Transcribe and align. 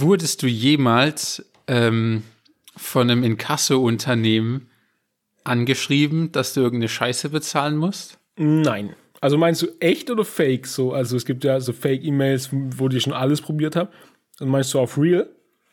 Wurdest 0.00 0.42
du 0.42 0.46
jemals 0.46 1.44
ähm, 1.66 2.22
von 2.76 3.10
einem 3.10 3.24
Inkasso-Unternehmen 3.24 4.68
angeschrieben, 5.44 6.32
dass 6.32 6.54
du 6.54 6.60
irgendeine 6.60 6.88
Scheiße 6.88 7.30
bezahlen 7.30 7.76
musst? 7.76 8.18
Nein. 8.36 8.94
Also 9.20 9.38
meinst 9.38 9.62
du 9.62 9.68
echt 9.80 10.10
oder 10.10 10.24
fake 10.24 10.66
so? 10.66 10.92
Also 10.92 11.16
es 11.16 11.24
gibt 11.24 11.44
ja 11.44 11.60
so 11.60 11.72
Fake-E-Mails, 11.72 12.50
wo 12.52 12.88
die 12.88 13.00
schon 13.00 13.12
alles 13.12 13.40
probiert 13.40 13.76
haben. 13.76 13.88
Und 14.40 14.48
meinst 14.48 14.74
du 14.74 14.78
auf 14.78 14.98
real? 14.98 15.28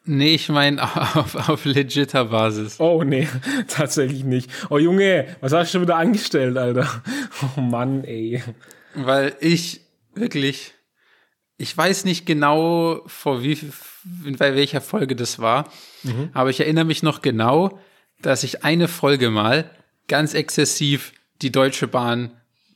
Nee, 0.06 0.36
ich 0.36 0.50
meine 0.50 0.82
auf, 1.16 1.50
auf 1.50 1.66
legitter 1.66 2.26
Basis. 2.26 2.80
Oh, 2.80 3.04
nee, 3.04 3.28
tatsächlich 3.68 4.24
nicht. 4.24 4.50
Oh, 4.70 4.78
Junge, 4.78 5.28
was 5.42 5.54
hast 5.54 5.70
du 5.70 5.78
schon 5.78 5.82
wieder 5.84 5.98
angestellt, 5.98 6.58
Alter? 6.58 6.88
Oh 7.58 7.62
Mann, 7.62 8.04
ey. 8.06 8.42
Weil 8.96 9.36
ich 9.40 9.82
wirklich, 10.16 10.74
ich 11.64 11.76
weiß 11.76 12.04
nicht 12.04 12.26
genau, 12.26 13.02
vor 13.08 13.42
wie, 13.42 13.58
bei 14.38 14.54
welcher 14.54 14.82
Folge 14.82 15.16
das 15.16 15.40
war, 15.40 15.70
mhm. 16.04 16.30
aber 16.34 16.50
ich 16.50 16.60
erinnere 16.60 16.84
mich 16.84 17.04
noch 17.04 17.22
genau, 17.22 17.80
dass 18.22 18.44
ich 18.44 18.66
eine 18.66 18.90
Folge 18.90 19.30
mal 19.30 19.70
ganz 20.10 20.34
exzessiv 20.34 21.14
die 21.42 21.52
Deutsche 21.52 21.88
Bahn 21.88 22.32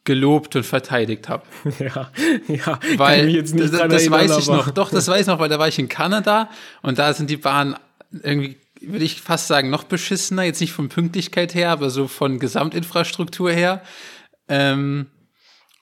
gelobt 0.05 0.55
und 0.55 0.65
verteidigt 0.65 1.27
habe. 1.27 1.43
Ja, 1.79 2.11
ja. 2.47 2.79
Weil 2.95 3.41
das, 3.43 3.51
das 3.51 4.09
weiß 4.09 4.37
ich 4.37 4.47
noch. 4.47 4.71
Doch, 4.71 4.89
das 4.89 5.07
weiß 5.09 5.21
ich 5.21 5.27
noch, 5.27 5.39
weil 5.39 5.49
da 5.49 5.59
war 5.59 5.67
ich 5.67 5.79
in 5.79 5.89
Kanada 5.89 6.49
und 6.81 6.97
da 6.97 7.13
sind 7.13 7.29
die 7.29 7.37
Bahnen 7.37 7.75
irgendwie, 8.23 8.55
würde 8.79 9.03
ich 9.03 9.21
fast 9.21 9.47
sagen, 9.47 9.69
noch 9.69 9.83
beschissener. 9.83 10.43
Jetzt 10.43 10.61
nicht 10.61 10.71
von 10.71 10.87
Pünktlichkeit 10.87 11.53
her, 11.53 11.71
aber 11.71 11.89
so 11.89 12.07
von 12.07 12.39
Gesamtinfrastruktur 12.39 13.51
her. 13.51 13.83
Ähm, 14.47 15.07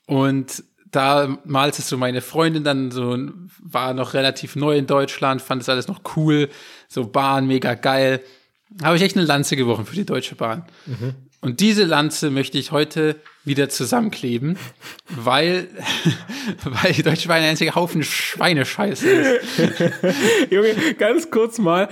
und 0.07 0.63
damals 0.95 1.79
ist 1.79 1.89
so 1.89 1.97
meine 1.97 2.21
Freundin 2.21 2.63
dann 2.63 2.91
so, 2.91 3.17
war 3.61 3.93
noch 3.93 4.13
relativ 4.13 4.55
neu 4.55 4.77
in 4.77 4.87
Deutschland, 4.87 5.41
fand 5.41 5.61
das 5.61 5.69
alles 5.69 5.87
noch 5.87 6.01
cool, 6.15 6.49
so 6.87 7.05
Bahn, 7.05 7.47
mega 7.47 7.73
geil. 7.73 8.21
Habe 8.83 8.95
ich 8.95 9.03
echt 9.03 9.15
eine 9.15 9.25
Lanze 9.25 9.55
gebrochen 9.55 9.85
für 9.85 9.95
die 9.95 10.05
Deutsche 10.05 10.35
Bahn. 10.35 10.65
Mhm. 10.85 11.15
Und 11.41 11.59
diese 11.59 11.83
Lanze 11.83 12.31
möchte 12.31 12.57
ich 12.57 12.71
heute 12.71 13.17
wieder 13.43 13.69
zusammenkleben, 13.69 14.57
weil, 15.09 15.67
weil 16.63 16.93
die 16.93 17.03
Deutsche 17.03 17.27
Bahn 17.27 17.37
ein 17.37 17.49
einziger 17.49 17.75
Haufen 17.75 18.03
Schweinescheiße 18.03 19.09
ist. 19.09 19.41
Junge, 20.49 20.73
ganz 20.97 21.29
kurz 21.29 21.59
mal, 21.59 21.89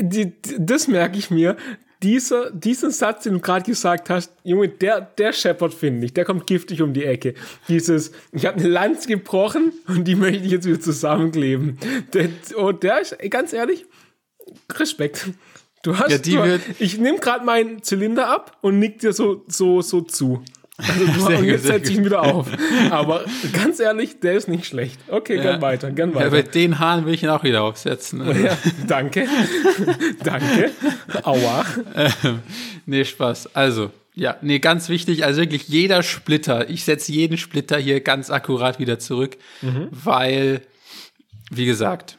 die, 0.00 0.32
das 0.58 0.88
merke 0.88 1.18
ich 1.18 1.30
mir. 1.30 1.56
Dieser, 2.02 2.50
diesen 2.52 2.92
Satz, 2.92 3.24
den 3.24 3.34
du 3.34 3.40
gerade 3.40 3.64
gesagt 3.64 4.08
hast, 4.08 4.32
Junge, 4.44 4.68
der, 4.68 5.00
der 5.00 5.32
scheppert, 5.32 5.74
finde 5.74 6.06
ich. 6.06 6.14
Der 6.14 6.24
kommt 6.24 6.46
giftig 6.46 6.80
um 6.80 6.92
die 6.92 7.04
Ecke. 7.04 7.34
Dieses, 7.68 8.12
ich 8.30 8.46
habe 8.46 8.58
eine 8.58 8.68
Lanze 8.68 9.08
gebrochen 9.08 9.72
und 9.88 10.04
die 10.04 10.14
möchte 10.14 10.44
ich 10.44 10.52
jetzt 10.52 10.66
wieder 10.66 10.80
zusammenkleben. 10.80 11.78
Der, 12.14 12.28
oh, 12.56 12.70
der 12.70 13.00
ist, 13.00 13.16
ganz 13.30 13.52
ehrlich, 13.52 13.84
Respekt. 14.72 15.30
Du 15.82 15.98
hast, 15.98 16.26
ja, 16.26 16.44
du, 16.44 16.60
ich 16.78 16.98
nehme 16.98 17.18
gerade 17.18 17.44
meinen 17.44 17.82
Zylinder 17.82 18.28
ab 18.28 18.58
und 18.62 18.78
nick 18.78 18.98
dir 18.98 19.12
so, 19.12 19.44
so, 19.48 19.80
so 19.80 20.00
zu. 20.00 20.42
Also 20.78 21.06
du, 21.06 21.26
und 21.38 21.44
jetzt 21.44 21.64
setze 21.64 21.90
ich 21.92 21.98
ihn 21.98 22.04
wieder 22.04 22.22
auf. 22.22 22.46
Aber 22.90 23.24
ganz 23.52 23.80
ehrlich, 23.80 24.20
der 24.20 24.34
ist 24.34 24.48
nicht 24.48 24.64
schlecht. 24.64 24.98
Okay, 25.08 25.36
ja. 25.36 25.42
gern 25.42 25.60
weiter, 25.60 25.90
gern 25.90 26.14
weiter. 26.14 26.26
Ja, 26.26 26.30
bei 26.30 26.42
den 26.42 26.78
Haaren 26.78 27.04
will 27.04 27.14
ich 27.14 27.22
ihn 27.22 27.28
auch 27.28 27.42
wieder 27.42 27.62
aufsetzen. 27.62 28.22
Also. 28.22 28.38
Ja, 28.48 28.56
danke. 28.86 29.26
danke. 30.22 30.70
Aua. 31.24 31.66
Ähm, 31.96 32.38
nee, 32.86 33.04
Spaß. 33.04 33.54
Also, 33.56 33.90
ja, 34.14 34.36
nee, 34.42 34.60
ganz 34.60 34.88
wichtig, 34.88 35.24
also 35.24 35.40
wirklich 35.40 35.68
jeder 35.68 36.02
Splitter, 36.02 36.70
ich 36.70 36.84
setze 36.84 37.12
jeden 37.12 37.36
Splitter 37.36 37.78
hier 37.78 38.00
ganz 38.00 38.30
akkurat 38.30 38.78
wieder 38.78 38.98
zurück, 38.98 39.36
mhm. 39.60 39.88
weil, 39.90 40.62
wie 41.50 41.66
gesagt, 41.66 42.18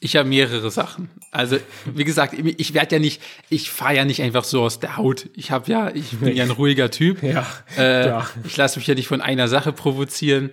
ich 0.00 0.16
habe 0.16 0.28
mehrere 0.28 0.70
Sachen. 0.70 1.10
Also, 1.30 1.58
wie 1.84 2.04
gesagt, 2.04 2.34
ich 2.34 2.74
werde 2.74 2.96
ja 2.96 3.00
nicht, 3.00 3.22
ich 3.50 3.70
fahre 3.70 3.96
ja 3.96 4.04
nicht 4.06 4.22
einfach 4.22 4.44
so 4.44 4.62
aus 4.62 4.80
der 4.80 4.96
Haut. 4.96 5.28
Ich 5.34 5.50
habe 5.50 5.70
ja, 5.70 5.94
ich 5.94 6.18
bin 6.18 6.34
ja 6.34 6.44
ein 6.44 6.50
ruhiger 6.50 6.90
Typ. 6.90 7.22
Ja. 7.22 7.46
Äh, 7.76 8.22
ich 8.44 8.56
lasse 8.56 8.78
mich 8.78 8.86
ja 8.88 8.94
nicht 8.94 9.08
von 9.08 9.20
einer 9.20 9.46
Sache 9.46 9.72
provozieren. 9.72 10.50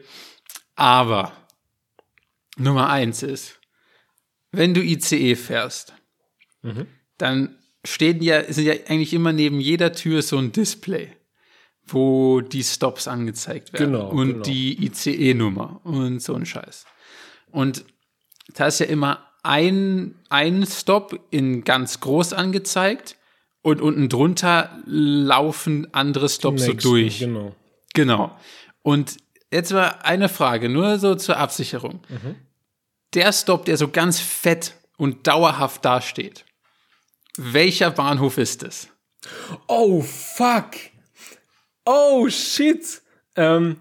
Aber 0.75 1.31
Nummer 2.57 2.89
eins 2.89 3.23
ist, 3.23 3.59
wenn 4.51 4.73
du 4.73 4.81
ICE 4.81 5.35
fährst, 5.35 5.93
mhm. 6.61 6.87
dann 7.17 7.57
stehen 7.85 8.21
ja, 8.21 8.51
sind 8.51 8.65
ja 8.65 8.73
eigentlich 8.87 9.13
immer 9.13 9.31
neben 9.31 9.61
jeder 9.61 9.93
Tür 9.93 10.21
so 10.23 10.37
ein 10.37 10.51
Display, 10.51 11.13
wo 11.85 12.41
die 12.41 12.63
Stops 12.63 13.07
angezeigt 13.07 13.71
werden. 13.71 13.93
Genau, 13.93 14.09
und 14.09 14.27
genau. 14.27 14.43
die 14.43 14.85
ICE-Nummer 14.85 15.79
und 15.85 16.21
so 16.21 16.35
ein 16.35 16.45
Scheiß. 16.45 16.85
Und 17.49 17.85
da 18.53 18.67
ist 18.67 18.79
ja 18.79 18.87
immer 18.87 19.26
ein, 19.47 20.13
ein 20.29 20.65
Stop 20.65 21.17
in 21.31 21.63
ganz 21.63 22.01
groß 22.01 22.33
angezeigt 22.33 23.15
und 23.61 23.81
unten 23.81 24.09
drunter 24.09 24.77
laufen 24.85 25.87
andere 25.93 26.27
Stops 26.27 26.67
Nächsten, 26.67 26.79
so 26.81 26.89
durch. 26.89 27.19
Genau. 27.19 27.55
Genau. 27.93 28.37
Und 28.83 29.17
jetzt 29.51 29.71
mal 29.71 29.99
eine 30.03 30.27
Frage, 30.27 30.67
nur 30.67 30.99
so 30.99 31.15
zur 31.15 31.37
Absicherung. 31.37 32.01
Mhm. 32.09 32.35
Der 33.13 33.31
Stop, 33.31 33.63
der 33.65 33.77
so 33.77 33.87
ganz 33.87 34.19
fett 34.19 34.75
und 34.97 35.27
dauerhaft 35.27 35.85
dasteht, 35.85 36.43
welcher 37.37 37.91
Bahnhof 37.91 38.37
ist 38.37 38.63
es? 38.63 38.89
Oh, 39.67 40.01
fuck. 40.01 40.71
Oh, 41.85 42.27
shit. 42.27 43.01
Ähm, 43.35 43.77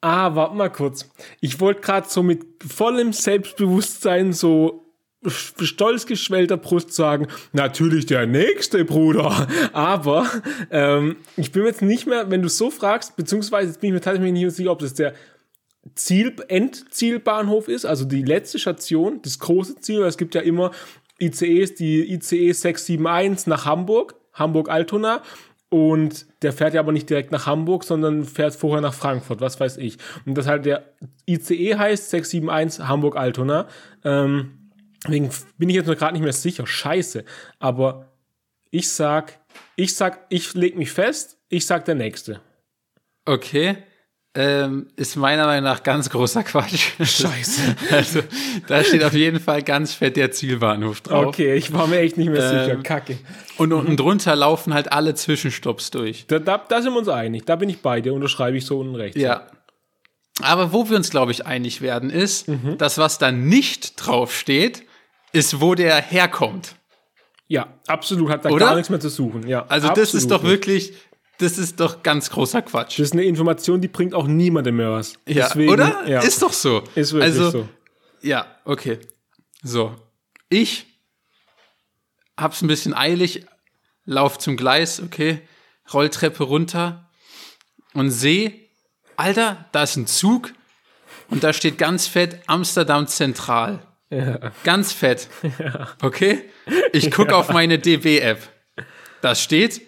ah, 0.00 0.34
warte 0.36 0.54
mal 0.54 0.70
kurz. 0.70 1.08
Ich 1.40 1.58
wollte 1.58 1.80
gerade 1.80 2.08
so 2.08 2.22
mit 2.22 2.44
vollem 2.64 3.12
Selbstbewusstsein 3.12 4.32
so 4.32 4.87
stolz 5.26 6.06
geschwellter 6.06 6.56
Brust 6.56 6.92
sagen, 6.92 7.26
natürlich 7.52 8.06
der 8.06 8.26
nächste 8.26 8.84
Bruder. 8.84 9.48
Aber 9.72 10.26
ähm, 10.70 11.16
ich 11.36 11.52
bin 11.52 11.64
jetzt 11.64 11.82
nicht 11.82 12.06
mehr, 12.06 12.30
wenn 12.30 12.42
du 12.42 12.48
so 12.48 12.70
fragst, 12.70 13.16
beziehungsweise 13.16 13.68
jetzt 13.68 13.80
bin 13.80 13.88
ich 13.88 13.94
mir 13.94 14.00
tatsächlich 14.00 14.32
nicht 14.32 14.54
sicher, 14.54 14.70
ob 14.70 14.78
das 14.78 14.94
der 14.94 15.14
Ziel, 15.94 16.34
Endzielbahnhof 16.48 17.68
ist, 17.68 17.84
also 17.84 18.04
die 18.04 18.22
letzte 18.22 18.58
Station, 18.58 19.20
das 19.22 19.38
große 19.38 19.80
Ziel. 19.80 20.02
Es 20.02 20.18
gibt 20.18 20.34
ja 20.34 20.40
immer 20.40 20.70
ICEs, 21.20 21.74
die 21.74 22.12
ICE 22.12 22.52
671 22.52 23.46
nach 23.46 23.64
Hamburg, 23.64 24.14
Hamburg-Altona. 24.34 25.22
Und 25.70 26.26
der 26.42 26.54
fährt 26.54 26.72
ja 26.72 26.80
aber 26.80 26.92
nicht 26.92 27.10
direkt 27.10 27.30
nach 27.30 27.44
Hamburg, 27.44 27.84
sondern 27.84 28.24
fährt 28.24 28.54
vorher 28.54 28.80
nach 28.80 28.94
Frankfurt, 28.94 29.42
was 29.42 29.60
weiß 29.60 29.76
ich. 29.76 29.98
Und 30.24 30.38
das 30.38 30.46
halt 30.46 30.64
der 30.64 30.94
ICE 31.26 31.76
heißt 31.76 32.08
671 32.10 32.88
Hamburg-Altona. 32.88 33.68
Ähm, 34.04 34.57
Deswegen 35.04 35.30
bin 35.58 35.68
ich 35.68 35.76
jetzt 35.76 35.86
noch 35.86 35.96
gerade 35.96 36.14
nicht 36.14 36.22
mehr 36.22 36.32
sicher. 36.32 36.66
Scheiße. 36.66 37.24
Aber 37.58 38.08
ich 38.70 38.90
sag, 38.90 39.38
ich 39.76 39.94
sag, 39.94 40.26
ich 40.28 40.54
leg 40.54 40.76
mich 40.76 40.90
fest, 40.90 41.38
ich 41.48 41.66
sag 41.66 41.84
der 41.84 41.94
Nächste. 41.94 42.40
Okay. 43.24 43.78
Ähm, 44.34 44.88
ist 44.94 45.16
meiner 45.16 45.46
Meinung 45.46 45.64
nach 45.64 45.82
ganz 45.82 46.10
großer 46.10 46.44
Quatsch. 46.44 46.92
Scheiße. 47.00 47.76
also, 47.90 48.20
da 48.68 48.84
steht 48.84 49.02
auf 49.02 49.14
jeden 49.14 49.40
Fall 49.40 49.62
ganz 49.62 49.94
fett 49.94 50.16
der 50.16 50.30
Zielbahnhof 50.30 51.00
drauf. 51.00 51.26
Okay, 51.26 51.54
ich 51.54 51.72
war 51.72 51.86
mir 51.86 52.00
echt 52.00 52.18
nicht 52.18 52.30
mehr 52.30 52.42
sicher. 52.42 52.74
Ähm, 52.74 52.82
Kacke. 52.82 53.18
Und 53.56 53.72
unten 53.72 53.96
drunter 53.96 54.36
laufen 54.36 54.74
halt 54.74 54.92
alle 54.92 55.14
Zwischenstopps 55.14 55.90
durch. 55.90 56.26
Da, 56.28 56.38
da, 56.38 56.58
da 56.58 56.82
sind 56.82 56.92
wir 56.92 56.98
uns 56.98 57.08
einig. 57.08 57.46
Da 57.46 57.56
bin 57.56 57.68
ich 57.68 57.80
bei 57.80 58.00
dir, 58.00 58.12
unterschreibe 58.14 58.56
ich 58.56 58.66
so 58.66 58.78
unten 58.78 58.94
rechts. 58.94 59.18
Ja. 59.18 59.48
Aber 60.42 60.72
wo 60.72 60.88
wir 60.88 60.96
uns, 60.96 61.10
glaube 61.10 61.32
ich, 61.32 61.46
einig 61.46 61.80
werden, 61.80 62.10
ist, 62.10 62.48
mhm. 62.48 62.78
dass 62.78 62.98
was 62.98 63.18
da 63.18 63.32
nicht 63.32 63.94
draufsteht, 63.96 64.84
ist, 65.32 65.60
wo 65.60 65.74
der 65.74 66.00
herkommt. 66.00 66.76
Ja, 67.46 67.74
absolut, 67.86 68.30
hat 68.30 68.44
da 68.44 68.50
Oder? 68.50 68.66
gar 68.66 68.74
nichts 68.74 68.90
mehr 68.90 69.00
zu 69.00 69.08
suchen. 69.08 69.48
Ja, 69.48 69.64
also 69.68 69.88
das 69.88 70.14
ist 70.14 70.30
doch 70.30 70.42
wirklich, 70.42 70.92
das 71.38 71.56
ist 71.56 71.80
doch 71.80 72.02
ganz 72.02 72.30
großer 72.30 72.62
Quatsch. 72.62 72.98
Das 72.98 73.06
ist 73.06 73.12
eine 73.14 73.24
Information, 73.24 73.80
die 73.80 73.88
bringt 73.88 74.14
auch 74.14 74.26
niemandem 74.26 74.76
mehr 74.76 74.92
was. 74.92 75.14
Ja, 75.26 75.46
Deswegen, 75.46 75.72
oder? 75.72 76.06
Ja. 76.06 76.20
Ist 76.20 76.42
doch 76.42 76.52
so. 76.52 76.82
Ist 76.94 77.12
wirklich 77.12 77.40
also, 77.40 77.50
so. 77.50 77.68
Ja, 78.20 78.46
okay. 78.64 78.98
So. 79.62 79.94
Ich 80.50 80.86
hab's 82.36 82.60
ein 82.60 82.68
bisschen 82.68 82.94
eilig, 82.94 83.46
lauf 84.04 84.38
zum 84.38 84.56
Gleis, 84.56 85.00
okay, 85.00 85.40
Rolltreppe 85.92 86.44
runter 86.44 87.08
und 87.94 88.10
sehe, 88.10 88.52
Alter, 89.16 89.66
da 89.72 89.82
ist 89.82 89.96
ein 89.96 90.06
Zug 90.06 90.52
und 91.30 91.44
da 91.44 91.52
steht 91.52 91.78
ganz 91.78 92.06
fett 92.06 92.40
Amsterdam 92.46 93.06
Zentral. 93.06 93.87
Ja. 94.10 94.52
Ganz 94.64 94.92
fett. 94.92 95.28
Ja. 95.58 95.88
Okay? 96.02 96.44
Ich 96.92 97.10
gucke 97.10 97.32
ja. 97.32 97.36
auf 97.36 97.50
meine 97.50 97.78
DB-App. 97.78 98.40
Da 99.20 99.34
steht 99.34 99.82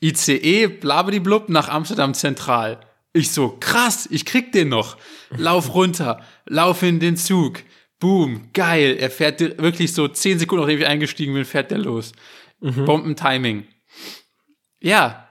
ICE 0.00 0.66
blabediblub 0.66 1.48
nach 1.48 1.68
Amsterdam 1.68 2.14
Zentral. 2.14 2.80
Ich 3.12 3.30
so, 3.30 3.56
krass, 3.60 4.08
ich 4.10 4.24
krieg 4.24 4.52
den 4.52 4.68
noch. 4.70 4.96
Lauf 5.30 5.74
runter, 5.74 6.20
lauf 6.46 6.82
in 6.82 6.98
den 6.98 7.16
Zug. 7.16 7.60
Boom, 7.98 8.48
geil. 8.52 8.96
Er 8.98 9.10
fährt 9.10 9.40
wirklich 9.40 9.92
so 9.92 10.08
zehn 10.08 10.38
Sekunden, 10.38 10.62
nachdem 10.64 10.80
ich 10.80 10.86
eingestiegen 10.86 11.34
bin, 11.34 11.44
fährt 11.44 11.70
der 11.70 11.78
los. 11.78 12.12
Mhm. 12.60 12.84
Bombentiming. 12.84 13.68
Ja, 14.80 15.28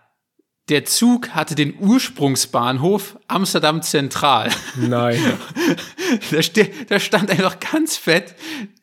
der 0.70 0.86
Zug 0.86 1.30
hatte 1.30 1.56
den 1.56 1.78
Ursprungsbahnhof 1.80 3.18
Amsterdam 3.28 3.82
Zentral. 3.82 4.52
Nein. 4.78 5.20
Da, 6.32 6.42
ste 6.42 6.70
da 6.90 7.00
stand 7.00 7.30
einfach 7.30 7.60
ganz 7.60 7.98
fett 7.98 8.36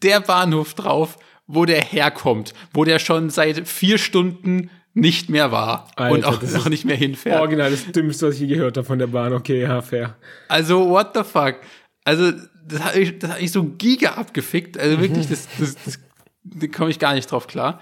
der 0.03 0.21
Bahnhof 0.21 0.75
drauf, 0.75 1.19
wo 1.47 1.65
der 1.65 1.83
herkommt, 1.83 2.55
wo 2.73 2.85
der 2.85 2.99
schon 2.99 3.31
seit 3.31 3.67
vier 3.69 3.99
Stunden 3.99 4.71
nicht 4.95 5.31
mehr 5.31 5.53
war 5.53 5.91
Alter, 5.97 6.15
und 6.15 6.25
auch 6.25 6.43
noch 6.43 6.69
nicht 6.69 6.85
mehr 6.85 6.97
hinfährt. 6.97 7.41
Original, 7.41 7.71
das 7.71 7.87
Dümmste, 7.93 8.29
was 8.29 8.35
ich 8.35 8.43
je 8.43 8.47
gehört 8.49 8.77
habe 8.77 8.87
von 8.87 8.99
der 8.99 9.07
Bahn. 9.07 9.33
Okay, 9.33 9.63
ja, 9.63 9.81
fair. 9.81 10.17
Also, 10.49 10.89
what 10.89 11.11
the 11.15 11.23
fuck? 11.23 11.57
Also, 12.05 12.33
das 12.67 12.83
hat 12.83 12.97
ich, 12.97 13.19
das 13.19 13.33
hat 13.33 13.41
ich 13.41 13.53
so 13.53 13.65
giga 13.65 14.13
abgefickt. 14.13 14.79
Also 14.79 15.01
wirklich, 15.01 15.29
das, 15.29 15.49
das, 15.59 15.77
das, 15.85 15.99
da 16.45 16.67
komme 16.67 16.91
ich 16.91 16.99
gar 16.99 17.15
nicht 17.15 17.31
drauf 17.31 17.47
klar. 17.47 17.81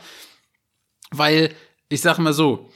Weil, 1.11 1.53
ich 1.89 2.01
sag 2.01 2.19
mal 2.19 2.33
so, 2.33 2.71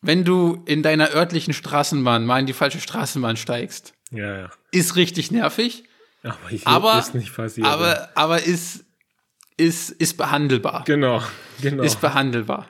wenn 0.00 0.24
du 0.24 0.62
in 0.66 0.82
deiner 0.82 1.10
örtlichen 1.10 1.52
Straßenbahn 1.52 2.24
mal 2.24 2.40
in 2.40 2.46
die 2.46 2.52
falsche 2.52 2.80
Straßenbahn 2.80 3.36
steigst, 3.36 3.92
Ja, 4.10 4.38
ja. 4.38 4.50
ist 4.70 4.96
richtig 4.96 5.30
nervig, 5.30 5.84
Aber 6.26 6.48
hier 6.48 6.66
aber, 6.66 6.98
ist 6.98 7.14
nicht 7.14 7.34
passiert. 7.34 7.66
aber, 7.66 8.08
aber 8.14 8.42
ist, 8.42 8.84
ist, 9.56 9.90
ist 9.90 10.16
behandelbar. 10.16 10.84
genau, 10.84 11.22
genau. 11.60 11.82
Ist 11.82 12.00
behandelbar. 12.00 12.66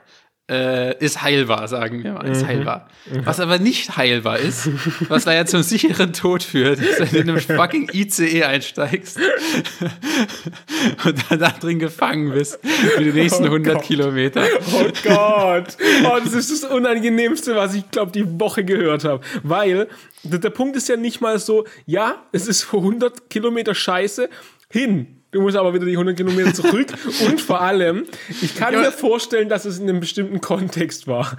Äh, 0.49 0.97
ist 1.05 1.23
heilbar, 1.23 1.67
sagen 1.67 2.05
wir 2.05 2.13
mal. 2.13 2.29
Ist 2.29 2.43
Mhm. 2.43 2.47
heilbar. 2.47 2.89
Was 3.25 3.41
aber 3.41 3.59
nicht 3.59 3.97
heilbar 3.97 4.39
ist, 4.39 4.69
was 5.09 5.25
da 5.25 5.35
ja 5.35 5.45
zum 5.45 5.63
sicheren 5.65 6.13
Tod 6.13 6.45
führt, 6.45 6.79
ist, 6.79 7.01
wenn 7.01 7.09
du 7.11 7.19
in 7.19 7.31
einem 7.31 7.41
fucking 7.41 7.91
ICE 7.93 8.45
einsteigst 8.45 9.19
und 11.05 11.25
dann 11.31 11.39
da 11.41 11.49
drin 11.51 11.79
gefangen 11.79 12.31
bist 12.33 12.59
für 12.63 13.03
die 13.03 13.13
nächsten 13.13 13.43
Oh 13.45 13.47
100 13.47 13.75
Gott. 13.75 13.85
Kilometer. 13.85 14.45
Oh 14.73 14.85
Gott. 15.03 15.77
Oh, 16.05 16.19
das 16.23 16.33
ist 16.33 16.51
das 16.63 16.71
Unangenehmste, 16.71 17.57
was 17.57 17.75
ich 17.75 17.91
glaube, 17.91 18.13
die 18.13 18.39
Woche 18.41 18.65
gehört 18.65 19.05
habe. 19.05 19.23
Weil 19.43 19.89
der, 20.23 20.39
der 20.39 20.51
Punkt 20.51 20.77
ist 20.77 20.89
ja 20.89 20.97
nicht 20.97 21.21
mal 21.21 21.39
so, 21.39 21.67
ja, 21.87 22.23
es 22.33 22.47
ist 22.47 22.63
für 22.63 22.79
100 22.79 23.31
Kilometer 23.31 23.75
Scheiße 23.75 24.29
hin. 24.71 25.16
Du 25.33 25.41
musst 25.43 25.57
aber 25.57 25.75
wieder 25.75 25.85
die 25.85 25.93
100 25.93 26.17
Kilometer 26.17 26.55
zurück. 26.55 26.87
Und 27.27 27.41
vor 27.41 27.61
allem, 27.61 28.05
ich 28.43 28.55
kann 28.57 28.73
Ja. 28.75 28.81
mir 28.81 28.93
vorstellen, 28.93 29.49
dass 29.49 29.65
es 29.65 29.79
in 29.79 29.89
einem 29.89 30.01
bestimmten 30.01 30.41
Kontext 30.41 31.07
war. 31.07 31.37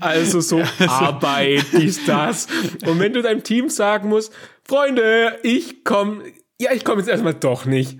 Also 0.00 0.40
so 0.40 0.62
Arbeit, 0.86 1.64
dies, 1.72 2.04
das. 2.04 2.48
Und 2.86 2.98
wenn 2.98 3.12
du 3.12 3.22
deinem 3.22 3.42
Team 3.42 3.68
sagen 3.70 4.08
musst, 4.08 4.32
Freunde, 4.64 5.38
ich 5.42 5.84
komme, 5.84 6.22
ja, 6.60 6.72
ich 6.72 6.84
komme 6.84 7.00
jetzt 7.00 7.08
erstmal 7.08 7.34
doch 7.34 7.64
nicht. 7.64 7.98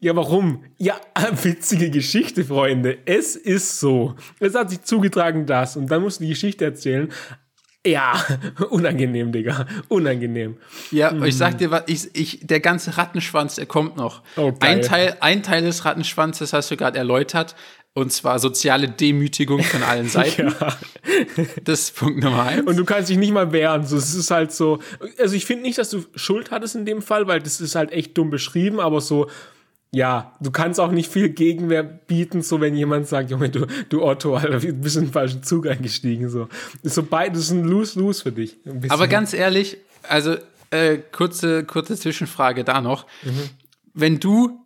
Ja, 0.00 0.14
warum? 0.16 0.64
Ja, 0.78 0.98
witzige 1.42 1.90
Geschichte, 1.90 2.44
Freunde. 2.44 2.98
Es 3.04 3.36
ist 3.36 3.80
so. 3.80 4.14
Es 4.40 4.54
hat 4.54 4.70
sich 4.70 4.82
zugetragen, 4.82 5.44
das. 5.46 5.76
Und 5.76 5.90
dann 5.90 6.02
musst 6.02 6.20
du 6.20 6.24
die 6.24 6.30
Geschichte 6.30 6.64
erzählen. 6.64 7.12
Ja, 7.86 8.22
unangenehm, 8.70 9.32
Digga. 9.32 9.66
Unangenehm. 9.88 10.56
Ja, 10.90 11.12
ich 11.24 11.36
sag 11.36 11.58
dir 11.58 11.70
was, 11.70 11.84
ich, 11.86 12.08
ich, 12.14 12.40
der 12.42 12.60
ganze 12.60 12.98
Rattenschwanz, 12.98 13.54
der 13.54 13.66
kommt 13.66 13.96
noch. 13.96 14.22
Oh, 14.36 14.52
ein, 14.60 14.82
Teil, 14.82 15.16
ein 15.20 15.42
Teil 15.42 15.62
des 15.62 15.84
Rattenschwanzes 15.84 16.52
hast 16.52 16.70
du 16.70 16.76
gerade 16.76 16.98
erläutert, 16.98 17.54
und 17.94 18.12
zwar 18.12 18.38
soziale 18.38 18.88
Demütigung 18.88 19.62
von 19.62 19.82
allen 19.82 20.08
Seiten. 20.08 20.54
Ja. 20.60 20.78
Das 21.64 21.80
ist 21.80 21.96
Punkt 21.96 22.22
Nummer 22.22 22.44
eins. 22.44 22.66
Und 22.66 22.76
du 22.76 22.84
kannst 22.84 23.10
dich 23.10 23.18
nicht 23.18 23.32
mal 23.32 23.50
wehren. 23.52 23.86
So, 23.86 23.96
es 23.96 24.14
ist 24.14 24.30
halt 24.30 24.52
so. 24.52 24.78
Also 25.18 25.34
ich 25.34 25.46
finde 25.46 25.64
nicht, 25.64 25.78
dass 25.78 25.90
du 25.90 26.04
Schuld 26.14 26.50
hattest 26.50 26.76
in 26.76 26.84
dem 26.84 27.02
Fall, 27.02 27.26
weil 27.26 27.40
das 27.40 27.60
ist 27.60 27.74
halt 27.74 27.90
echt 27.90 28.16
dumm 28.16 28.30
beschrieben, 28.30 28.80
aber 28.80 29.00
so. 29.00 29.28
Ja, 29.90 30.36
du 30.40 30.50
kannst 30.50 30.78
auch 30.80 30.92
nicht 30.92 31.10
viel 31.10 31.30
Gegenwehr 31.30 31.82
bieten, 31.82 32.42
so 32.42 32.60
wenn 32.60 32.74
jemand 32.74 33.08
sagt, 33.08 33.30
Junge, 33.30 33.48
du, 33.48 33.66
du 33.88 34.02
Otto, 34.02 34.36
Alter, 34.36 34.60
du 34.60 34.72
bist 34.74 34.96
in 34.96 35.04
den 35.04 35.12
falschen 35.12 35.42
Zug 35.42 35.66
eingestiegen. 35.66 36.28
So. 36.28 36.48
So 36.82 37.02
beid, 37.02 37.32
das 37.32 37.44
ist 37.44 37.50
ein 37.52 37.64
Lose-Lose 37.64 38.22
für 38.22 38.32
dich. 38.32 38.58
Aber 38.90 39.08
ganz 39.08 39.32
ehrlich, 39.32 39.78
also 40.02 40.36
äh, 40.70 40.98
kurze, 41.10 41.64
kurze 41.64 41.96
Zwischenfrage 41.96 42.64
da 42.64 42.80
noch. 42.80 43.06
Wenn 43.94 44.20
du 44.20 44.60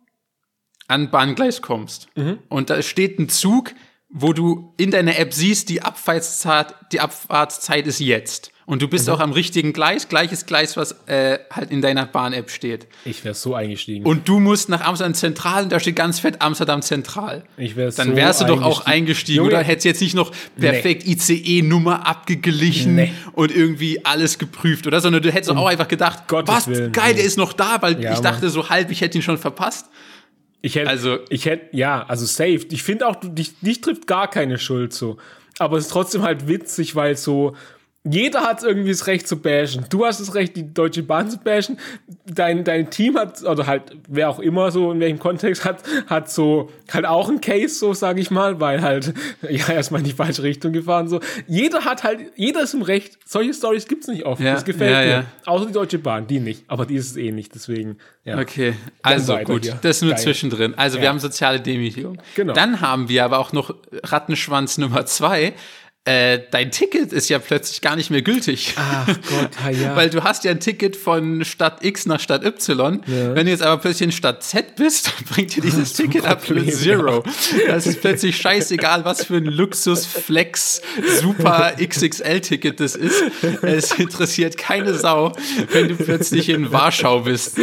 an 0.87 1.09
Bahngleis 1.09 1.61
kommst 1.61 2.09
und 2.49 2.69
da 2.69 2.81
steht 2.81 3.17
ein 3.17 3.29
Zug, 3.29 3.71
wo 4.09 4.33
du 4.33 4.73
in 4.77 4.91
deiner 4.91 5.17
App 5.17 5.33
siehst, 5.33 5.69
die 5.69 5.81
Abfahrtszeit, 5.81 6.75
die 6.91 6.99
Abfahrtszeit 6.99 7.87
ist 7.87 7.99
jetzt. 7.99 8.51
Und 8.65 8.81
du 8.81 8.87
bist 8.87 9.09
auch 9.09 9.19
am 9.19 9.33
richtigen 9.33 9.73
Gleis, 9.73 10.07
gleiches 10.07 10.45
Gleis, 10.45 10.77
was 10.77 10.95
äh, 11.07 11.39
halt 11.51 11.69
in 11.69 11.81
deiner 11.81 12.05
Bahn-App 12.05 12.49
steht. 12.49 12.87
ich 13.03 13.25
wäre 13.25 13.35
so 13.35 13.55
eingestiegen. 13.55 14.05
Und 14.05 14.29
du 14.29 14.39
musst 14.39 14.69
nach 14.69 14.79
Amsterdam 14.81 15.13
Zentral, 15.15 15.63
und 15.63 15.71
da 15.73 15.81
steht 15.81 15.97
ganz 15.97 16.19
fett 16.19 16.41
Amsterdam 16.41 16.81
Zentral. 16.81 17.43
Ich 17.57 17.75
wär 17.75 17.91
Dann 17.91 18.11
so 18.11 18.15
wärst 18.15 18.39
du 18.41 18.45
doch 18.45 18.61
auch 18.61 18.85
eingestiegen. 18.85 19.37
Junge. 19.39 19.49
oder 19.49 19.59
hättest 19.63 19.83
jetzt 19.85 20.01
nicht 20.01 20.15
noch 20.15 20.31
perfekt 20.57 21.05
ICE-Nummer 21.05 22.07
abgeglichen 22.07 22.95
Nee. 22.95 23.11
und 23.33 23.53
irgendwie 23.53 24.05
alles 24.05 24.37
geprüft, 24.39 24.87
oder? 24.87 25.01
Sondern 25.01 25.21
du 25.21 25.31
hättest 25.31 25.49
doch 25.49 25.57
auch 25.57 25.67
einfach 25.67 25.89
gedacht, 25.89 26.27
Gottes 26.29 26.55
was, 26.55 26.67
Willen, 26.67 26.91
geil, 26.93 27.09
nee. 27.09 27.15
der 27.15 27.25
ist 27.25 27.37
noch 27.37 27.51
da, 27.53 27.81
weil 27.81 28.01
Ja, 28.01 28.13
ich 28.13 28.19
dachte 28.19 28.49
so 28.49 28.69
halb, 28.69 28.89
ich 28.91 29.01
hätte 29.01 29.17
ihn 29.17 29.21
schon 29.23 29.37
verpasst. 29.37 29.87
Ich 30.61 30.75
hätte, 30.75 30.89
Also- 30.89 31.17
ich 31.29 31.45
hätte, 31.45 31.75
ja, 31.75 32.05
also 32.07 32.25
safe. 32.25 32.61
Ich 32.71 32.83
finde 32.83 33.07
auch, 33.07 33.17
du, 33.17 33.27
dich, 33.27 33.59
dich 33.59 33.81
trifft 33.81 34.07
gar 34.07 34.29
keine 34.29 34.57
Schuld 34.57 34.93
so. 34.93 35.17
Aber 35.59 35.77
es 35.77 35.85
ist 35.87 35.91
trotzdem 35.91 36.21
halt 36.21 36.47
witzig, 36.47 36.95
weil 36.95 37.17
so, 37.17 37.55
jeder 38.05 38.41
hat 38.41 38.63
irgendwie 38.63 38.89
das 38.89 39.07
Recht 39.07 39.29
zu 39.29 39.37
bashen. 39.37 39.85
Du 39.89 40.05
hast 40.05 40.19
das 40.19 40.35
Recht, 40.35 40.57
die 40.57 40.73
Deutsche 40.73 41.03
Bahn 41.03 41.29
zu 41.29 41.37
bashen. 41.37 41.79
Dein, 42.25 42.65
dein 42.65 42.89
Team 42.89 43.17
hat, 43.17 43.41
oder 43.43 43.65
halt, 43.65 43.95
wer 44.09 44.29
auch 44.29 44.39
immer 44.39 44.71
so, 44.71 44.91
in 44.91 44.99
welchem 44.99 45.19
Kontext 45.19 45.63
hat, 45.63 45.83
hat 46.07 46.29
so, 46.29 46.69
halt 46.91 47.05
auch 47.05 47.29
ein 47.29 47.39
Case, 47.39 47.75
so 47.75 47.93
sage 47.93 48.19
ich 48.19 48.29
mal, 48.29 48.59
weil 48.59 48.81
halt, 48.81 49.13
ja, 49.49 49.69
erstmal 49.69 50.01
in 50.01 50.05
die 50.05 50.13
falsche 50.13 50.43
Richtung 50.43 50.73
gefahren, 50.73 51.07
so. 51.07 51.21
Jeder 51.47 51.85
hat 51.85 52.03
halt, 52.03 52.19
jeder 52.35 52.63
ist 52.63 52.73
im 52.73 52.81
Recht. 52.81 53.17
Solche 53.25 53.53
Stories 53.53 53.87
gibt's 53.87 54.07
nicht 54.07 54.25
oft. 54.25 54.41
Ja, 54.41 54.53
das 54.53 54.65
gefällt 54.65 54.91
ja, 54.91 54.99
mir. 54.99 55.07
ja. 55.07 55.25
Außer 55.45 55.67
die 55.67 55.73
Deutsche 55.73 55.99
Bahn, 55.99 56.27
die 56.27 56.41
nicht. 56.41 56.65
Aber 56.67 56.85
die 56.85 56.95
ist 56.95 57.11
es 57.11 57.15
eh 57.15 57.31
nicht, 57.31 57.55
deswegen, 57.55 57.97
ja. 58.25 58.37
Okay, 58.37 58.73
also 59.01 59.37
gut, 59.37 59.63
hier. 59.63 59.79
das 59.81 60.01
nur 60.01 60.11
Geil. 60.11 60.19
zwischendrin. 60.19 60.73
Also 60.75 60.99
wir 60.99 61.07
haben 61.07 61.19
soziale 61.19 61.61
Demütigung. 61.61 62.17
Genau. 62.35 62.51
Dann 62.51 62.81
haben 62.81 63.07
wir 63.07 63.23
aber 63.23 63.39
auch 63.39 63.53
noch 63.53 63.73
Rattenschwanz 64.03 64.77
Nummer 64.77 65.05
zwei. 65.05 65.53
Äh, 66.05 66.41
dein 66.51 66.69
Ticket 66.69 67.13
ist 67.13 67.29
ja 67.29 67.39
plötzlich 67.39 67.79
gar 67.79 67.95
nicht 67.95 68.09
mehr 68.09 68.21
gültig. 68.21 68.73
Ach 68.75 69.07
Gott, 69.07 69.51
ja, 69.63 69.69
ja. 69.69 69.95
Weil 69.95 70.09
du 70.09 70.21
hast 70.21 70.43
ja 70.43 70.51
ein 70.51 70.59
Ticket 70.59 70.97
von 70.97 71.45
Stadt 71.45 71.81
X 71.81 72.05
nach 72.07 72.19
Stadt 72.19 72.43
Y. 72.43 73.01
Wenn 73.05 73.45
du 73.45 73.49
jetzt 73.49 73.63
aber 73.63 73.81
plötzlich 73.81 74.07
in 74.07 74.11
Stadt 74.11 74.43
Z 74.43 74.75
bist, 74.75 75.07
dann 75.17 75.25
bringt 75.29 75.55
dir 75.55 75.61
dieses 75.61 75.93
Ticket 75.93 76.23
Problem, 76.23 76.33
absolut 76.33 76.73
Zero. 76.73 77.23
Das 77.67 77.87
ist 77.87 78.01
plötzlich 78.01 78.35
scheißegal, 78.35 79.05
was 79.05 79.23
für 79.23 79.37
ein 79.37 79.45
Luxus-Flex 79.45 80.81
Super 81.21 81.71
XXL-Ticket 81.81 82.81
das 82.81 82.97
ist. 82.97 83.23
Es 83.61 83.93
interessiert 83.93 84.57
keine 84.57 84.95
Sau, 84.95 85.31
wenn 85.71 85.87
du 85.87 85.95
plötzlich 85.95 86.49
in 86.49 86.69
Warschau 86.73 87.21
bist. 87.21 87.57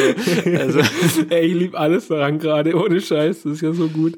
Also, 0.47 0.81
Ey, 1.29 1.47
ich 1.47 1.55
liebe 1.55 1.79
alles 1.79 2.09
daran 2.09 2.39
gerade, 2.39 2.75
ohne 2.75 3.03
Scheiß, 3.03 3.43
das 3.43 3.53
ist 3.53 3.61
ja 3.61 3.75
so 3.75 3.89
gut. 3.89 4.17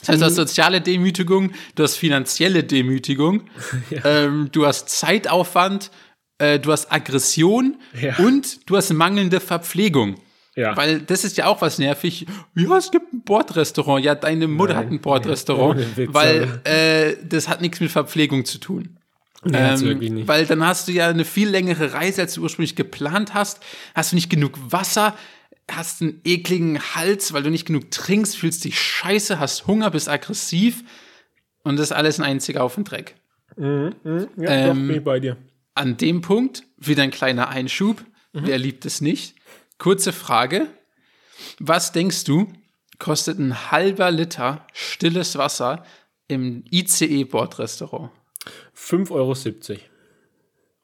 Das 0.00 0.08
heißt, 0.10 0.20
du 0.20 0.26
hast 0.26 0.34
soziale 0.36 0.80
Demütigung, 0.80 1.52
du 1.74 1.82
hast 1.82 1.96
finanzielle 1.96 2.64
Demütigung, 2.64 3.42
ähm, 4.04 4.48
du 4.52 4.66
hast 4.66 4.88
Zeitaufwand, 4.90 5.90
äh, 6.38 6.58
du 6.58 6.70
hast 6.72 6.92
Aggression 6.92 7.76
Ja. 8.00 8.16
und 8.18 8.68
du 8.68 8.76
hast 8.76 8.92
mangelnde 8.92 9.40
Verpflegung. 9.40 10.16
Ja. 10.54 10.74
Weil 10.76 11.00
das 11.00 11.24
ist 11.24 11.36
ja 11.36 11.46
auch 11.46 11.60
was 11.60 11.78
nervig. 11.78 12.24
Ja, 12.54 12.78
es 12.78 12.90
gibt 12.90 13.12
ein 13.12 13.22
Bordrestaurant. 13.22 14.02
Ja, 14.02 14.14
deine 14.14 14.48
Mutter 14.48 14.72
Nein. 14.74 14.84
hat 14.86 14.90
ein 14.92 15.00
Bordrestaurant, 15.00 15.96
Witz, 15.98 16.08
weil 16.14 16.60
äh, 16.64 17.16
das 17.28 17.48
hat 17.48 17.60
nichts 17.60 17.78
mit 17.80 17.90
Verpflegung 17.90 18.46
zu 18.46 18.56
tun. 18.58 18.96
Wirklich 19.42 20.10
nicht. 20.10 20.26
Weil 20.28 20.46
dann 20.46 20.66
hast 20.66 20.88
du 20.88 20.92
ja 20.92 21.08
eine 21.08 21.24
viel 21.26 21.48
längere 21.50 21.92
Reise, 21.92 22.22
als 22.22 22.34
du 22.34 22.42
ursprünglich 22.42 22.74
geplant 22.74 23.34
hast. 23.34 23.60
Hast 23.94 24.12
du 24.12 24.16
nicht 24.16 24.30
genug 24.30 24.52
Wasser, 24.70 25.14
hast 25.70 26.02
einen 26.02 26.20
ekligen 26.24 26.78
Hals, 26.94 27.32
weil 27.32 27.42
du 27.42 27.50
nicht 27.50 27.66
genug 27.66 27.90
trinkst, 27.90 28.36
fühlst 28.36 28.64
dich 28.64 28.80
scheiße, 28.80 29.38
hast 29.40 29.66
Hunger, 29.66 29.90
bist 29.90 30.08
aggressiv 30.08 30.84
und 31.64 31.76
das 31.76 31.88
ist 31.90 31.92
alles 31.92 32.18
ein 32.20 32.24
einziger 32.24 32.62
auf 32.62 32.76
den 32.76 32.84
Dreck. 32.84 33.16
Ja, 33.56 33.64
Ähm, 33.64 34.30
doch, 34.36 34.74
bin 34.74 34.90
ich 34.96 35.04
bei 35.04 35.20
dir. 35.20 35.36
An 35.74 35.96
dem 35.96 36.20
Punkt 36.20 36.64
wieder 36.78 37.02
ein 37.02 37.10
kleiner 37.10 37.48
Einschub. 37.48 38.04
Wer 38.32 38.58
liebt 38.58 38.84
es 38.84 39.00
nicht? 39.00 39.34
Kurze 39.78 40.12
Frage. 40.12 40.66
Was 41.58 41.92
denkst 41.92 42.24
du, 42.24 42.52
kostet 42.98 43.38
ein 43.38 43.70
halber 43.70 44.10
Liter 44.10 44.66
stilles 44.72 45.36
Wasser 45.36 45.84
im 46.28 46.64
ICE-Bordrestaurant? 46.70 48.10
5,70 48.76 49.10
Euro. 49.10 49.34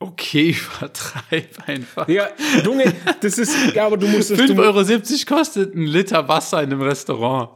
Okay, 0.03 0.57
übertreib 0.79 1.49
einfach. 1.67 2.09
Ja, 2.09 2.29
Junge, 2.65 2.93
das 3.21 3.39
ist, 3.39 3.55
ja, 3.75 3.87
aber 3.87 3.97
du 3.97 4.09
musst 4.09 4.33
es, 4.33 4.39
5,70 4.39 4.55
du, 4.55 4.63
Euro 4.63 5.39
kostet 5.39 5.75
ein 5.75 5.87
Liter 5.87 6.27
Wasser 6.27 6.63
in 6.63 6.73
einem 6.73 6.83
Restaurant. 6.83 7.51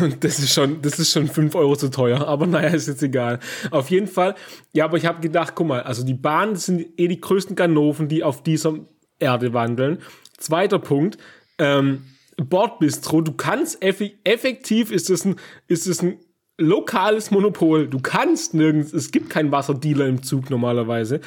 Und 0.00 0.22
das 0.22 0.38
ist 0.38 0.52
schon, 0.52 0.82
das 0.82 0.98
ist 0.98 1.12
schon 1.12 1.28
5 1.28 1.54
Euro 1.54 1.76
zu 1.76 1.90
teuer. 1.90 2.26
Aber 2.26 2.46
naja, 2.46 2.68
ist 2.68 2.88
jetzt 2.88 3.02
egal. 3.02 3.40
Auf 3.70 3.90
jeden 3.90 4.06
Fall. 4.06 4.34
Ja, 4.72 4.84
aber 4.84 4.96
ich 4.96 5.06
habe 5.06 5.20
gedacht, 5.20 5.54
guck 5.54 5.66
mal, 5.66 5.82
also 5.82 6.04
die 6.04 6.14
Bahnen 6.14 6.56
sind 6.56 6.86
eh 6.96 7.08
die 7.08 7.20
größten 7.20 7.56
Ganoven, 7.56 8.08
die 8.08 8.22
auf 8.22 8.42
dieser 8.42 8.74
Erde 9.18 9.52
wandeln. 9.52 9.98
Zweiter 10.38 10.78
Punkt, 10.78 11.18
ähm, 11.58 12.04
Bordbistro, 12.36 13.20
du 13.20 13.32
kannst 13.32 13.82
effektiv 13.82 14.90
ist 14.90 15.10
es 15.10 15.24
ein, 15.24 15.36
ist 15.68 15.86
es 15.86 16.02
ein 16.02 16.18
lokales 16.60 17.30
Monopol. 17.30 17.88
Du 17.88 18.00
kannst 18.00 18.54
nirgends, 18.54 18.92
es 18.92 19.10
gibt 19.10 19.30
keinen 19.30 19.50
Wasserdealer 19.50 20.06
im 20.06 20.22
Zug 20.22 20.50
normalerweise. 20.50 21.20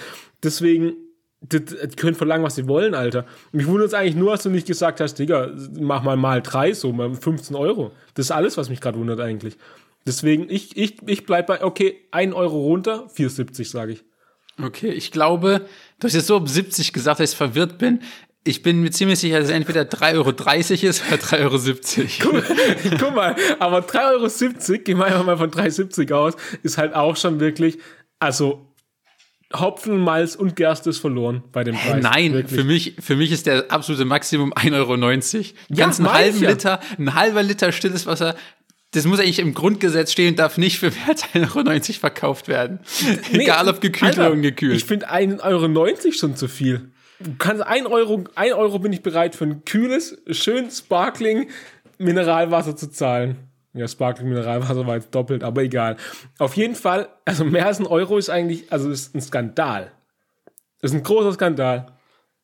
Deswegen, 0.44 0.94
die, 1.42 1.64
die 1.64 1.96
können 1.96 2.16
verlangen, 2.16 2.44
was 2.44 2.56
sie 2.56 2.68
wollen, 2.68 2.94
Alter. 2.94 3.26
Mich 3.52 3.68
wundert 3.68 3.88
es 3.88 3.94
eigentlich 3.94 4.16
nur, 4.16 4.32
dass 4.32 4.44
du 4.44 4.50
nicht 4.50 4.68
gesagt 4.68 5.00
hast, 5.00 5.16
Digga, 5.16 5.52
mach 5.80 6.04
mal 6.04 6.18
mal 6.18 6.42
drei, 6.42 6.74
so 6.74 6.92
mal 6.94 7.14
15 7.14 7.56
Euro. 7.56 7.92
Das 8.14 8.28
ist 8.28 8.32
alles, 8.32 8.58
was 8.58 8.70
mich 8.70 8.82
gerade 8.82 8.98
wundert 8.98 9.20
eigentlich. 9.20 9.58
Deswegen, 10.06 10.50
ich, 10.50 10.76
ich, 10.76 10.98
ich 11.08 11.26
bleib 11.26 11.48
bei, 11.48 11.64
okay, 11.64 11.96
ein 12.12 12.34
Euro 12.34 12.60
runter, 12.60 13.08
4,70 13.16 13.70
sage 13.70 13.94
ich. 13.94 14.04
Okay, 14.62 14.90
ich 14.90 15.12
glaube, 15.12 15.66
du 16.00 16.06
hast 16.06 16.14
jetzt 16.14 16.28
so 16.28 16.38
um 16.38 16.48
70 16.48 16.94
gesagt, 16.94 17.20
dass 17.20 17.32
ich 17.32 17.38
verwirrt 17.38 17.78
bin. 17.78 18.02
Ich 18.44 18.62
bin 18.62 18.82
mir 18.82 18.92
ziemlich 18.92 19.20
sicher, 19.20 19.40
dass 19.40 19.50
es 19.50 19.56
entweder 19.56 19.84
3,30 19.84 20.16
Euro 20.16 20.30
ist 20.90 21.04
oder 21.08 21.18
3,70 21.18 22.26
Euro. 22.26 22.44
Guck 23.00 23.16
mal, 23.16 23.36
aber 23.60 23.80
3,70 23.80 24.70
Euro, 24.70 24.84
gehen 24.84 24.98
wir 24.98 25.06
einfach 25.06 25.26
mal 25.26 25.38
von 25.38 25.50
3,70 25.50 26.14
aus, 26.14 26.34
ist 26.62 26.78
halt 26.78 26.94
auch 26.94 27.16
schon 27.16 27.40
wirklich, 27.40 27.80
also 28.20 28.73
Hopfen, 29.56 29.98
Malz 30.00 30.36
und 30.36 30.56
Gerste 30.56 30.90
ist 30.90 31.00
verloren 31.00 31.44
bei 31.52 31.64
dem 31.64 31.76
Preis. 31.76 32.02
Nein, 32.04 32.34
Wirklich. 32.34 32.60
für 32.60 32.66
mich, 32.66 32.96
für 33.00 33.16
mich 33.16 33.32
ist 33.32 33.46
der 33.46 33.72
absolute 33.72 34.06
Maximum 34.06 34.54
1,90 34.54 34.74
Euro. 34.76 34.96
Du 34.98 35.04
Ja, 35.76 35.84
kannst 35.86 36.00
einen 36.00 36.12
halben 36.12 36.42
ja. 36.42 36.50
Liter, 36.50 36.80
ein 36.98 37.14
halber 37.14 37.44
Liter 37.44 37.72
stilles 37.72 38.06
Wasser, 38.06 38.36
das 38.92 39.06
muss 39.06 39.20
eigentlich 39.20 39.40
im 39.40 39.54
Grundgesetz 39.54 40.12
stehen, 40.12 40.36
darf 40.36 40.58
nicht 40.58 40.80
für 40.80 40.92
mehr 40.92 41.10
als 41.10 41.24
1,90 41.34 41.90
Euro 41.90 42.00
verkauft 42.00 42.48
werden. 42.48 42.80
Nee, 43.32 43.44
Egal 43.44 43.68
ob 43.68 43.82
gekühlt 43.82 44.12
Alter, 44.12 44.28
oder 44.28 44.32
ungekühlt. 44.34 44.76
Ich 44.76 44.86
finde 44.86 45.12
1,90 45.12 45.44
Euro 45.44 46.12
schon 46.12 46.36
zu 46.36 46.48
viel. 46.48 46.92
Du 47.20 47.32
kannst 47.38 47.64
1 47.64 47.86
Euro, 47.88 48.24
1 48.36 48.54
Euro 48.54 48.80
bin 48.80 48.94
ich 48.94 49.02
bereit 49.02 49.36
für 49.36 49.46
ein 49.46 49.66
kühles, 49.66 50.18
schön 50.30 50.70
Sparkling 50.70 51.48
Mineralwasser 51.98 52.76
zu 52.76 52.90
zahlen. 52.90 53.38
Ja, 53.74 53.88
Sparkling 53.88 54.30
Mineralwasser 54.30 54.86
war 54.86 54.96
jetzt 54.96 55.14
doppelt, 55.16 55.44
aber 55.44 55.64
egal. 55.64 55.98
Auf 56.38 56.56
jeden 56.56 56.76
Fall, 56.76 57.10
also 57.26 57.44
mehr 57.44 57.66
als 57.66 57.80
ein 57.80 57.88
Euro 57.88 58.18
ist 58.18 58.30
eigentlich, 58.30 58.72
also 58.72 58.90
ist 58.92 59.16
ein 59.16 59.22
Skandal. 59.22 59.92
Das 60.80 60.92
ist 60.92 60.98
ein 60.98 61.04
großer 61.04 61.34
Skandal. 61.34 61.88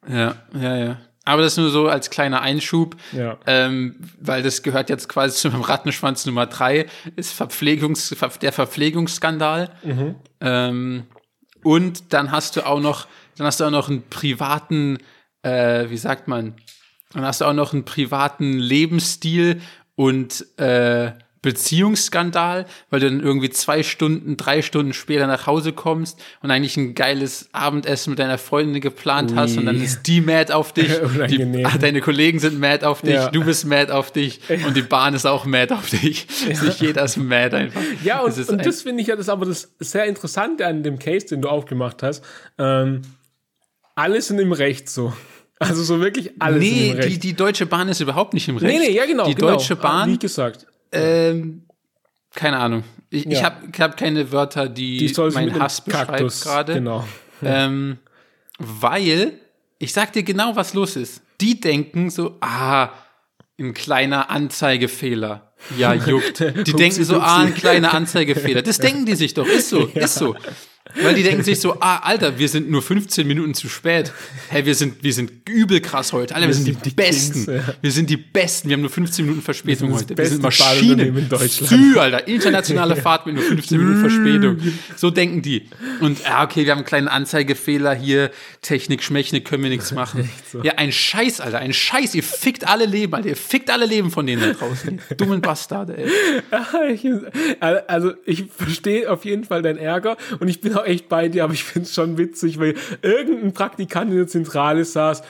Ja, 0.07 0.35
ja, 0.59 0.75
ja. 0.77 0.97
Aber 1.25 1.43
das 1.43 1.57
nur 1.57 1.69
so 1.69 1.87
als 1.87 2.09
kleiner 2.09 2.41
Einschub, 2.41 2.95
Ja. 3.11 3.37
ähm, 3.45 3.97
weil 4.19 4.41
das 4.41 4.63
gehört 4.63 4.89
jetzt 4.89 5.07
quasi 5.09 5.35
zu 5.37 5.49
meinem 5.51 5.61
Rattenschwanz 5.61 6.25
Nummer 6.25 6.47
drei, 6.47 6.87
ist 7.15 7.33
Verpflegungs, 7.33 8.15
der 8.41 8.51
Verpflegungsskandal. 8.51 9.69
Ähm, 10.41 11.03
und 11.63 12.13
dann 12.13 12.31
hast 12.31 12.55
du 12.55 12.65
auch 12.65 12.79
noch, 12.79 13.05
dann 13.37 13.45
hast 13.45 13.59
du 13.59 13.65
auch 13.65 13.69
noch 13.71 13.89
einen 13.89 14.07
privaten, 14.09 14.97
äh, 15.43 15.89
wie 15.89 15.97
sagt 15.97 16.27
man, 16.27 16.55
dann 17.13 17.25
hast 17.25 17.41
du 17.41 17.45
auch 17.45 17.53
noch 17.53 17.73
einen 17.73 17.85
privaten 17.85 18.53
Lebensstil 18.53 19.61
und 19.99 20.45
äh, 20.57 21.11
Beziehungsskandal, 21.41 22.65
weil 22.89 22.99
du 23.01 23.09
dann 23.09 23.19
irgendwie 23.19 23.49
zwei 23.49 23.83
Stunden, 23.83 24.37
drei 24.37 24.61
Stunden 24.61 24.93
später 24.93 25.27
nach 25.27 25.45
Hause 25.45 25.73
kommst 25.73 26.17
und 26.41 26.51
eigentlich 26.51 26.77
ein 26.77 26.95
geiles 26.95 27.49
Abendessen 27.51 28.11
mit 28.11 28.19
deiner 28.19 28.37
Freundin 28.37 28.79
geplant 28.81 29.33
hast 29.35 29.57
und 29.57 29.65
dann 29.65 29.75
Ui. 29.75 29.83
ist 29.83 30.03
die 30.03 30.21
mad 30.21 30.53
auf 30.53 30.71
dich, 30.73 30.87
die, 31.29 31.65
ah, 31.65 31.77
deine 31.77 31.99
Kollegen 31.99 32.39
sind 32.39 32.59
mad 32.59 32.85
auf 32.85 33.01
dich, 33.01 33.13
Ja. 33.15 33.29
du 33.29 33.43
bist 33.43 33.65
mad 33.65 33.91
auf 33.91 34.11
dich 34.11 34.39
und 34.65 34.75
die 34.77 34.81
Bahn 34.81 35.13
ist 35.13 35.25
auch 35.25 35.45
mad 35.45 35.73
auf 35.73 35.89
dich. 35.89 36.27
Ist 36.49 36.63
Nicht 36.63 36.79
jeder 36.81 37.03
ist 37.03 37.17
mad 37.17 37.53
einfach. 37.55 37.81
Ja, 38.03 38.21
und, 38.21 38.37
Das 38.37 38.49
ein- 38.49 38.59
das 38.59 38.81
finde 38.83 39.01
ich 39.01 39.07
ja 39.07 39.17
das 39.17 39.27
aber 39.27 39.45
das 39.45 39.69
sehr 39.79 40.05
Interessante 40.05 40.65
an 40.65 40.81
dem 40.83 40.97
Case, 40.97 41.25
den 41.27 41.41
du 41.41 41.49
aufgemacht 41.49 42.03
hast. 42.03 42.23
Ähm, 42.57 43.01
alle 43.95 44.21
sind 44.21 44.39
im 44.39 44.53
Recht 44.53 44.89
so. 44.89 45.13
Also 45.59 45.83
so 45.83 45.99
wirklich 45.99 46.31
alle 46.39 46.59
sind 46.61 46.71
Nee, 46.71 46.89
im 46.91 46.97
Recht. 46.97 47.09
die, 47.09 47.19
die 47.19 47.33
Deutsche 47.33 47.65
Bahn 47.65 47.89
ist 47.89 47.99
überhaupt 47.99 48.33
nicht 48.33 48.47
im 48.47 48.57
Recht. 48.57 48.79
nee, 48.79 48.87
nee, 48.89 48.95
ja 48.95 49.05
genau. 49.05 49.25
Die 49.27 49.35
genau. 49.35 49.51
Deutsche 49.51 49.75
Bahn 49.75 50.13
Wie 50.13 50.17
gesagt. 50.17 50.65
Ähm, 50.91 51.63
keine 52.33 52.57
Ahnung. 52.57 52.83
Ich, 53.09 53.25
ich 53.25 53.33
Ja. 53.33 53.43
habe 53.43 53.67
ich 53.71 53.81
hab 53.81 53.97
keine 53.97 54.31
Wörter, 54.31 54.69
die, 54.69 54.97
Die 55.05 55.21
meinen 55.33 55.59
Hass 55.59 55.81
beschreiben 55.81 56.07
Kaktus. 56.07 56.41
gerade. 56.41 56.73
Genau. 56.75 57.05
Ähm, 57.41 57.99
weil, 58.57 59.39
ich 59.77 59.93
sag 59.93 60.11
dir 60.11 60.23
genau, 60.23 60.57
was 60.57 60.73
los 60.73 60.97
ist. 60.97 61.21
Die 61.39 61.57
denken 61.61 62.09
so, 62.09 62.35
ah, 62.41 62.89
ein 63.57 63.73
kleiner 63.73 64.29
Anzeigefehler. 64.29 65.53
Ja, 65.77 65.93
juckt. 65.93 66.39
Die 66.67 66.73
denken 66.73 67.03
so, 67.05 67.17
ah, 67.21 67.39
ein 67.43 67.53
kleiner 67.53 67.93
Anzeigefehler. 67.93 68.61
Das 68.61 68.77
denken 68.79 69.05
die 69.05 69.15
sich 69.15 69.33
doch. 69.33 69.47
Ist 69.47 69.69
so, 69.69 69.85
ist 69.87 70.15
so. 70.15 70.35
Weil 70.95 71.13
die 71.13 71.23
denken 71.23 71.43
sich 71.43 71.59
so, 71.59 71.79
ah, 71.81 71.97
Alter, 71.97 72.39
wir 72.39 72.49
sind 72.49 72.69
nur 72.69 72.81
15 72.81 73.27
Minuten 73.27 73.53
zu 73.53 73.69
spät. 73.69 74.11
Hey, 74.49 74.65
wir 74.65 74.73
sind, 74.73 75.03
wir 75.03 75.13
sind 75.13 75.47
übel 75.47 75.81
krass 75.81 76.13
heute. 76.13 76.33
Alter, 76.33 76.47
wir, 76.47 76.53
sind, 76.53 76.65
sind 76.65 76.85
die, 76.85 76.89
die 76.89 76.95
Besten. 76.95 77.45
Kings, 77.45 77.67
ja. 77.67 77.73
Wir 77.79 77.91
sind 77.91 78.09
die 78.09 78.17
Besten. 78.17 78.69
Wir 78.69 78.73
haben 78.73 78.81
nur 78.81 78.89
15 78.89 79.25
Minuten 79.25 79.43
Verspätung 79.43 79.89
Wir 79.89 79.95
heute. 79.97 80.17
Wir 80.17 80.25
sind 80.25 80.41
Maschinen. 80.41 81.15
In 81.15 81.29
Deutschland. 81.29 81.69
Sü, 81.69 81.99
Alter. 81.99 82.27
Internationale 82.27 82.95
Fahrt 82.95 83.27
mit 83.27 83.35
nur 83.35 83.43
15 83.43 83.77
Minuten 83.77 83.99
Verspätung. 83.99 84.57
So 84.95 85.11
denken 85.11 85.43
die. 85.43 85.69
Und, 86.01 86.19
ah, 86.25 86.43
okay, 86.43 86.65
wir 86.65 86.71
haben 86.71 86.79
einen 86.79 86.87
kleinen 86.87 87.07
Anzeigefehler 87.07 87.93
hier. 87.93 88.31
Technik, 88.61 89.03
Schmächnik, 89.03 89.45
können 89.45 89.63
wir 89.63 89.69
nichts 89.69 89.91
machen. 89.91 90.27
so. 90.51 90.63
Ja, 90.63 90.73
ein 90.77 90.91
Scheiß, 90.91 91.39
Alter. 91.39 91.59
Ein 91.59 91.73
Scheiß. 91.73 92.15
Ihr 92.15 92.23
fickt 92.23 92.67
alle 92.67 92.85
Leben, 92.85 93.13
Alter. 93.13 93.29
Ihr 93.29 93.37
fickt 93.37 93.69
alle 93.69 93.85
Leben 93.85 94.09
von 94.09 94.25
denen 94.25 94.41
da 94.41 94.53
draußen. 94.53 94.99
Dummen 95.17 95.41
Bastarde, 95.41 95.97
ey. 95.97 96.09
Also 97.87 98.13
ich 98.25 98.45
verstehe 98.55 99.11
auf 99.11 99.25
jeden 99.25 99.43
Fall 99.43 99.61
deinen 99.61 99.77
Ärger 99.77 100.17
und 100.39 100.47
ich 100.47 100.61
bin 100.61 100.68
auch 100.75 100.85
echt 100.85 101.09
bei 101.09 101.27
dir, 101.29 101.43
aber 101.43 101.53
ich 101.53 101.63
finde 101.63 101.87
es 101.87 101.93
schon 101.93 102.17
witzig, 102.17 102.59
weil 102.59 102.75
irgendein 103.01 103.53
Praktikant 103.53 104.11
in 104.11 104.17
der 104.17 104.27
Zentrale 104.27 104.85
saß, 104.85 105.23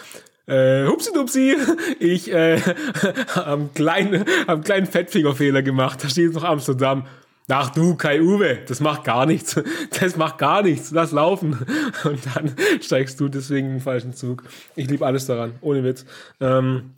äh, 0.48 0.88
hupsi 0.88 1.13
dupsi, 1.13 1.55
ich 2.00 2.31
äh, 2.31 2.60
einen 3.46 3.74
kleinen, 3.74 4.25
einen 4.48 4.63
kleinen 4.63 4.88
Fettfingerfehler 4.88 5.62
gemacht, 5.62 6.03
da 6.03 6.10
steht 6.10 6.25
jetzt 6.25 6.36
noch 6.36 6.43
Amsterdam. 6.43 7.05
Ach 7.51 7.72
du, 7.72 7.96
Kai 7.96 8.22
Uwe, 8.22 8.60
das 8.67 8.79
macht 8.79 9.03
gar 9.03 9.25
nichts. 9.25 9.60
Das 10.00 10.15
macht 10.17 10.38
gar 10.38 10.62
nichts. 10.62 10.91
Lass 10.91 11.12
laufen. 11.12 11.58
Und 12.03 12.19
dann 12.36 12.55
steigst 12.79 13.19
du 13.19 13.27
deswegen 13.27 13.67
in 13.67 13.74
den 13.75 13.81
falschen 13.81 14.13
Zug. 14.13 14.43
Ich 14.75 14.88
liebe 14.88 15.05
alles 15.05 15.25
daran, 15.25 15.53
ohne 15.62 15.84
Witz. 15.84 16.05
Ähm, 16.39 16.91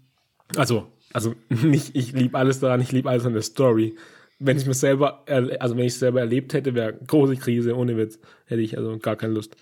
also, 0.58 0.88
also 1.14 1.36
nicht, 1.50 1.96
ich 1.96 2.12
liebe 2.12 2.38
alles 2.38 2.60
daran, 2.60 2.82
ich 2.82 2.92
liebe 2.92 3.10
alles 3.10 3.26
an 3.26 3.34
der 3.34 3.42
Story. 3.42 3.96
Wenn 4.44 4.58
ich 4.58 4.66
mir 4.66 4.74
selber, 4.74 5.24
also 5.28 5.78
wenn 5.78 5.86
ich 5.86 5.94
es 5.94 6.00
selber 6.00 6.20
erlebt 6.20 6.54
hätte, 6.54 6.74
wäre 6.74 6.94
große 6.94 7.38
Krise, 7.38 7.76
ohne 7.76 7.96
Witz. 7.96 8.20
Hätte 8.46 8.62
ich 8.62 8.76
also 8.78 8.98
gar 8.98 9.16
keine 9.16 9.34
Lust. 9.34 9.56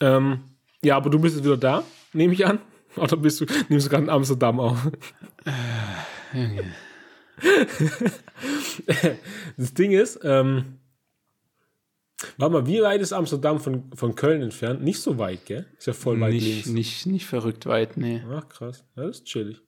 Ähm, 0.00 0.40
ja, 0.82 0.96
aber 0.96 1.10
du 1.10 1.20
bist 1.20 1.36
jetzt 1.36 1.44
wieder 1.44 1.56
da, 1.56 1.84
nehme 2.12 2.32
ich 2.32 2.44
an. 2.44 2.58
Oder 2.96 3.16
bist 3.16 3.40
du, 3.40 3.46
nimmst 3.68 3.86
du 3.86 3.90
gerade 3.90 4.04
in 4.04 4.10
Amsterdam 4.10 4.58
auf? 4.58 4.90
das 9.56 9.74
Ding 9.74 9.92
ist, 9.92 10.18
ähm, 10.24 10.78
warte 12.38 12.52
mal, 12.52 12.66
wie 12.66 12.82
weit 12.82 13.00
ist 13.00 13.12
Amsterdam 13.12 13.60
von, 13.60 13.92
von 13.94 14.14
Köln 14.14 14.42
entfernt? 14.42 14.82
Nicht 14.82 15.00
so 15.00 15.18
weit, 15.18 15.44
gell? 15.44 15.66
Ist 15.78 15.86
ja 15.86 15.92
voll 15.92 16.20
weit 16.20 16.32
Nicht, 16.32 16.46
links. 16.46 16.68
nicht, 16.68 17.06
nicht 17.06 17.26
verrückt 17.26 17.66
weit, 17.66 17.96
nee. 17.96 18.22
Ach, 18.32 18.48
krass. 18.48 18.84
Ja, 18.96 19.04
das 19.04 19.18
ist 19.18 19.26
chillig. 19.26 19.60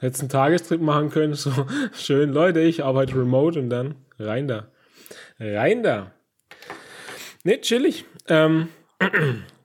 Hättest 0.00 0.22
einen 0.22 0.28
Tagestrip 0.28 0.80
machen 0.80 1.10
können, 1.10 1.34
so 1.34 1.52
schön, 1.92 2.30
Leute, 2.30 2.60
ich 2.60 2.84
arbeite 2.84 3.14
remote 3.14 3.58
und 3.58 3.70
dann 3.70 3.94
rein 4.18 4.48
da. 4.48 4.68
Rein 5.38 5.82
da. 5.82 6.12
Ne, 7.44 7.60
chillig. 7.60 8.04
Ähm, 8.28 8.68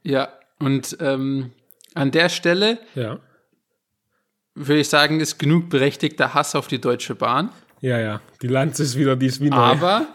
Ja, 0.03 0.29
und 0.59 0.97
ähm, 0.99 1.51
an 1.93 2.11
der 2.11 2.29
Stelle 2.29 2.79
ja. 2.95 3.19
würde 4.55 4.81
ich 4.81 4.89
sagen, 4.89 5.19
ist 5.19 5.37
genug 5.37 5.69
berechtigter 5.69 6.33
Hass 6.33 6.55
auf 6.55 6.67
die 6.67 6.81
Deutsche 6.81 7.15
Bahn. 7.15 7.51
Ja, 7.81 7.99
ja. 7.99 8.21
Die 8.41 8.47
Lanze 8.47 8.83
ist 8.83 8.97
wieder, 8.97 9.15
die 9.15 9.27
ist 9.27 9.41
wie 9.41 9.49
neu. 9.49 9.57
Aber, 9.57 10.07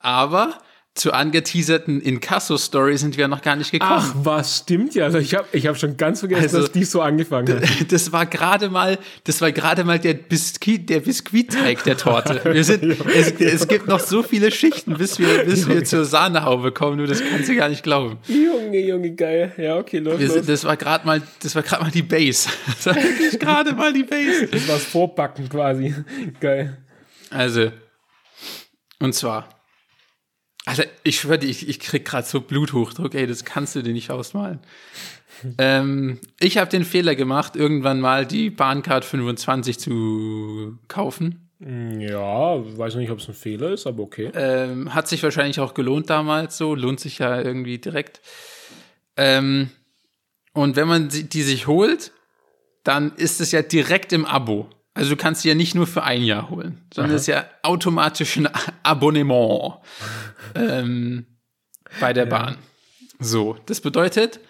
aber 0.00 0.58
zu 0.96 1.12
angeteaserten 1.12 2.00
Inkasso-Story 2.00 2.96
sind 2.96 3.18
wir 3.18 3.28
noch 3.28 3.42
gar 3.42 3.54
nicht 3.54 3.70
gekommen. 3.70 3.92
Ach, 3.94 4.14
was 4.16 4.58
stimmt 4.60 4.94
ja. 4.94 5.04
Also 5.04 5.18
ich 5.18 5.34
habe 5.34 5.46
ich 5.52 5.66
hab 5.66 5.76
schon 5.78 5.96
ganz 5.98 6.20
vergessen, 6.20 6.42
Also- 6.42 6.60
dass 6.62 6.72
die 6.72 6.84
so 6.84 7.02
angefangen 7.02 7.60
hat. 7.60 7.68
Das 7.90 8.12
war 8.12 8.24
gerade 8.26 8.70
mal, 8.70 8.98
das 9.24 9.40
war 9.42 9.52
gerade 9.52 9.84
mal 9.84 9.98
der 9.98 10.14
Biskuit, 10.14 10.88
der 10.88 11.00
Biskuitteig 11.00 11.84
der 11.84 11.96
Torte. 11.98 12.40
Wir 12.52 12.64
sind, 12.64 12.82
es, 12.82 13.32
es 13.32 13.68
gibt 13.68 13.86
noch 13.86 14.00
so 14.00 14.22
viele 14.22 14.50
Schichten, 14.50 14.94
bis 14.96 15.18
wir, 15.18 15.44
bis 15.44 15.68
wir 15.68 15.84
zur 15.84 16.04
Sahnehaube 16.06 16.72
kommen. 16.72 16.96
Nur 16.96 17.06
das 17.06 17.22
kannst 17.22 17.48
du 17.48 17.54
gar 17.54 17.68
nicht 17.68 17.82
glauben. 17.82 18.18
Junge, 18.26 18.78
Junge, 18.80 19.14
geil. 19.14 19.52
Ja, 19.58 19.76
okay, 19.76 19.98
los, 19.98 20.18
Wir 20.18 20.28
los. 20.28 20.46
das 20.46 20.64
war 20.64 20.76
gerade 20.76 21.06
mal, 21.06 21.22
das 21.42 21.54
war 21.54 21.62
gerade 21.62 21.82
mal 21.84 21.90
die 21.90 22.02
Base. 22.02 22.48
Das 22.66 22.86
war 22.86 22.96
wirklich 22.96 23.38
gerade 23.38 23.72
mal 23.74 23.92
die 23.92 24.02
Base. 24.04 24.46
Das 24.50 24.66
war's 24.68 24.84
Vorpacken 24.84 25.48
quasi. 25.48 25.94
Geil. 26.40 26.78
Also, 27.30 27.70
und 28.98 29.14
zwar, 29.14 29.48
also 30.66 30.82
ich 31.04 31.20
schwöre 31.20 31.38
dir, 31.38 31.48
ich, 31.48 31.68
ich 31.68 31.80
krieg 31.80 32.04
gerade 32.04 32.26
so 32.26 32.40
Bluthochdruck, 32.40 33.14
ey, 33.14 33.26
das 33.26 33.44
kannst 33.44 33.76
du 33.76 33.82
dir 33.82 33.92
nicht 33.92 34.10
ausmalen. 34.10 34.58
ähm, 35.58 36.18
ich 36.40 36.58
habe 36.58 36.70
den 36.70 36.84
Fehler 36.84 37.14
gemacht, 37.14 37.56
irgendwann 37.56 38.00
mal 38.00 38.26
die 38.26 38.50
Bahncard 38.50 39.04
25 39.04 39.78
zu 39.78 40.78
kaufen. 40.88 41.48
Ja, 41.60 42.58
weiß 42.78 42.96
nicht, 42.96 43.10
ob 43.10 43.20
es 43.20 43.28
ein 43.28 43.34
Fehler 43.34 43.70
ist, 43.70 43.86
aber 43.86 44.02
okay. 44.02 44.30
Ähm, 44.34 44.92
hat 44.92 45.08
sich 45.08 45.22
wahrscheinlich 45.22 45.60
auch 45.60 45.72
gelohnt 45.72 46.10
damals 46.10 46.58
so, 46.58 46.74
lohnt 46.74 47.00
sich 47.00 47.18
ja 47.18 47.40
irgendwie 47.40 47.78
direkt. 47.78 48.20
Ähm, 49.16 49.70
und 50.52 50.74
wenn 50.76 50.88
man 50.88 51.08
die 51.08 51.42
sich 51.42 51.66
holt, 51.66 52.12
dann 52.82 53.12
ist 53.16 53.40
es 53.40 53.52
ja 53.52 53.62
direkt 53.62 54.12
im 54.12 54.26
Abo. 54.26 54.68
Also 54.96 55.10
du 55.10 55.16
kannst 55.16 55.42
sie 55.42 55.48
ja 55.48 55.54
nicht 55.54 55.74
nur 55.74 55.86
für 55.86 56.02
ein 56.04 56.24
Jahr 56.24 56.48
holen, 56.48 56.80
sondern 56.92 57.14
es 57.14 57.22
ist 57.22 57.26
ja 57.28 57.44
automatisch 57.62 58.36
ein 58.38 58.48
Abonnement 58.82 59.74
ähm, 60.54 61.26
bei 62.00 62.12
der 62.14 62.24
Bahn. 62.26 62.56
So, 63.18 63.58
das 63.66 63.80
bedeutet, 63.82 64.40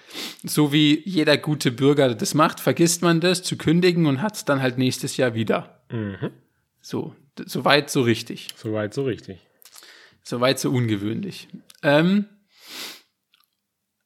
so 0.45 0.73
wie 0.73 1.03
jeder 1.05 1.37
gute 1.37 1.73
Bürger 1.73 2.15
das 2.15 2.35
macht, 2.35 2.61
vergisst 2.61 3.03
man 3.03 3.21
das 3.21 3.43
zu 3.43 3.57
kündigen 3.57 4.07
und 4.07 4.23
hat 4.23 4.37
es 4.37 4.45
dann 4.45 4.63
halt 4.63 4.79
nächstes 4.79 5.17
Jahr 5.17 5.35
wieder. 5.35 5.83
So, 6.81 7.15
d- 7.39 7.45
soweit 7.47 7.91
so 7.91 8.03
richtig. 8.03 8.49
Soweit 8.57 8.95
so 8.95 9.05
richtig. 9.05 9.41
Soweit 10.23 10.59
so 10.61 10.71
ungewöhnlich. 10.71 11.49
Ähm, 11.83 12.27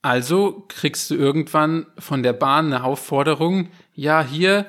also 0.02 0.64
kriegst 0.68 1.11
du 1.11 1.14
irgendwann 1.16 1.87
von 1.99 2.23
der 2.23 2.32
Bahn 2.32 2.66
eine 2.66 2.85
Aufforderung, 2.85 3.68
ja, 3.94 4.25
hier, 4.25 4.66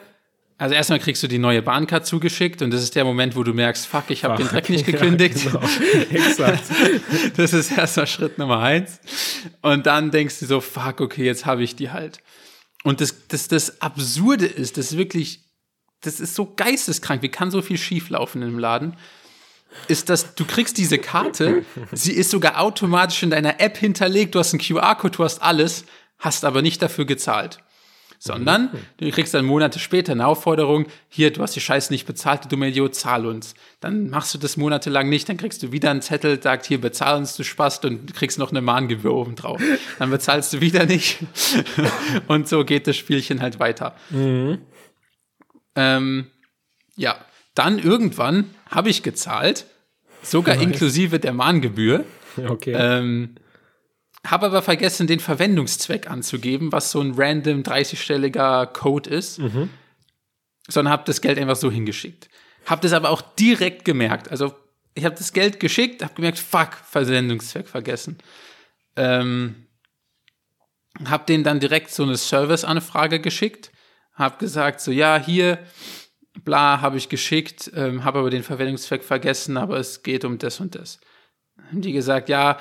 also 0.62 0.76
erstmal 0.76 1.00
kriegst 1.00 1.24
du 1.24 1.28
die 1.28 1.40
neue 1.40 1.64
Bahncard 1.64 2.06
zugeschickt 2.06 2.62
und 2.62 2.70
das 2.70 2.84
ist 2.84 2.96
der 2.96 3.04
Moment, 3.04 3.36
wo 3.36 3.42
du 3.42 3.52
merkst, 3.52 3.88
fuck, 3.88 4.12
ich 4.12 4.24
habe 4.24 4.38
den 4.38 4.48
Dreck 4.48 4.70
nicht 4.70 4.86
gekündigt. 4.86 5.44
Ja, 5.44 5.54
genau. 5.54 5.64
Exakt. 6.12 6.64
Das 7.36 7.52
ist 7.52 7.76
erstmal 7.76 8.06
Schritt 8.06 8.38
Nummer 8.38 8.60
eins. 8.60 9.00
Und 9.64 9.88
dann 9.88 10.12
denkst 10.12 10.38
du 10.40 10.46
so, 10.46 10.62
fuck, 10.62 11.02
okay, 11.02 11.26
jetzt 11.26 11.48
habe 11.48 11.64
ich 11.64 11.76
die 11.76 11.90
halt. 11.90 12.20
Und 12.84 13.02
das, 13.02 13.28
das, 13.28 13.48
das 13.48 13.82
Absurde 13.82 14.46
ist, 14.46 14.78
das 14.78 14.92
ist 14.92 14.98
wirklich, 15.00 15.46
das 16.02 16.20
ist 16.20 16.36
so 16.36 16.54
geisteskrank. 16.56 17.24
Wie 17.24 17.30
kann 17.30 17.50
so 17.50 17.64
viel 17.64 17.80
schieflaufen 17.80 18.44
im 18.44 18.60
Laden? 18.60 18.98
Ist, 19.88 20.10
dass 20.10 20.36
du 20.36 20.46
kriegst 20.46 20.78
diese 20.78 21.00
Karte, 21.00 21.66
sie 21.92 22.14
ist 22.14 22.30
sogar 22.30 22.62
automatisch 22.62 23.24
in 23.24 23.32
deiner 23.32 23.60
App 23.60 23.78
hinterlegt, 23.78 24.36
du 24.36 24.40
hast 24.40 24.54
einen 24.54 24.62
QR-Code, 24.62 25.18
du 25.18 25.24
hast 25.24 25.42
alles, 25.42 25.86
hast 26.20 26.46
aber 26.46 26.62
nicht 26.62 26.84
dafür 26.84 27.06
gezahlt. 27.06 27.64
Sondern 28.24 28.70
du 28.98 29.10
kriegst 29.10 29.34
dann 29.34 29.46
Monate 29.46 29.80
später 29.80 30.12
eine 30.12 30.28
Aufforderung, 30.28 30.86
hier, 31.10 31.34
du 31.34 31.42
hast 31.42 31.56
die 31.56 31.60
Scheiße 31.60 31.92
nicht 31.92 32.06
bezahlt, 32.06 32.46
du 32.46 32.50
dumme 32.50 32.68
Idiot, 32.68 32.94
zahl 32.94 33.26
uns. 33.26 33.56
Dann 33.80 34.12
machst 34.12 34.32
du 34.36 34.38
das 34.38 34.58
monatelang 34.58 35.10
nicht, 35.10 35.28
dann 35.28 35.38
kriegst 35.38 35.64
du 35.64 35.72
wieder 35.72 35.90
einen 35.90 36.04
Zettel, 36.04 36.40
sagt, 36.40 36.68
hier, 36.68 36.80
bezahl 36.80 37.18
uns, 37.18 37.36
du 37.36 37.44
Spast, 37.44 37.84
und 37.84 38.14
kriegst 38.14 38.38
noch 38.38 38.52
eine 38.52 38.62
Mahngebühr 38.62 39.12
oben 39.12 39.36
drauf. 39.36 39.60
Dann 39.98 40.12
bezahlst 40.12 40.54
du 40.54 40.62
wieder 40.62 40.86
nicht. 40.86 41.18
und 42.28 42.48
so 42.48 42.64
geht 42.64 42.86
das 42.86 42.96
Spielchen 42.96 43.42
halt 43.42 43.60
weiter. 43.60 43.96
Ähm, 45.76 46.28
ja, 46.96 47.16
dann 47.56 47.80
irgendwann 47.80 48.52
habe 48.70 48.90
ich 48.90 49.02
gezahlt, 49.02 49.66
sogar 50.22 50.62
inklusive 50.62 51.20
der 51.20 51.34
Mahngebühr. 51.34 52.06
Okay. 52.38 52.76
Ähm, 52.78 53.36
habe 54.26 54.46
aber 54.48 54.62
vergessen, 54.62 55.08
den 55.08 55.20
Verwendungszweck 55.20 56.10
anzugeben, 56.10 56.72
was 56.72 56.92
so 56.92 57.02
ein 57.02 57.14
random 57.16 57.64
30-stelliger 57.64 58.68
Code 58.68 59.10
ist, 59.10 59.40
sondern 60.68 60.94
habe 60.94 61.04
das 61.06 61.22
Geld 61.22 61.40
einfach 61.40 61.56
so 61.56 61.72
hingeschickt. 61.72 62.30
Habe 62.66 62.82
das 62.82 62.94
aber 62.94 63.10
auch 63.10 63.22
direkt 63.22 63.84
gemerkt. 63.86 64.30
Also 64.30 64.54
ich 64.94 65.06
habe 65.06 65.16
das 65.16 65.34
Geld 65.34 65.60
geschickt, 65.60 66.04
habe 66.04 66.14
gemerkt, 66.14 66.38
fuck, 66.38 66.76
Verwendungszweck 66.88 67.68
vergessen. 67.68 68.18
Ähm, 68.96 69.68
habe 71.06 71.26
denen 71.26 71.44
dann 71.44 71.60
direkt 71.60 71.92
so 71.92 72.04
eine 72.04 72.18
Serviceanfrage 72.18 73.20
geschickt, 73.20 73.72
habe 74.14 74.38
gesagt, 74.38 74.82
so 74.82 74.92
ja, 74.92 75.18
hier, 75.18 75.60
bla, 76.44 76.82
habe 76.82 76.98
ich 76.98 77.10
geschickt, 77.10 77.72
ähm, 77.74 78.04
habe 78.04 78.20
aber 78.20 78.30
den 78.30 78.44
Verwendungszweck 78.44 79.04
vergessen, 79.04 79.58
aber 79.58 79.78
es 79.78 80.04
geht 80.04 80.26
um 80.26 80.38
das 80.38 80.60
und 80.60 80.76
das. 80.76 81.00
Haben 81.70 81.82
die 81.82 81.94
gesagt, 81.94 82.30
ja, 82.30 82.58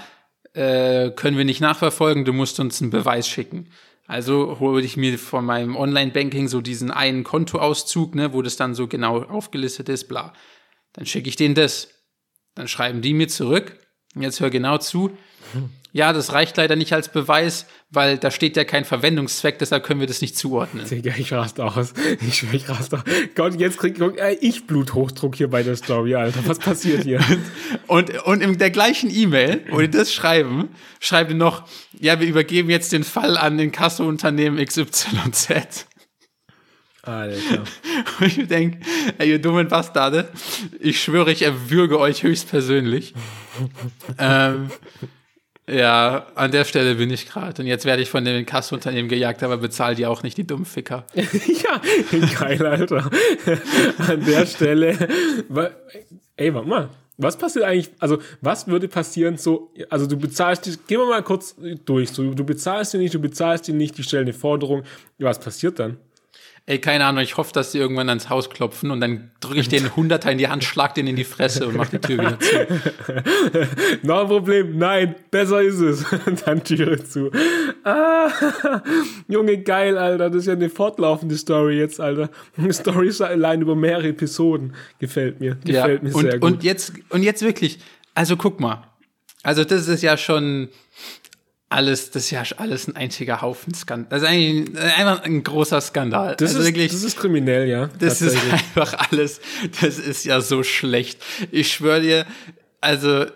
äh, 0.55 1.11
können 1.11 1.37
wir 1.37 1.45
nicht 1.45 1.61
nachverfolgen, 1.61 2.25
du 2.25 2.33
musst 2.33 2.61
uns 2.61 2.81
einen 2.81 2.91
Beweis 2.91 3.29
schicken. 3.29 3.71
Also 4.07 4.59
hole 4.59 4.83
ich 4.83 4.97
mir 4.97 5.19
von 5.19 5.45
meinem 5.45 5.77
Online-Banking 5.77 6.49
so 6.49 6.61
diesen 6.61 6.91
einen 6.91 7.23
Kontoauszug, 7.23 8.17
ne, 8.17 8.33
wo 8.33 8.43
das 8.43 8.57
dann 8.57 8.75
so 8.75 8.89
genau 8.89 9.23
aufgelistet 9.23 9.89
ist, 9.89 10.09
bla. 10.09 10.33
Dann 10.93 11.07
schicke 11.07 11.29
ich 11.29 11.37
denen 11.37 11.55
das. 11.55 11.89
Dann 12.57 12.67
schreiben 12.67 13.03
die 13.03 13.15
mir 13.15 13.29
zurück. 13.29 13.79
Jetzt 14.17 14.41
hör 14.41 14.51
genau 14.51 14.79
zu. 14.79 15.17
Ja, 15.93 16.13
das 16.13 16.33
reicht 16.33 16.57
leider 16.57 16.77
nicht 16.77 16.93
als 16.93 17.09
Beweis, 17.09 17.67
weil 17.91 18.17
da 18.19 18.31
steht 18.31 18.57
ja 18.57 18.65
kein 18.65 18.85
Verwendungszweck, 18.85 19.59
deshalb 19.59 19.85
können 19.85 20.01
wir 20.01 20.07
das 20.07 20.21
nicht 20.21 20.37
zuordnen. 20.37 20.87
Digga, 20.89 21.13
ich 21.17 21.33
raste 21.33 21.65
aus. 21.65 21.93
Ich 22.27 22.45
ich 22.53 22.69
raste 22.69 22.99
aus. 22.99 23.03
Gott, 23.35 23.59
jetzt 23.59 23.79
krieg 23.79 24.01
äh, 24.01 24.35
ich 24.41 24.67
Bluthochdruck 24.67 25.35
hier 25.35 25.49
bei 25.49 25.63
der 25.63 25.77
Story, 25.77 26.15
Alter. 26.15 26.41
Was 26.47 26.59
passiert 26.59 27.03
hier? 27.03 27.21
Und, 27.87 28.25
und 28.25 28.41
in 28.41 28.59
der 28.59 28.71
gleichen 28.71 29.11
E-Mail, 29.11 29.65
wo 29.71 29.81
die 29.81 29.91
das 29.91 30.13
schreiben, 30.13 30.69
schreiben 31.01 31.37
noch, 31.39 31.67
ja, 31.99 32.21
wir 32.21 32.27
übergeben 32.29 32.71
jetzt 32.71 32.93
den 32.93 33.03
Fall 33.03 33.37
an 33.37 33.59
den 33.59 33.73
Kassounternehmen 33.73 34.65
XYZ. 34.65 35.87
Alter. 37.03 37.65
Und 38.21 38.39
ich 38.39 38.47
denke, 38.47 38.81
ey, 39.19 39.31
ihr 39.31 39.41
dummen 39.41 39.69
Bastarde, 39.69 40.29
ich 40.79 41.03
schwöre, 41.03 41.33
ich 41.33 41.43
erwürge 41.43 41.99
euch 41.99 42.23
höchstpersönlich. 42.23 43.15
ähm, 44.19 44.71
ja, 45.71 46.27
an 46.35 46.51
der 46.51 46.65
Stelle 46.65 46.95
bin 46.95 47.11
ich 47.11 47.27
gerade. 47.29 47.63
Und 47.63 47.69
jetzt 47.69 47.85
werde 47.85 48.03
ich 48.03 48.11
von 48.11 48.25
den 48.25 48.45
Kassounternehmen 48.47 49.09
gejagt, 49.09 49.43
aber 49.43 49.57
bezahlt 49.57 49.99
die 49.99 50.07
auch 50.07 50.23
nicht, 50.23 50.37
die 50.37 50.47
dummen 50.47 50.65
Ficker. 50.67 51.05
ja, 51.15 51.81
geil, 52.39 52.65
Alter. 52.67 53.11
An 53.99 54.25
der 54.25 54.47
Stelle. 54.47 54.97
Ey, 56.37 56.55
warte 56.55 56.69
mal. 56.69 56.89
Was 57.23 57.37
passiert 57.37 57.67
eigentlich, 57.67 57.91
also 57.99 58.19
was 58.41 58.67
würde 58.67 58.89
passieren 58.89 59.37
so, 59.37 59.75
also 59.91 60.07
du 60.07 60.17
bezahlst, 60.17 60.65
die- 60.65 60.77
gehen 60.87 61.01
wir 61.01 61.07
mal 61.07 61.23
kurz 61.23 61.55
durch, 61.85 62.09
so, 62.09 62.33
du 62.33 62.45
bezahlst 62.45 62.95
die 62.95 62.99
nicht, 62.99 63.13
du 63.13 63.19
bezahlst 63.19 63.69
die 63.69 63.75
nicht, 63.75 63.99
die 63.99 64.03
stellen 64.03 64.23
eine 64.23 64.33
Forderung, 64.33 64.85
was 65.19 65.39
passiert 65.39 65.79
dann? 65.79 65.99
Ey, 66.71 66.79
keine 66.79 67.05
Ahnung, 67.05 67.21
ich 67.25 67.37
hoffe, 67.37 67.53
dass 67.53 67.73
die 67.73 67.79
irgendwann 67.79 68.09
ans 68.09 68.29
Haus 68.31 68.49
klopfen 68.49 68.93
und 68.93 69.01
dann 69.01 69.33
drücke 69.41 69.59
ich 69.59 69.69
den 69.69 69.97
Hunderter 69.97 70.31
in 70.31 70.39
die 70.39 70.47
Hand, 70.47 70.63
schlag 70.63 70.95
den 70.95 71.09
in 71.09 71.17
die 71.17 71.25
Fresse 71.25 71.67
und 71.67 71.75
mach 71.75 71.89
die 71.89 71.99
Tür 71.99 72.19
wieder 72.19 72.39
zu. 72.39 72.57
Ein 74.09 74.29
Problem, 74.29 74.79
nein, 74.79 75.17
besser 75.33 75.63
ist 75.63 75.81
es. 75.81 76.05
Dann 76.45 76.63
Türe 76.63 77.03
zu. 77.03 77.33
Ah, 77.83 78.31
Junge, 79.29 79.59
geil, 79.59 79.99
Alter, 79.99 80.31
das 80.31 80.43
ist 80.43 80.47
ja 80.47 80.53
eine 80.53 80.71
fortlaufende 80.71 81.37
Story 81.37 81.77
jetzt, 81.77 82.01
Alter. 82.01 82.31
Eine 82.57 82.73
Story 82.73 83.11
allein 83.19 83.63
über 83.63 83.75
mehrere 83.75 84.07
Episoden. 84.07 84.75
Gefällt 85.01 85.41
mir, 85.41 85.57
Ja, 85.65 85.83
gefällt 85.89 86.05
mir 86.05 86.15
und, 86.15 86.23
sehr 86.23 86.39
gut. 86.39 86.53
und 86.53 86.63
jetzt, 86.63 86.93
und 87.09 87.25
jetzt 87.25 87.43
wirklich, 87.43 87.81
also 88.15 88.37
guck 88.37 88.61
mal. 88.61 88.85
Also 89.43 89.65
das 89.65 89.89
ist 89.89 90.03
ja 90.05 90.17
schon 90.17 90.69
alles, 91.71 92.11
das 92.11 92.25
ist 92.25 92.31
ja 92.33 92.43
alles 92.59 92.89
ein 92.89 92.97
einziger 92.97 93.43
Haufen 93.43 93.73
Skandal. 93.73 94.09
Das 94.11 94.23
ist 94.23 94.29
eigentlich 94.29 94.77
einfach 94.77 95.23
ein 95.23 95.45
großer 95.45 95.81
Skandal. 95.81 96.35
das, 96.37 96.51
also 96.51 96.61
ist, 96.61 96.67
wirklich, 96.67 96.91
das 96.91 97.05
ist 97.05 97.17
kriminell, 97.17 97.69
ja. 97.69 97.89
das 97.99 98.21
ist 98.21 98.37
einfach 98.53 99.11
alles, 99.11 99.41
das 99.81 99.99
ist 99.99 100.25
ja 100.25 100.41
so 100.41 100.65
schlecht. 100.65 101.23
Ich 101.53 101.73
schwöre 101.73 102.01
dir, 102.01 102.27
also, 102.81 103.27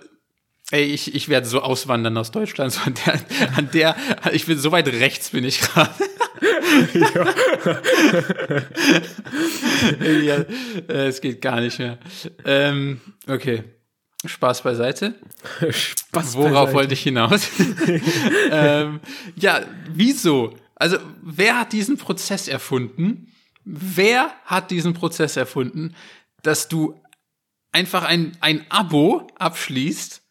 ey, 0.73 0.83
ich, 0.83 1.15
ich 1.15 1.29
werde 1.29 1.47
so 1.47 1.61
auswandern 1.61 2.17
aus 2.17 2.33
Deutschland. 2.33 2.73
So 2.73 2.81
an, 2.81 2.95
der, 3.07 3.21
an 3.57 3.71
der, 3.73 3.95
ich 4.33 4.47
bin 4.47 4.59
so 4.59 4.73
weit 4.73 4.89
rechts 4.89 5.31
bin 5.31 5.45
ich 5.45 5.61
gerade. 5.61 5.95
ja, 10.25 10.45
äh, 10.89 11.07
es 11.07 11.21
geht 11.21 11.41
gar 11.41 11.61
nicht 11.61 11.79
mehr. 11.79 11.99
Ähm, 12.45 13.01
okay. 13.29 13.63
Spaß 14.27 14.63
beiseite. 14.63 15.15
Spaß 15.71 16.35
Worauf 16.35 16.53
beiseite. 16.53 16.75
wollte 16.75 16.95
ich 16.95 17.03
hinaus? 17.03 17.49
ähm, 18.51 19.01
ja, 19.37 19.63
wieso? 19.89 20.55
Also, 20.75 20.99
wer 21.23 21.59
hat 21.59 21.73
diesen 21.73 21.97
Prozess 21.97 22.49
erfunden? 22.49 23.33
Wer 23.65 24.31
hat 24.45 24.71
diesen 24.71 24.95
Prozess 24.95 25.37
erfunden, 25.37 25.95
dass 26.43 26.69
du 26.69 27.01
einfach 27.73 28.05
ein, 28.05 28.37
ein 28.41 28.67
Abo 28.69 29.27
abschließt, 29.39 30.23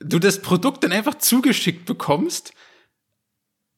du 0.00 0.18
das 0.18 0.40
Produkt 0.40 0.84
dann 0.84 0.92
einfach 0.92 1.16
zugeschickt 1.16 1.84
bekommst, 1.84 2.52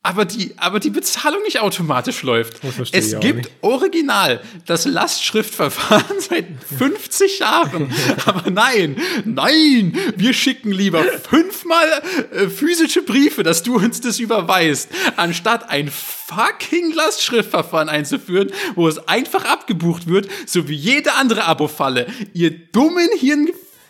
aber 0.04 0.26
die, 0.26 0.52
aber 0.58 0.80
die 0.80 0.90
Bezahlung 0.90 1.42
nicht 1.44 1.60
automatisch 1.60 2.22
läuft. 2.22 2.60
Es 2.92 3.18
gibt 3.20 3.50
original 3.62 4.42
das 4.66 4.84
Lastschriftverfahren 4.84 6.20
seit 6.28 6.44
50 6.78 7.38
Jahren. 7.38 7.90
Aber 8.26 8.50
nein, 8.50 9.00
nein, 9.24 9.96
wir 10.16 10.34
schicken 10.34 10.72
lieber 10.72 11.02
fünfmal 11.02 12.02
äh, 12.32 12.48
physische 12.48 13.00
Briefe, 13.00 13.42
dass 13.42 13.62
du 13.62 13.76
uns 13.76 14.02
das 14.02 14.18
überweist, 14.18 14.90
anstatt 15.16 15.70
ein 15.70 15.90
fucking 15.90 16.92
Lastschriftverfahren 16.92 17.88
einzuführen, 17.88 18.50
wo 18.74 18.86
es 18.86 19.08
einfach 19.08 19.46
abgebucht 19.46 20.06
wird, 20.06 20.28
so 20.44 20.68
wie 20.68 20.74
jede 20.74 21.14
andere 21.14 21.44
Abo-Falle. 21.44 22.06
Ihr 22.34 22.50
dummen 22.50 23.08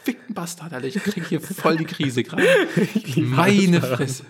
hirngefickten 0.04 0.34
Bastard, 0.34 0.72
Alter. 0.72 0.86
Ich 0.86 0.94
krieg 0.94 1.26
hier 1.28 1.40
voll 1.40 1.76
die 1.76 1.84
Krise 1.84 2.22
gerade. 2.22 2.44
Meine 3.16 3.80
Fresse. 3.80 4.24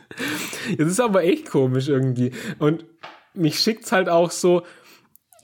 Das 0.79 0.89
ist 0.89 1.01
aber 1.01 1.25
echt 1.25 1.51
komisch 1.51 1.89
irgendwie. 1.89 2.33
Und 2.59 2.85
mich 3.35 3.59
schickt's 3.59 3.93
halt 3.93 4.09
auch 4.09 4.31
so, 4.31 4.63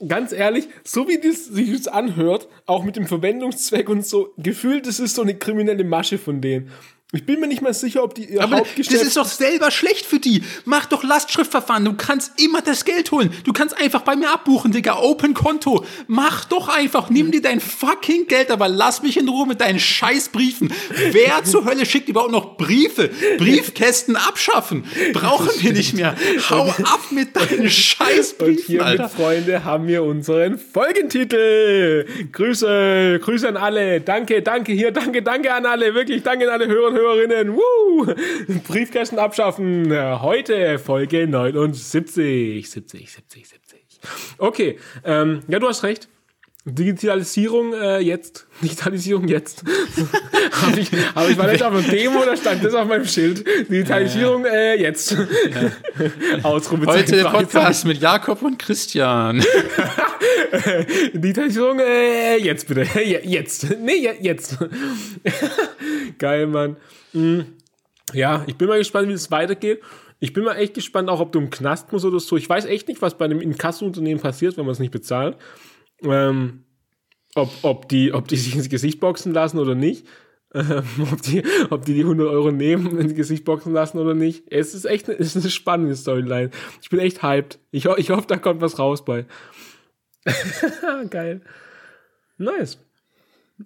ganz 0.07 0.31
ehrlich, 0.31 0.67
so 0.83 1.07
wie 1.07 1.19
das 1.19 1.45
sich 1.45 1.71
das 1.71 1.87
anhört, 1.87 2.47
auch 2.65 2.83
mit 2.83 2.95
dem 2.95 3.07
Verwendungszweck 3.07 3.89
und 3.89 4.05
so, 4.05 4.33
gefühlt, 4.37 4.87
das 4.87 4.99
ist 4.99 5.15
so 5.15 5.21
eine 5.21 5.35
kriminelle 5.35 5.83
Masche 5.83 6.17
von 6.17 6.41
denen. 6.41 6.71
Ich 7.13 7.25
bin 7.25 7.41
mir 7.41 7.47
nicht 7.47 7.61
mal 7.61 7.73
sicher, 7.73 8.05
ob 8.05 8.15
die 8.15 8.23
ihr 8.23 8.41
Aber 8.41 8.51
das 8.51 8.59
Hauptgeschäft... 8.59 9.03
ist 9.03 9.17
doch 9.17 9.25
selber 9.25 9.69
schlecht 9.69 10.05
für 10.05 10.19
die. 10.19 10.43
Mach 10.63 10.85
doch 10.85 11.03
Lastschriftverfahren. 11.03 11.83
Du 11.83 11.93
kannst 11.93 12.39
immer 12.39 12.61
das 12.61 12.85
Geld 12.85 13.11
holen. 13.11 13.33
Du 13.43 13.51
kannst 13.51 13.77
einfach 13.77 14.03
bei 14.03 14.15
mir 14.15 14.31
abbuchen, 14.31 14.71
Digga. 14.71 14.97
Open 14.97 15.33
Konto. 15.33 15.83
Mach 16.07 16.45
doch 16.45 16.69
einfach. 16.69 17.09
Nimm 17.09 17.31
dir 17.31 17.41
dein 17.41 17.59
fucking 17.59 18.27
Geld, 18.27 18.49
aber 18.49 18.69
lass 18.69 19.03
mich 19.03 19.17
in 19.17 19.27
Ruhe 19.27 19.45
mit 19.45 19.59
deinen 19.59 19.77
Scheißbriefen. 19.77 20.71
Wer 21.11 21.43
zur 21.43 21.65
Hölle 21.65 21.85
schickt 21.85 22.07
überhaupt 22.07 22.31
noch 22.31 22.55
Briefe? 22.55 23.09
Briefkästen 23.37 24.15
abschaffen. 24.15 24.85
Brauchen 25.11 25.49
wir 25.59 25.73
nicht 25.73 25.93
mehr. 25.93 26.15
Hau 26.49 26.69
ab 26.69 27.07
mit 27.09 27.35
deinen 27.35 27.63
Und 27.63 27.71
Scheißbriefen, 27.73 28.63
hiermit, 28.65 28.87
Alter. 28.87 29.09
Freunde, 29.09 29.65
haben 29.65 29.85
wir 29.87 30.03
unseren 30.03 30.57
Folgentitel. 30.57 32.05
Grüße, 32.31 33.19
Grüße 33.21 33.49
an 33.49 33.57
alle. 33.57 33.99
Danke, 33.99 34.41
danke 34.41 34.71
hier, 34.71 34.91
danke, 34.91 35.21
danke 35.21 35.53
an 35.53 35.65
alle. 35.65 35.93
Wirklich, 35.93 36.23
danke 36.23 36.45
an 36.45 36.53
alle 36.61 36.67
Hörer 36.67 36.87
und 36.87 37.00
Hörerinnen. 37.01 37.55
Woo! 37.55 38.05
Briefkästen 38.67 39.19
abschaffen. 39.19 39.91
Heute 40.21 40.79
Folge 40.79 41.27
79. 41.27 42.69
70, 42.69 43.11
70, 43.11 43.47
70. 43.47 43.79
Okay, 44.37 44.79
ähm, 45.03 45.41
ja, 45.47 45.59
du 45.59 45.67
hast 45.67 45.83
recht. 45.83 46.09
Digitalisierung 46.63 47.73
äh, 47.73 47.99
jetzt. 47.99 48.45
Digitalisierung 48.61 49.27
jetzt. 49.27 49.63
hab 50.61 50.77
ich, 50.77 50.91
aber 51.15 51.29
ich 51.29 51.37
war 51.37 51.47
nicht 51.51 51.63
auf 51.63 51.73
einer 51.73 51.81
Demo, 51.81 52.23
da 52.23 52.37
stand 52.37 52.63
das 52.63 52.75
auf 52.75 52.87
meinem 52.87 53.05
Schild. 53.05 53.43
Digitalisierung 53.67 54.45
äh, 54.45 54.75
jetzt. 54.79 55.17
Ausrufezeichen. 56.43 56.99
Heute 56.99 57.15
der. 57.15 57.29
Podcast 57.29 57.85
mit 57.85 57.99
Jakob 57.99 58.43
und 58.43 58.59
Christian. 58.59 59.43
Digitalisierung, 61.13 61.79
äh, 61.79 62.37
jetzt 62.37 62.67
bitte. 62.67 62.85
Je- 62.99 63.21
Jetzt. 63.23 63.67
Nee, 63.81 63.95
je- 63.95 64.17
jetzt. 64.21 64.57
Geil, 66.19 66.45
Mann. 66.45 66.77
Mm. 67.13 67.39
Ja, 68.13 68.43
ich 68.45 68.55
bin 68.55 68.67
mal 68.67 68.77
gespannt, 68.77 69.07
wie 69.09 69.13
es 69.13 69.31
weitergeht. 69.31 69.81
Ich 70.19 70.33
bin 70.33 70.43
mal 70.43 70.53
echt 70.57 70.75
gespannt, 70.75 71.09
auch 71.09 71.19
ob 71.21 71.31
du 71.31 71.39
im 71.39 71.49
Knast 71.49 71.91
musst 71.91 72.05
oder 72.05 72.19
so. 72.19 72.37
Ich 72.37 72.47
weiß 72.47 72.65
echt 72.65 72.87
nicht, 72.87 73.01
was 73.01 73.17
bei 73.17 73.25
einem 73.25 73.41
Inkasso-Unternehmen 73.41 74.21
passiert, 74.21 74.57
wenn 74.57 74.65
man 74.65 74.73
es 74.73 74.79
nicht 74.79 74.91
bezahlt. 74.91 75.37
Ähm, 76.03 76.63
ob, 77.35 77.51
ob, 77.63 77.89
die, 77.89 78.13
ob 78.13 78.27
die 78.27 78.37
sich 78.37 78.55
ins 78.55 78.69
Gesicht 78.69 78.99
boxen 78.99 79.33
lassen 79.33 79.59
oder 79.59 79.75
nicht. 79.75 80.05
Ähm, 80.53 80.83
ob, 81.11 81.21
die, 81.21 81.43
ob 81.69 81.85
die 81.85 81.93
die 81.93 82.01
100 82.01 82.27
Euro 82.27 82.51
nehmen, 82.51 82.97
ins 82.99 83.15
Gesicht 83.15 83.45
boxen 83.45 83.73
lassen 83.73 83.97
oder 83.99 84.13
nicht. 84.13 84.51
Es 84.51 84.73
ist 84.73 84.85
echt 84.85 85.09
eine, 85.09 85.17
es 85.19 85.35
ist 85.35 85.43
eine 85.43 85.51
spannende 85.51 85.95
Storyline. 85.95 86.51
Ich 86.81 86.89
bin 86.89 86.99
echt 86.99 87.23
hyped. 87.23 87.59
Ich, 87.71 87.87
ho- 87.87 87.97
ich 87.97 88.09
hoffe, 88.09 88.27
da 88.27 88.37
kommt 88.37 88.61
was 88.61 88.79
raus 88.79 89.05
bei. 89.05 89.25
Geil. 91.09 91.41
Nice. 92.37 92.77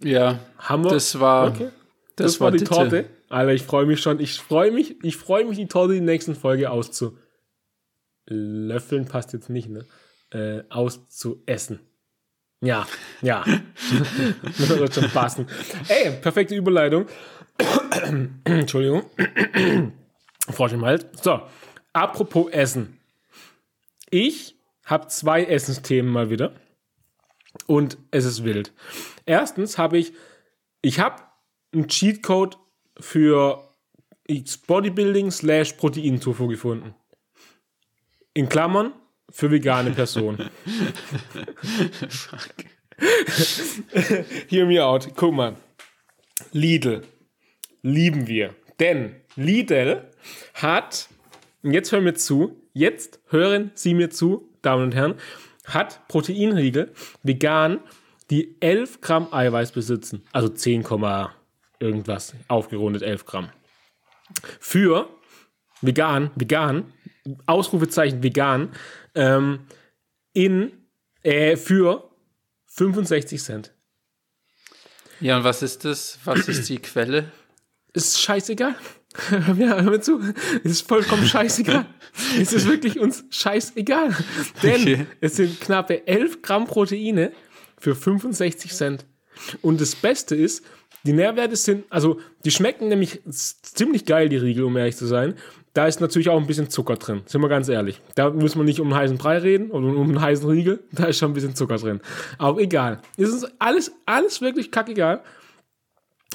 Ja, 0.04 0.39
Haben 0.58 0.84
wir. 0.84 0.91
das 0.91 1.19
war, 1.19 1.50
okay. 1.50 1.69
das, 2.15 2.34
Das, 2.34 2.41
war 2.41 2.52
die 2.52 2.60
Ditte. 2.60 2.71
Torte. 2.71 3.06
Alter, 3.30 3.54
ich 3.54 3.63
freue 3.63 3.86
mich 3.86 4.02
schon. 4.02 4.19
Ich 4.19 4.39
freue 4.39 4.71
mich, 4.71 5.04
ich 5.04 5.17
freue 5.17 5.45
mich, 5.45 5.58
die 5.58 5.67
Torte 5.67 5.95
in 5.95 6.06
der 6.06 6.13
nächsten 6.13 6.36
Folge 6.36 6.69
auszulöffeln. 6.69 9.06
Passt 9.10 9.34
jetzt 9.34 9.50
nicht, 9.50 9.69
ne? 9.69 9.86
Äh, 10.32 10.63
auszuessen. 10.69 11.80
Ja, 12.65 12.88
ja. 13.21 13.45
das 14.43 14.69
wird 14.69 14.93
schon 14.93 15.10
passen. 15.12 15.47
Ey, 15.88 16.12
perfekte 16.19 16.56
Überleitung. 16.56 17.06
Entschuldigung. 18.43 19.04
Frosch 20.49 20.73
im 20.73 20.84
Hals. 20.84 21.06
So, 21.21 21.41
apropos 21.93 22.51
Essen. 22.51 22.99
Ich 24.10 24.56
habe 24.84 25.08
zwei 25.08 25.43
Essensthemen 25.43 26.12
mal 26.12 26.30
wieder. 26.30 26.54
Und 27.67 27.97
es 28.12 28.25
ist 28.25 28.43
wild. 28.43 28.73
Erstens 29.25 29.78
habe 29.78 29.97
ich, 29.97 30.13
ich 30.82 30.99
habe 30.99 31.23
einen 31.73 31.88
Cheatcode 31.88 32.58
für 32.99 33.69
Bodybuilding 34.67 35.32
slash 35.32 35.73
Proteinzufuhr 35.73 36.49
gefunden. 36.49 36.95
In 38.34 38.49
Klammern 38.49 38.93
für 39.30 39.52
vegane 39.52 39.92
Personen. 39.92 40.50
Hear 44.48 44.66
me 44.66 44.84
out. 44.84 45.10
Guck 45.16 45.34
mal. 45.34 45.56
Lidl. 46.52 47.02
Lieben 47.82 48.28
wir. 48.28 48.56
Denn 48.80 49.16
Lidl 49.36 50.10
hat, 50.54 51.10
und 51.64 51.74
jetzt 51.74 51.92
hören 51.92 52.06
wir 52.06 52.16
zu, 52.16 52.62
jetzt 52.74 53.20
hören 53.30 53.72
Sie 53.74 53.94
mir 53.94 54.10
zu, 54.10 54.50
Damen 54.62 54.84
und 54.84 54.96
Herren, 54.96 55.16
hat 55.66 56.08
Proteinriegel 56.08 56.94
vegan, 57.24 57.80
die 58.30 58.56
11 58.60 59.02
Gramm 59.02 59.28
Eiweiß 59.32 59.72
besitzen. 59.72 60.24
Also 60.32 60.50
10, 60.50 60.84
Komma 60.84 61.36
irgendwas, 61.80 62.34
aufgerundet 62.48 63.04
11 63.04 63.26
Gramm. 63.26 63.50
Für 64.60 65.10
vegan, 65.82 66.32
vegan, 66.36 66.94
Ausrufezeichen 67.46 68.24
vegan, 68.24 68.70
ähm, 69.15 69.62
in, 70.34 70.71
äh, 71.23 71.56
für 71.56 72.10
65 72.67 73.41
Cent. 73.41 73.71
Ja, 75.21 75.38
und 75.38 75.43
was 75.43 75.62
ist 75.62 75.86
das? 75.86 76.19
Was 76.25 76.47
ist 76.47 76.69
die 76.69 76.80
Quelle? 76.80 77.32
ist 77.95 78.19
scheißegal. 78.21 78.75
Hör 79.30 79.54
mir, 79.54 79.69
hör 79.69 79.84
mir 79.84 80.01
zu. 80.01 80.19
Es 80.65 80.71
ist 80.71 80.88
vollkommen 80.89 81.25
scheißegal. 81.25 81.86
es 82.38 82.51
ist 82.51 82.67
wirklich 82.67 82.99
uns 82.99 83.23
scheißegal. 83.30 84.13
Denn 84.62 84.82
Okay. 84.82 85.06
es 85.21 85.38
sind 85.38 85.62
knappe 85.62 86.06
11 86.06 86.41
Gramm 86.41 86.65
Proteine 86.67 87.32
für 87.78 87.95
65 87.95 88.73
Cent. 88.73 89.06
Und 89.62 89.80
das 89.80 89.95
Beste 89.95 90.36
ist, 90.36 90.65
die 91.06 91.13
Nährwerte 91.13 91.56
sind, 91.56 91.86
also 91.89 92.19
die 92.43 92.51
schmecken 92.51 92.89
nämlich 92.89 93.21
ziemlich 93.30 94.04
geil, 94.04 94.28
die 94.28 94.36
Riegel, 94.36 94.65
um 94.65 94.75
ehrlich 94.75 94.97
zu 94.97 95.06
sein. 95.06 95.36
Da 95.76 95.88
ist 95.88 96.00
natürlich 96.00 96.30
auch 96.30 96.40
ein 96.40 96.48
bisschen 96.48 96.70
Zucker 96.70 96.96
drin, 96.96 97.24
sind 97.26 97.42
wir 97.42 97.50
ganz 97.50 97.68
ehrlich. 97.68 98.02
Da 98.16 98.30
muss 98.30 98.56
man 98.56 98.66
nicht 98.66 98.80
um 98.80 98.88
einen 98.88 98.96
heißen 98.96 99.18
Brei 99.18 99.40
reden 99.40 99.72
oder 99.72 99.86
um 99.88 100.08
einen 100.08 100.22
heißen 100.22 100.50
Riegel, 100.50 100.80
da 100.94 101.08
ist 101.08 101.18
schon 101.18 101.32
ein 101.32 101.34
bisschen 101.34 101.54
Zucker 101.54 101.76
drin. 101.76 102.00
Aber 102.38 102.62
egal. 102.62 103.02
Es 103.18 103.28
ist 103.28 103.46
alles, 103.60 103.92
alles 104.06 104.40
wirklich 104.40 104.72
kackegal. 104.72 105.22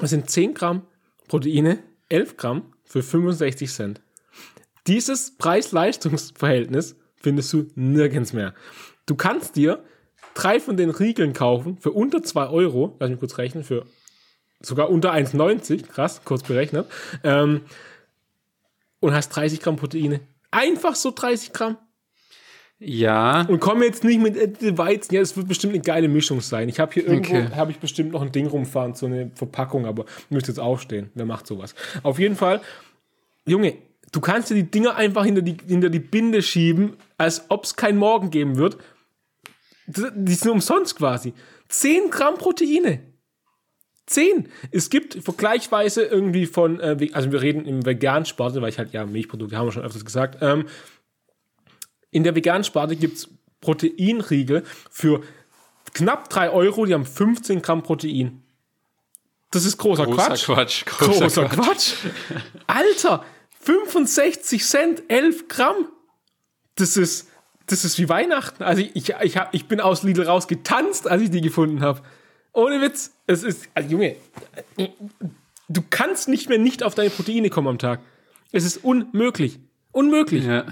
Es 0.03 0.11
sind 0.11 0.29
10 0.29 0.53
Gramm 0.53 0.83
Proteine, 1.27 1.79
11 2.11 2.37
Gramm 2.37 2.75
für 2.85 3.03
65 3.03 3.73
Cent. 3.73 4.03
Dieses 4.87 5.35
Preis-Leistungs-Verhältnis 5.39 6.97
findest 7.17 7.51
du 7.55 7.67
nirgends 7.77 8.35
mehr. 8.35 8.53
Du 9.07 9.15
kannst 9.15 9.57
dir 9.57 9.83
drei 10.35 10.61
von 10.61 10.77
den 10.77 10.91
Riegeln 10.91 11.33
kaufen 11.33 11.79
für 11.79 11.93
unter 11.93 12.23
2 12.23 12.49
Euro, 12.49 12.95
lass 13.01 13.09
mich 13.09 13.19
kurz 13.19 13.39
rechnen, 13.39 13.65
für 13.65 13.87
sogar 14.61 14.91
unter 14.91 15.15
1,90, 15.15 15.87
krass, 15.87 16.21
kurz 16.27 16.43
berechnet, 16.43 16.87
ähm, 17.25 17.63
und 19.01 19.13
hast 19.13 19.31
30 19.31 19.61
Gramm 19.61 19.77
Proteine. 19.77 20.21
Einfach 20.51 20.95
so 20.95 21.11
30 21.11 21.53
Gramm. 21.53 21.77
Ja, 22.83 23.43
Und 23.43 23.61
komm 23.61 23.83
jetzt 23.83 24.05
nicht 24.05 24.21
mit 24.21 24.37
äh, 24.37 24.79
Weizen. 24.79 25.15
Ja, 25.15 25.21
es 25.21 25.37
wird 25.37 25.47
bestimmt 25.49 25.75
eine 25.75 25.83
geile 25.83 26.09
Mischung 26.09 26.41
sein. 26.41 26.67
Ich 26.71 26.81
habe 26.81 26.93
hier 26.95 27.07
irgendwo, 27.07 27.35
Okay. 27.37 27.49
habe 27.55 27.71
ich 27.73 27.79
bestimmt 27.79 28.13
noch 28.13 28.23
ein 28.23 28.33
Ding 28.33 28.47
rumfahren, 28.47 28.95
so 28.95 29.05
eine 29.05 29.31
Verpackung, 29.35 29.85
aber 29.85 30.07
müsste 30.31 30.51
jetzt 30.51 30.59
aufstehen. 30.61 31.11
Wer 31.15 31.27
macht 31.27 31.47
sowas? 31.47 31.75
Auf 32.03 32.19
jeden 32.19 32.37
Fall, 32.37 32.63
Junge, 33.45 33.75
du 34.13 34.21
kannst 34.21 34.49
dir 34.49 34.55
die 34.55 34.71
Dinger 34.71 34.97
einfach 34.97 35.27
hinter 35.27 35.43
die, 35.43 35.59
hinter 35.67 35.91
die 35.91 35.99
Binde 35.99 36.41
schieben, 36.41 36.97
als 37.19 37.45
ob 37.51 37.65
es 37.65 37.77
kein 37.77 37.99
Morgen 37.99 38.31
geben 38.31 38.57
wird. 38.57 38.79
Die 39.87 40.35
sind 40.35 40.51
umsonst 40.51 40.97
quasi. 40.97 41.35
10 41.69 42.11
Gramm 42.11 42.37
Proteine. 42.39 43.01
10. 44.07 44.49
Es 44.71 44.91
gibt 44.91 45.15
vergleichsweise 45.15 46.03
irgendwie 46.03 46.47
von, 46.47 46.81
äh, 46.81 47.09
also 47.13 47.31
wir 47.33 47.43
reden 47.43 47.65
im 47.65 47.87
veganen 47.87 48.27
Sport, 48.27 48.61
weil 48.61 48.69
ich 48.69 48.79
halt, 48.79 48.93
ja, 48.93 49.07
Milchprodukte 49.07 49.57
haben 49.57 49.67
wir 49.67 49.73
schon 49.73 49.85
öfters 49.85 50.05
gesagt, 50.05 50.39
ähm, 50.41 50.67
in 52.11 52.25
der 52.25 52.35
veganen 52.35 52.65
Sparte 52.65 52.97
gibt 52.97 53.19
es 53.19 53.29
Proteinriegel 53.61 54.65
für 54.91 55.23
knapp 55.95 56.29
3 56.29 56.51
Euro, 56.51 56.87
die 56.87 56.95
haben 56.95 57.07
15 57.07 57.63
Gramm 57.63 57.83
Protein. 57.83 58.43
Das 59.51 59.65
ist 59.65 59.79
großer, 59.79 60.05
großer 60.05 60.27
Quatsch. 60.27 60.45
Quatsch. 60.45 60.85
Großer, 60.99 61.49
Quatsch. 61.49 61.95
Alter, 62.67 63.25
65 63.61 64.65
Cent, 64.65 65.03
11 65.09 65.49
Gramm. 65.49 65.89
Das 66.77 66.97
ist, 66.97 67.29
das 67.67 67.85
ist 67.85 67.99
wie 67.99 68.09
Weihnachten. 68.09 68.63
Also 68.63 68.83
ich, 68.83 68.95
ich, 68.95 69.15
ich, 69.23 69.37
hab, 69.37 69.53
ich 69.53 69.67
bin 69.67 69.81
aus 69.81 70.05
Lidl 70.05 70.23
rausgetanzt, 70.23 71.09
als 71.09 71.23
ich 71.23 71.31
die 71.31 71.41
gefunden 71.41 71.81
habe. 71.81 72.03
Ohne 72.53 72.81
Witz. 72.81 73.13
Es 73.27 73.43
ist, 73.43 73.69
also 73.75 73.89
Junge, 73.91 74.17
du 75.69 75.83
kannst 75.91 76.29
nicht 76.29 76.49
mehr 76.49 76.59
nicht 76.59 76.83
auf 76.83 76.95
deine 76.95 77.11
Proteine 77.11 77.51
kommen 77.51 77.69
am 77.69 77.79
Tag. 77.79 78.01
Es 78.53 78.65
ist 78.65 78.79
unmöglich. 78.85 79.59
Unmöglich. 79.93 80.45
Ja. 80.45 80.67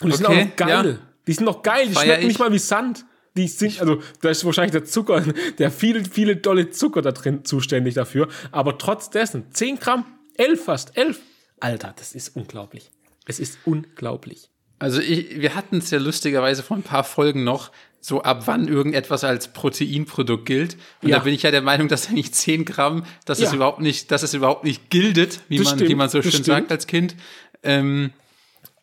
Und 0.00 0.12
die 0.12 0.16
sind 0.16 0.26
Okay, 0.26 0.40
auch 0.42 0.44
noch 0.46 0.56
geil. 0.56 0.92
ja. 1.00 1.08
Die 1.26 1.32
sind 1.32 1.44
noch 1.44 1.62
geil. 1.62 1.86
Die 1.86 1.92
Feier 1.94 2.04
schmecken 2.04 2.22
ich. 2.22 2.28
nicht 2.28 2.38
mal 2.40 2.52
wie 2.52 2.58
Sand. 2.58 3.04
Die 3.36 3.48
sind, 3.48 3.80
also, 3.80 4.02
da 4.20 4.28
ist 4.30 4.44
wahrscheinlich 4.44 4.72
der 4.72 4.84
Zucker, 4.84 5.24
der 5.58 5.70
viele, 5.70 6.04
viele 6.04 6.36
dolle 6.36 6.70
Zucker 6.70 7.00
da 7.00 7.12
drin 7.12 7.44
zuständig 7.44 7.94
dafür. 7.94 8.28
Aber 8.50 8.76
trotz 8.78 9.08
dessen, 9.10 9.46
10 9.52 9.78
Gramm, 9.78 10.04
11 10.36 10.64
fast, 10.64 10.96
11. 10.96 11.20
Alter, 11.60 11.94
das 11.96 12.14
ist 12.14 12.34
unglaublich. 12.36 12.90
Es 13.26 13.38
ist 13.38 13.58
unglaublich. 13.64 14.50
Also 14.80 15.00
ich, 15.00 15.40
wir 15.40 15.54
hatten 15.54 15.78
es 15.78 15.90
ja 15.90 15.98
lustigerweise 16.00 16.64
vor 16.64 16.76
ein 16.76 16.82
paar 16.82 17.04
Folgen 17.04 17.44
noch, 17.44 17.70
so 18.04 18.20
ab 18.22 18.42
wann 18.46 18.66
irgendetwas 18.66 19.22
als 19.22 19.48
Proteinprodukt 19.52 20.44
gilt. 20.44 20.76
Und 21.02 21.08
Ja. 21.10 21.18
da 21.18 21.22
bin 21.22 21.32
ich 21.34 21.42
ja 21.44 21.52
der 21.52 21.62
Meinung, 21.62 21.86
dass 21.88 22.08
eigentlich 22.08 22.34
10 22.34 22.64
Gramm, 22.64 23.04
dass 23.26 23.38
es 23.38 23.50
Ja. 23.50 23.54
überhaupt 23.54 23.80
nicht, 23.80 24.10
dass 24.10 24.24
es 24.24 24.34
überhaupt 24.34 24.64
nicht 24.64 24.90
gildet, 24.90 25.38
wie 25.48 25.56
Das 25.58 25.66
man, 25.66 25.74
stimmt, 25.76 25.90
wie 25.90 25.94
man 25.94 26.08
so 26.08 26.20
schön 26.20 26.32
stimmt. 26.32 26.46
sagt 26.46 26.72
als 26.72 26.86
Kind. 26.88 27.14
Ähm, 27.62 28.10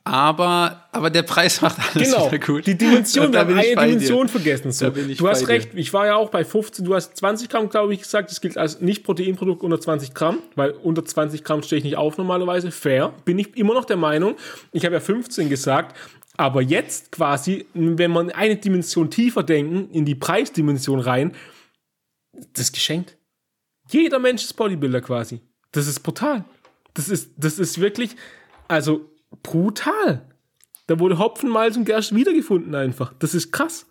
aber, 0.06 0.86
aber 0.92 1.10
der 1.10 1.22
Preis 1.24 1.62
macht 1.62 1.78
alles 1.94 2.12
Genau, 2.12 2.28
wieder 2.32 2.40
gut. 2.40 2.66
die 2.66 2.76
Dimension, 2.78 3.26
wir 3.28 3.32
da 3.32 3.40
haben 3.40 3.48
bin 3.50 3.58
ich 3.60 3.66
eine 3.68 3.76
bei 3.76 3.86
dir. 3.88 3.92
Dimension 3.94 4.28
vergessen. 4.30 4.72
So. 4.72 4.90
Da 4.90 5.02
du 5.02 5.28
hast 5.28 5.42
bei 5.42 5.46
dir. 5.46 5.50
recht, 5.50 5.70
ich 5.76 5.94
war 5.94 6.06
ja 6.08 6.16
auch 6.16 6.30
bei 6.32 6.44
15, 6.46 6.86
du 6.86 6.96
hast 6.96 7.16
20 7.18 7.50
Gramm, 7.50 7.70
glaube 7.70 7.94
ich, 7.94 8.02
gesagt, 8.02 8.32
das 8.32 8.42
gilt 8.42 8.58
als 8.58 8.82
Nicht-Proteinprodukt 8.82 9.62
unter 9.62 9.80
20 9.80 10.14
Gramm, 10.14 10.40
weil 10.56 10.72
unter 10.72 11.06
20 11.06 11.44
Gramm 11.44 11.62
stehe 11.62 11.78
ich 11.78 11.84
nicht 11.84 11.98
auf 11.98 12.18
normalerweise, 12.18 12.72
fair, 12.72 13.14
bin 13.26 13.38
ich 13.38 13.56
immer 13.58 13.74
noch 13.74 13.86
der 13.86 13.98
Meinung. 13.98 14.36
Ich 14.72 14.86
habe 14.86 14.96
ja 14.96 15.02
15 15.02 15.50
gesagt, 15.50 15.96
aber 16.40 16.62
jetzt 16.62 17.12
quasi, 17.12 17.66
wenn 17.74 18.12
man 18.12 18.32
eine 18.32 18.56
Dimension 18.56 19.12
tiefer 19.12 19.44
denken, 19.44 19.92
in 19.92 20.06
die 20.06 20.16
Preisdimension 20.16 21.00
rein, 21.02 21.34
das 22.54 22.66
ist 22.66 22.74
geschenkt. 22.74 23.18
Jeder 23.92 24.20
Mensch 24.20 24.44
ist 24.44 24.54
Bodybuilder 24.54 25.02
quasi. 25.02 25.42
Das 25.74 25.86
ist 25.88 26.00
brutal. 26.00 26.46
Das 26.94 27.10
ist, 27.10 27.32
das 27.38 27.60
ist 27.60 27.82
wirklich, 27.82 28.16
also 28.70 29.10
brutal. 29.44 30.30
Da 30.88 31.00
wurde 31.00 31.20
Hopfen, 31.20 31.50
Malz 31.50 31.76
und 31.76 31.84
Gerst 31.84 32.16
wiedergefunden 32.16 32.74
einfach. 32.74 33.14
Das 33.20 33.36
ist 33.36 33.52
krass. 33.52 33.86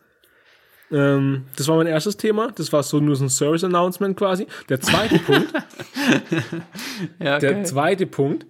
Ähm, 0.90 1.44
das 1.56 1.68
war 1.68 1.76
mein 1.76 1.86
erstes 1.86 2.16
Thema. 2.16 2.50
Das 2.52 2.72
war 2.72 2.82
so 2.82 2.98
nur 2.98 3.14
so 3.16 3.24
ein 3.24 3.28
Service-Announcement 3.30 4.16
quasi. 4.16 4.46
Der 4.70 4.80
zweite 4.80 5.18
Punkt, 5.18 5.52
Ja, 7.18 7.38
der 7.38 7.52
geil. 7.52 7.66
zweite 7.66 8.06
Punkt. 8.06 8.46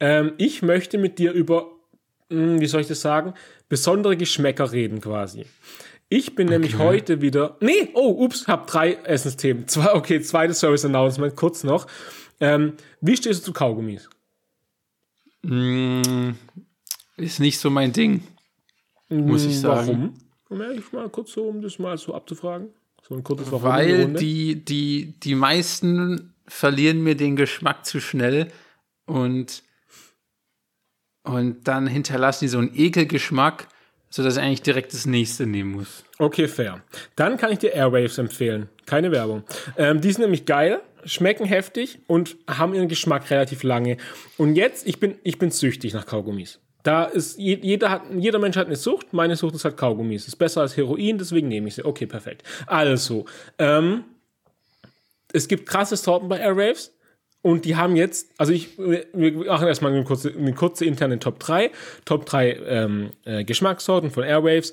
Ähm, 0.00 0.32
ich 0.36 0.62
möchte 0.62 0.98
mit 0.98 1.20
dir 1.20 1.30
über, 1.32 1.75
mh, 2.30 2.60
wie 2.60 2.66
soll 2.66 2.80
ich 2.80 2.86
das 2.86 3.00
sagen, 3.00 3.34
besondere 3.68 4.16
Geschmäcker 4.16 4.72
reden 4.72 5.00
quasi. 5.00 5.46
Ich 6.08 6.34
bin 6.36 6.48
nämlich 6.48 6.78
heute 6.78 7.20
wieder. 7.20 7.56
Nee, 7.60 7.90
oh, 7.94 8.24
ups, 8.24 8.46
hab 8.46 8.66
drei 8.68 8.94
Essensthemen. 8.94 9.66
Zwei, 9.68 9.92
okay, 9.94 10.20
zweites 10.20 10.60
Service-Announcement, 10.60 11.34
kurz 11.34 11.64
noch. 11.64 11.86
Ähm, 12.38 12.74
wie 13.00 13.16
stehst 13.16 13.40
du 13.40 13.46
zu 13.46 13.52
Kaugummis? 13.52 14.08
Mm, 15.42 16.32
ist 17.16 17.40
nicht 17.40 17.58
so 17.58 17.70
mein 17.70 17.92
Ding, 17.92 18.22
muss 19.08 19.44
ich 19.44 19.58
sagen. 19.60 19.88
Warum? 19.88 20.14
Um 20.48 20.60
ehrlich 20.60 20.92
mal 20.92 21.08
kurz 21.08 21.32
so, 21.32 21.48
um 21.48 21.60
das 21.60 21.78
mal 21.78 21.98
so 21.98 22.14
abzufragen. 22.14 22.68
So 23.02 23.14
ein 23.14 23.24
kurzes 23.24 23.50
Warum 23.50 23.64
Weil 23.64 24.12
die, 24.12 24.64
die, 24.64 25.14
die 25.20 25.34
meisten 25.34 26.34
verlieren 26.46 27.02
mir 27.02 27.16
den 27.16 27.36
Geschmack 27.36 27.84
zu 27.84 28.00
schnell 28.00 28.48
und, 29.06 29.62
und 31.26 31.68
dann 31.68 31.86
hinterlassen 31.86 32.44
die 32.44 32.48
so 32.48 32.58
einen 32.58 32.70
Ekelgeschmack, 32.74 33.68
sodass 34.10 34.36
ich 34.36 34.42
eigentlich 34.42 34.62
direkt 34.62 34.92
das 34.94 35.04
nächste 35.06 35.46
nehmen 35.46 35.72
muss. 35.72 36.04
Okay, 36.18 36.48
fair. 36.48 36.82
Dann 37.16 37.36
kann 37.36 37.52
ich 37.52 37.58
dir 37.58 37.72
Airwaves 37.74 38.18
empfehlen. 38.18 38.68
Keine 38.86 39.10
Werbung. 39.12 39.42
Ähm, 39.76 40.00
die 40.00 40.10
sind 40.12 40.22
nämlich 40.22 40.46
geil, 40.46 40.80
schmecken 41.04 41.44
heftig 41.44 41.98
und 42.06 42.36
haben 42.48 42.74
ihren 42.74 42.88
Geschmack 42.88 43.30
relativ 43.30 43.62
lange. 43.62 43.96
Und 44.38 44.56
jetzt, 44.56 44.86
ich 44.86 44.98
bin, 45.00 45.16
ich 45.24 45.38
bin 45.38 45.50
süchtig 45.50 45.92
nach 45.92 46.06
Kaugummis. 46.06 46.60
Da 46.82 47.04
ist, 47.04 47.36
je- 47.38 47.58
jeder, 47.60 47.90
hat, 47.90 48.02
jeder 48.16 48.38
Mensch 48.38 48.56
hat 48.56 48.66
eine 48.68 48.76
Sucht. 48.76 49.12
Meine 49.12 49.34
Sucht 49.36 49.56
ist 49.56 49.64
halt 49.64 49.76
Kaugummis. 49.76 50.28
Ist 50.28 50.36
besser 50.36 50.60
als 50.60 50.76
Heroin, 50.76 51.18
deswegen 51.18 51.48
nehme 51.48 51.66
ich 51.68 51.74
sie. 51.74 51.84
Okay, 51.84 52.06
perfekt. 52.06 52.44
Also, 52.66 53.24
ähm, 53.58 54.04
es 55.32 55.48
gibt 55.48 55.68
krasse 55.68 55.96
Sorten 55.96 56.28
bei 56.28 56.38
Airwaves. 56.38 56.92
Und 57.42 57.64
die 57.64 57.76
haben 57.76 57.94
jetzt, 57.94 58.30
also 58.38 58.52
ich, 58.52 58.76
wir 58.76 59.06
machen 59.46 59.68
erstmal 59.68 59.92
eine 59.92 60.02
kurze, 60.04 60.32
eine 60.36 60.52
kurze 60.52 60.84
interne 60.84 61.18
Top 61.18 61.38
3. 61.38 61.70
Top 62.04 62.26
3 62.26 62.52
ähm, 62.66 63.10
äh, 63.24 63.44
Geschmackssorten 63.44 64.10
von 64.10 64.24
Airwaves. 64.24 64.72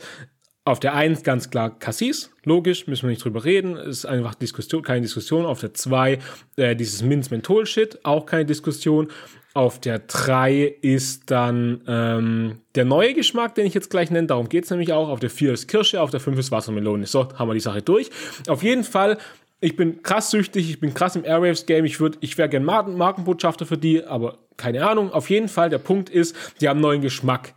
Auf 0.65 0.79
der 0.79 0.93
1 0.93 1.23
ganz 1.23 1.49
klar 1.49 1.77
Cassis, 1.77 2.31
logisch, 2.45 2.87
müssen 2.87 3.03
wir 3.03 3.09
nicht 3.09 3.23
drüber 3.23 3.43
reden, 3.43 3.75
ist 3.75 4.05
einfach 4.05 4.33
Diskussion, 4.33 4.81
keine 4.81 5.01
Diskussion. 5.01 5.45
Auf 5.45 5.59
der 5.59 5.73
2 5.73 6.19
äh, 6.55 6.75
dieses 6.75 7.01
Minz-Menthol-Shit, 7.03 8.05
auch 8.05 8.25
keine 8.25 8.45
Diskussion. 8.45 9.09
Auf 9.53 9.79
der 9.79 9.99
3 9.99 10.77
ist 10.81 11.29
dann 11.29 11.81
ähm, 11.85 12.59
der 12.75 12.85
neue 12.85 13.13
Geschmack, 13.13 13.55
den 13.55 13.65
ich 13.67 13.73
jetzt 13.73 13.89
gleich 13.89 14.09
nenne, 14.09 14.27
darum 14.27 14.47
geht's 14.47 14.69
nämlich 14.71 14.93
auch. 14.93 15.09
Auf 15.09 15.19
der 15.19 15.29
4 15.29 15.53
ist 15.53 15.67
Kirsche, 15.67 16.01
auf 16.01 16.11
der 16.11 16.21
5 16.21 16.39
ist 16.39 16.51
Wassermelone. 16.51 17.05
So, 17.05 17.27
haben 17.35 17.49
wir 17.49 17.53
die 17.53 17.59
Sache 17.59 17.81
durch. 17.81 18.09
Auf 18.47 18.63
jeden 18.63 18.85
Fall, 18.85 19.17
ich 19.63 19.75
bin 19.75 20.03
krass 20.03 20.29
süchtig, 20.31 20.69
ich 20.69 20.79
bin 20.79 20.93
krass 20.93 21.15
im 21.15 21.23
Airwaves-Game, 21.25 21.85
ich, 21.85 21.95
würd- 21.97 22.17
ich 22.19 22.37
wäre 22.37 22.49
gern 22.49 22.63
Marken 22.65 22.97
Markenbotschafter 22.97 23.65
für 23.65 23.77
die, 23.77 24.03
aber 24.03 24.37
keine 24.57 24.87
Ahnung. 24.87 25.11
Auf 25.11 25.29
jeden 25.29 25.47
Fall, 25.49 25.69
der 25.69 25.77
Punkt 25.79 26.09
ist, 26.09 26.35
die 26.61 26.67
haben 26.69 26.79
neuen 26.81 27.01
Geschmack. 27.01 27.53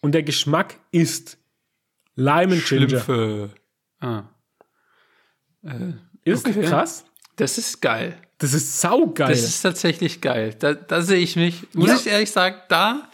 Und 0.00 0.12
der 0.12 0.22
Geschmack 0.22 0.74
ist 0.92 1.38
Lime 2.16 2.54
and 2.54 2.64
Ginger. 2.66 2.88
Schlümpfe. 2.88 3.50
Ah, 4.00 4.24
Ist 6.24 6.46
Okay. 6.46 6.62
krass. 6.62 7.04
das 7.36 7.58
ist 7.58 7.80
geil. 7.80 8.16
Das 8.38 8.52
ist 8.52 8.80
saugeil. 8.80 9.28
Das 9.30 9.42
ist 9.42 9.62
tatsächlich 9.62 10.20
geil. 10.20 10.54
Da, 10.58 10.74
da 10.74 11.00
sehe 11.00 11.18
ich 11.20 11.36
mich, 11.36 11.66
muss 11.74 11.88
Ja. 11.88 11.94
ich 11.96 12.06
ehrlich 12.06 12.30
sagen, 12.30 12.56
da, 12.68 13.08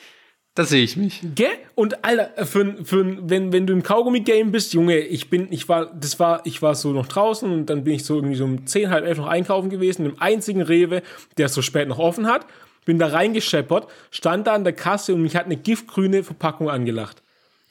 da 0.55 0.65
sehe 0.65 0.85
ich 0.85 0.97
mich. 0.97 1.21
Gell? 1.35 1.49
Und 1.75 2.05
Alter, 2.05 2.45
für, 2.45 2.85
für, 2.85 3.31
wenn, 3.31 3.53
wenn 3.53 3.67
du 3.67 3.73
im 3.73 3.83
Kaugummi-Game 3.83 4.53
bist, 4.53 4.75
Junge, 4.75 4.99
ich 4.99 5.31
bin, 5.31 5.51
ich 5.51 5.69
war, 5.69 5.87
das 5.95 6.21
war, 6.21 6.43
ich 6.45 6.61
war 6.61 6.75
so 6.75 6.93
noch 6.93 7.07
draußen 7.07 7.51
und 7.51 7.67
dann 7.67 7.85
bin 7.85 7.95
ich 7.95 8.05
so 8.05 8.17
irgendwie 8.17 8.35
so 8.35 8.45
um 8.45 8.67
10, 8.67 8.91
halb 8.91 9.07
elf 9.07 9.17
noch 9.17 9.29
einkaufen 9.29 9.71
gewesen, 9.71 10.05
im 10.05 10.21
einzigen 10.21 10.61
Rewe, 10.61 11.03
der 11.39 11.49
so 11.49 11.63
spät 11.63 11.89
noch 11.89 11.99
offen 11.99 12.27
hat, 12.27 12.47
bin 12.85 12.99
da 12.99 13.07
reingescheppert, 13.07 13.89
stand 14.11 14.47
da 14.47 14.55
an 14.55 14.65
der 14.65 14.75
Kasse 14.75 15.15
und 15.15 15.23
mich 15.23 15.37
hat 15.37 15.47
eine 15.47 15.57
giftgrüne 15.57 16.23
Verpackung 16.23 16.69
angelacht. 16.69 17.23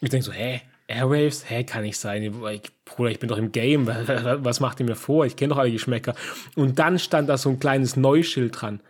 Ich 0.02 0.10
denke 0.10 0.26
so, 0.26 0.32
hä? 0.32 0.62
Airwaves? 0.88 1.50
Hä, 1.50 1.64
kann 1.64 1.84
nicht 1.84 1.98
sein. 1.98 2.24
Ich, 2.24 2.62
Bruder, 2.86 3.12
ich 3.12 3.20
bin 3.20 3.30
doch 3.30 3.38
im 3.38 3.52
Game. 3.52 3.88
Was 3.88 4.60
macht 4.60 4.80
ihr 4.80 4.86
mir 4.86 4.96
vor? 4.96 5.26
Ich 5.26 5.36
kenne 5.36 5.54
doch 5.54 5.60
alle 5.60 5.72
Geschmäcker. 5.72 6.16
Und 6.56 6.80
dann 6.80 7.00
stand 7.00 7.30
da 7.30 7.38
so 7.38 7.50
ein 7.50 7.60
kleines 7.60 7.96
Neuschild 7.96 8.60
dran. 8.60 8.82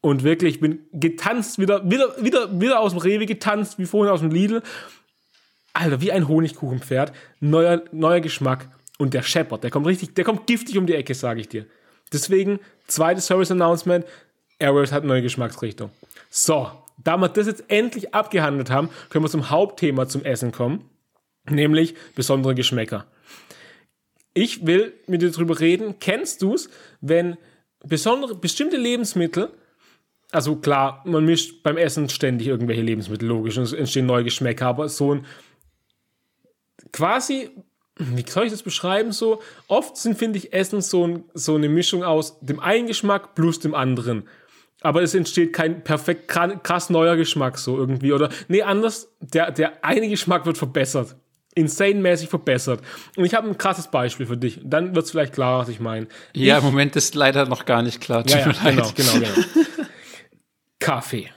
Und 0.00 0.22
wirklich, 0.22 0.56
ich 0.56 0.60
bin 0.60 0.86
getanzt, 0.92 1.58
wieder, 1.58 1.88
wieder, 1.90 2.14
wieder, 2.22 2.60
wieder 2.60 2.80
aus 2.80 2.92
dem 2.92 3.00
Rewe 3.00 3.26
getanzt, 3.26 3.78
wie 3.78 3.86
vorhin 3.86 4.12
aus 4.12 4.20
dem 4.20 4.30
Lidl. 4.30 4.62
Alter, 5.72 6.00
wie 6.00 6.12
ein 6.12 6.28
Honigkuchenpferd. 6.28 7.12
Neuer, 7.40 7.82
neuer 7.92 8.20
Geschmack. 8.20 8.68
Und 8.98 9.14
der 9.14 9.22
scheppert, 9.22 9.62
der 9.62 9.70
kommt 9.70 9.86
richtig, 9.86 10.14
der 10.14 10.24
kommt 10.24 10.46
giftig 10.48 10.76
um 10.76 10.86
die 10.86 10.94
Ecke, 10.94 11.14
sage 11.14 11.40
ich 11.40 11.48
dir. 11.48 11.66
Deswegen, 12.12 12.58
zweites 12.88 13.26
Service-Announcement, 13.26 14.04
Airwaves 14.58 14.90
hat 14.90 15.02
eine 15.02 15.12
neue 15.12 15.22
Geschmacksrichtung. 15.22 15.90
So, 16.30 16.70
da 17.02 17.16
wir 17.16 17.28
das 17.28 17.46
jetzt 17.46 17.64
endlich 17.68 18.12
abgehandelt 18.12 18.70
haben, 18.70 18.90
können 19.08 19.24
wir 19.24 19.30
zum 19.30 19.50
Hauptthema 19.50 20.08
zum 20.08 20.24
Essen 20.24 20.50
kommen. 20.50 20.90
Nämlich 21.48 21.94
besondere 22.14 22.54
Geschmäcker. 22.54 23.06
Ich 24.34 24.66
will 24.66 24.92
mit 25.06 25.22
dir 25.22 25.30
drüber 25.30 25.60
reden. 25.60 25.98
Kennst 26.00 26.42
du's, 26.42 26.68
wenn 27.00 27.36
besondere, 27.84 28.34
bestimmte 28.34 28.76
Lebensmittel 28.76 29.50
also 30.30 30.56
klar, 30.56 31.02
man 31.06 31.24
mischt 31.24 31.62
beim 31.62 31.76
Essen 31.76 32.08
ständig 32.08 32.48
irgendwelche 32.48 32.82
Lebensmittel, 32.82 33.28
logisch, 33.28 33.56
und 33.56 33.64
es 33.64 33.72
entstehen 33.72 34.06
neue 34.06 34.24
Geschmäcker, 34.24 34.66
aber 34.66 34.88
so 34.88 35.14
ein 35.14 35.26
quasi, 36.92 37.50
wie 37.98 38.24
soll 38.28 38.46
ich 38.46 38.52
das 38.52 38.62
beschreiben, 38.62 39.12
so, 39.12 39.40
oft 39.66 39.96
sind, 39.96 40.18
finde 40.18 40.38
ich, 40.38 40.52
Essen 40.52 40.80
so, 40.80 41.06
ein, 41.06 41.24
so 41.34 41.54
eine 41.54 41.68
Mischung 41.68 42.04
aus 42.04 42.38
dem 42.40 42.60
einen 42.60 42.86
Geschmack 42.86 43.34
plus 43.34 43.58
dem 43.58 43.74
anderen. 43.74 44.28
Aber 44.80 45.02
es 45.02 45.12
entsteht 45.12 45.52
kein 45.52 45.82
perfekt 45.82 46.30
kra- 46.30 46.56
krass 46.56 46.88
neuer 46.88 47.16
Geschmack 47.16 47.58
so 47.58 47.76
irgendwie. 47.76 48.12
Oder, 48.12 48.28
nee, 48.46 48.62
anders, 48.62 49.12
der, 49.18 49.50
der 49.50 49.84
eine 49.84 50.08
Geschmack 50.08 50.46
wird 50.46 50.56
verbessert. 50.56 51.16
Insane-mäßig 51.56 52.28
verbessert. 52.28 52.80
Und 53.16 53.24
ich 53.24 53.34
habe 53.34 53.48
ein 53.48 53.58
krasses 53.58 53.88
Beispiel 53.90 54.26
für 54.26 54.36
dich. 54.36 54.60
Dann 54.62 54.94
wird 54.94 55.06
es 55.06 55.10
vielleicht 55.10 55.32
klar, 55.32 55.58
was 55.58 55.68
ich 55.68 55.80
meine. 55.80 56.06
Ja, 56.32 56.58
im 56.58 56.64
Moment 56.64 56.94
ist 56.94 57.16
leider 57.16 57.46
noch 57.46 57.64
gar 57.64 57.82
nicht 57.82 58.00
klar. 58.00 58.22
Tut 58.22 58.36
Ja, 58.36 58.52
ja, 58.52 58.70
genau, 58.70 58.92
genau, 58.94 59.12
genau. 59.14 59.66
Kaffee. 60.88 61.28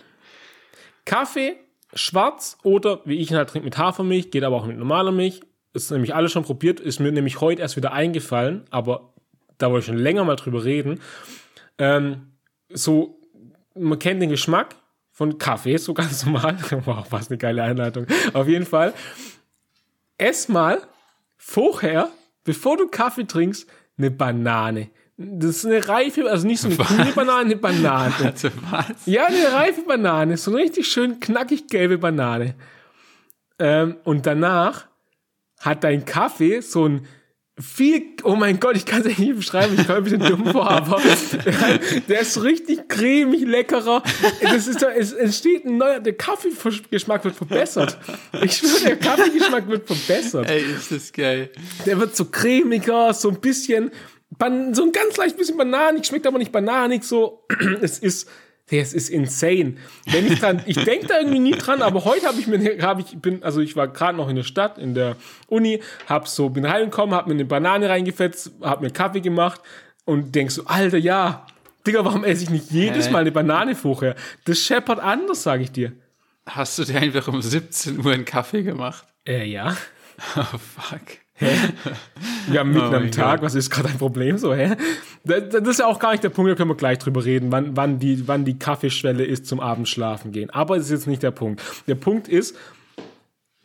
Kaffee, 1.04 1.58
schwarz 1.94 2.58
oder 2.64 3.02
wie 3.04 3.18
ich 3.18 3.32
ihn 3.32 3.36
halt 3.36 3.50
trinke 3.50 3.66
mit 3.66 3.78
Hafermilch, 3.78 4.32
geht 4.32 4.46
aber 4.46 4.56
auch 4.56 4.66
mit 4.66 4.78
normaler 4.78 5.12
Milch. 5.12 5.42
Ist 5.74 5.92
nämlich 5.92 6.16
alles 6.16 6.32
schon 6.32 6.44
probiert, 6.44 6.80
ist 6.80 7.02
mir 7.02 7.12
nämlich 7.12 7.42
heute 7.42 7.62
erst 7.62 7.76
wieder 7.76 7.92
eingefallen, 7.92 8.64
aber 8.70 9.14
da 9.58 9.70
wollte 9.70 9.80
ich 9.80 9.86
schon 9.88 9.98
länger 9.98 10.24
mal 10.24 10.38
drüber 10.38 10.64
reden. 10.64 11.02
Ähm, 11.78 12.32
so, 12.70 13.20
man 13.76 14.00
kennt 14.00 14.22
den 14.22 14.30
Geschmack 14.30 14.78
von 15.12 15.38
Kaffee, 15.38 15.76
so 15.76 15.94
ganz 15.96 16.26
normal. 16.26 16.58
Wow, 16.86 17.08
was 17.10 17.28
eine 17.28 17.38
geile 17.38 17.64
Einleitung. 17.64 18.08
Auf 18.32 18.48
jeden 18.48 18.66
Fall. 18.66 18.94
Ess 20.18 20.48
mal 20.48 20.82
vorher, 21.36 22.10
bevor 22.46 22.78
du 22.78 22.88
Kaffee 22.88 23.26
trinkst, 23.26 23.70
eine 23.98 24.12
Banane. 24.12 24.92
Das 25.40 25.58
ist 25.58 25.66
eine 25.66 25.88
reife, 25.88 26.30
also 26.30 26.48
nicht 26.48 26.62
so 26.62 26.68
eine 26.68 26.78
grüne 26.78 27.12
Banane, 27.14 27.40
eine 27.42 27.56
Banane. 27.56 28.14
Also 28.24 28.50
was? 28.70 29.06
Ja, 29.06 29.26
eine 29.26 29.54
reife 29.54 29.82
Banane, 29.82 30.38
so 30.38 30.52
eine 30.52 30.62
richtig 30.62 30.88
schön 30.88 31.20
knackig 31.20 31.68
gelbe 31.68 31.98
Banane. 31.98 32.56
Ähm, 33.60 33.98
und 34.04 34.26
danach 34.26 34.88
hat 35.60 35.84
dein 35.84 36.06
Kaffee 36.06 36.62
so 36.62 36.88
ein 36.88 37.08
viel, 37.60 38.16
oh 38.24 38.36
mein 38.36 38.60
Gott, 38.60 38.76
ich 38.76 38.86
kann 38.86 39.02
es 39.02 39.18
nicht 39.18 39.36
beschreiben, 39.36 39.76
ich 39.78 39.86
komme 39.86 40.00
ein 40.00 40.04
bisschen 40.04 40.22
dumm 40.22 40.46
vor, 40.48 40.70
aber 40.70 41.00
der 42.08 42.22
ist 42.22 42.42
richtig 42.44 42.88
cremig, 42.88 43.42
leckerer. 43.42 44.04
Das 44.42 44.68
ist, 44.68 44.82
es 44.82 45.14
entsteht 45.14 45.66
ein 45.66 45.78
neuer, 45.78 46.00
der 46.00 46.14
Kaffeegeschmack 46.14 47.24
wird 47.24 47.36
verbessert. 47.36 47.98
Ich 48.42 48.58
schwöre, 48.58 48.84
der 48.86 48.96
Kaffeegeschmack 48.98 49.68
wird 49.68 49.86
verbessert. 49.86 50.50
Ey, 50.50 50.62
ist 50.62 50.92
das 50.92 51.12
geil. 51.12 51.50
Der 51.86 52.00
wird 52.00 52.16
so 52.16 52.26
cremiger, 52.26 53.14
so 53.14 53.30
ein 53.30 53.40
bisschen, 53.40 53.92
so 54.40 54.84
ein 54.84 54.92
ganz 54.92 55.18
leicht 55.18 55.38
bisschen 55.38 55.58
bananig, 55.58 56.06
schmeckt 56.06 56.28
aber 56.28 56.38
nicht 56.38 56.52
bananig, 56.52 57.04
so. 57.04 57.46
Es 57.82 58.00
ist, 58.00 58.30
es 58.70 58.94
ist 58.94 59.10
insane. 59.10 59.76
Wenn 60.06 60.32
ich 60.32 60.40
dran, 60.40 60.62
ich 60.66 60.82
denke 60.84 61.08
da 61.08 61.20
irgendwie 61.20 61.40
nie 61.40 61.52
dran, 61.52 61.82
aber 61.82 62.06
heute 62.06 62.28
habe 62.28 62.40
ich 62.40 62.48
mir, 62.48 62.82
habe 62.82 63.02
ich 63.02 63.18
bin, 63.20 63.44
also 63.44 63.60
ich 63.60 63.76
war 63.76 63.88
gerade 63.88 64.18
noch 64.18 64.30
in 64.30 64.36
der 64.36 64.44
Stadt, 64.44 64.78
in 64.78 64.94
der 64.94 65.18
Uni, 65.48 65.82
hab 66.08 66.28
so, 66.28 66.50
bin 66.50 66.70
heimgekommen, 66.70 67.14
hab 67.14 67.28
mir 67.28 67.34
eine 67.34 67.46
Banane 67.46 67.90
reingefetzt, 67.90 68.52
hab 68.62 68.82
mir 68.82 68.92
Kaffee 68.92 69.22
gemacht 69.22 69.62
und 70.06 70.34
denk 70.36 70.52
so, 70.52 70.66
Alter, 70.66 70.98
ja, 70.98 71.46
Digga, 71.86 72.06
warum 72.06 72.24
esse 72.24 72.44
ich 72.44 72.50
nicht 72.50 72.72
jedes 72.72 73.10
Mal 73.10 73.20
eine 73.20 73.32
Banane 73.32 73.76
vorher? 73.76 74.16
Das 74.46 74.60
scheppert 74.60 75.00
anders, 75.00 75.44
sage 75.44 75.64
ich 75.64 75.72
dir. 75.72 75.94
Hast 76.46 76.78
du 76.78 76.84
dir 76.84 76.98
einfach 76.98 77.28
um 77.28 77.42
17 77.42 78.04
Uhr 78.06 78.12
einen 78.14 78.26
Kaffee 78.26 78.64
gemacht? 78.64 79.06
Äh, 79.28 79.46
ja. 79.46 79.76
Oh, 80.36 80.58
fuck. 80.60 81.21
Ja, 82.52 82.64
mitten 82.64 82.94
oh 82.94 82.98
am 82.98 83.12
Tag, 83.12 83.40
Gott. 83.40 83.46
was 83.46 83.56
ist 83.56 83.70
gerade 83.70 83.90
ein 83.90 83.98
Problem 83.98 84.38
so, 84.38 84.54
hä? 84.54 84.76
Das, 85.24 85.50
das, 85.50 85.68
ist 85.68 85.80
ja 85.80 85.86
auch 85.86 86.00
gar 86.00 86.12
nicht 86.12 86.24
der 86.24 86.30
Punkt, 86.30 86.52
da 86.52 86.56
können 86.56 86.70
wir 86.70 86.76
gleich 86.76 86.98
drüber 86.98 87.24
reden, 87.24 87.52
wann, 87.52 87.78
wann, 87.78 88.00
die, 88.00 88.28
wann 88.28 88.46
die 88.46 88.58
Kaffeeschwelle 88.58 89.24
ist 89.24 89.46
zum 89.46 89.60
Abendschlafen 89.60 90.32
gehen. 90.32 90.50
Aber 90.50 90.76
das 90.76 90.86
ist 90.86 90.92
jetzt 90.92 91.08
nicht 91.08 91.24
der 91.24 91.32
Punkt. 91.32 91.62
Der 91.88 91.96
Punkt 91.96 92.28
ist, 92.28 92.58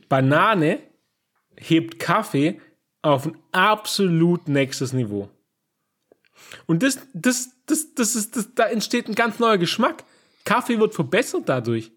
Banane 0.09 0.79
hebt 1.57 1.99
Kaffee 1.99 2.61
auf 3.03 3.27
ein 3.27 3.37
absolut 3.53 4.49
nächstes 4.49 4.93
Niveau. 4.93 5.29
Und 6.67 6.83
das, 6.83 6.99
das, 7.15 7.51
das, 7.67 7.95
das 7.95 8.15
ist, 8.15 8.37
das, 8.37 8.55
da 8.55 8.65
entsteht 8.65 9.09
ein 9.09 9.15
ganz 9.15 9.39
neuer 9.39 9.59
Geschmack. 9.59 10.05
Kaffee 10.45 10.79
wird 10.79 10.95
verbessert 10.95 11.45
dadurch. 11.47 11.93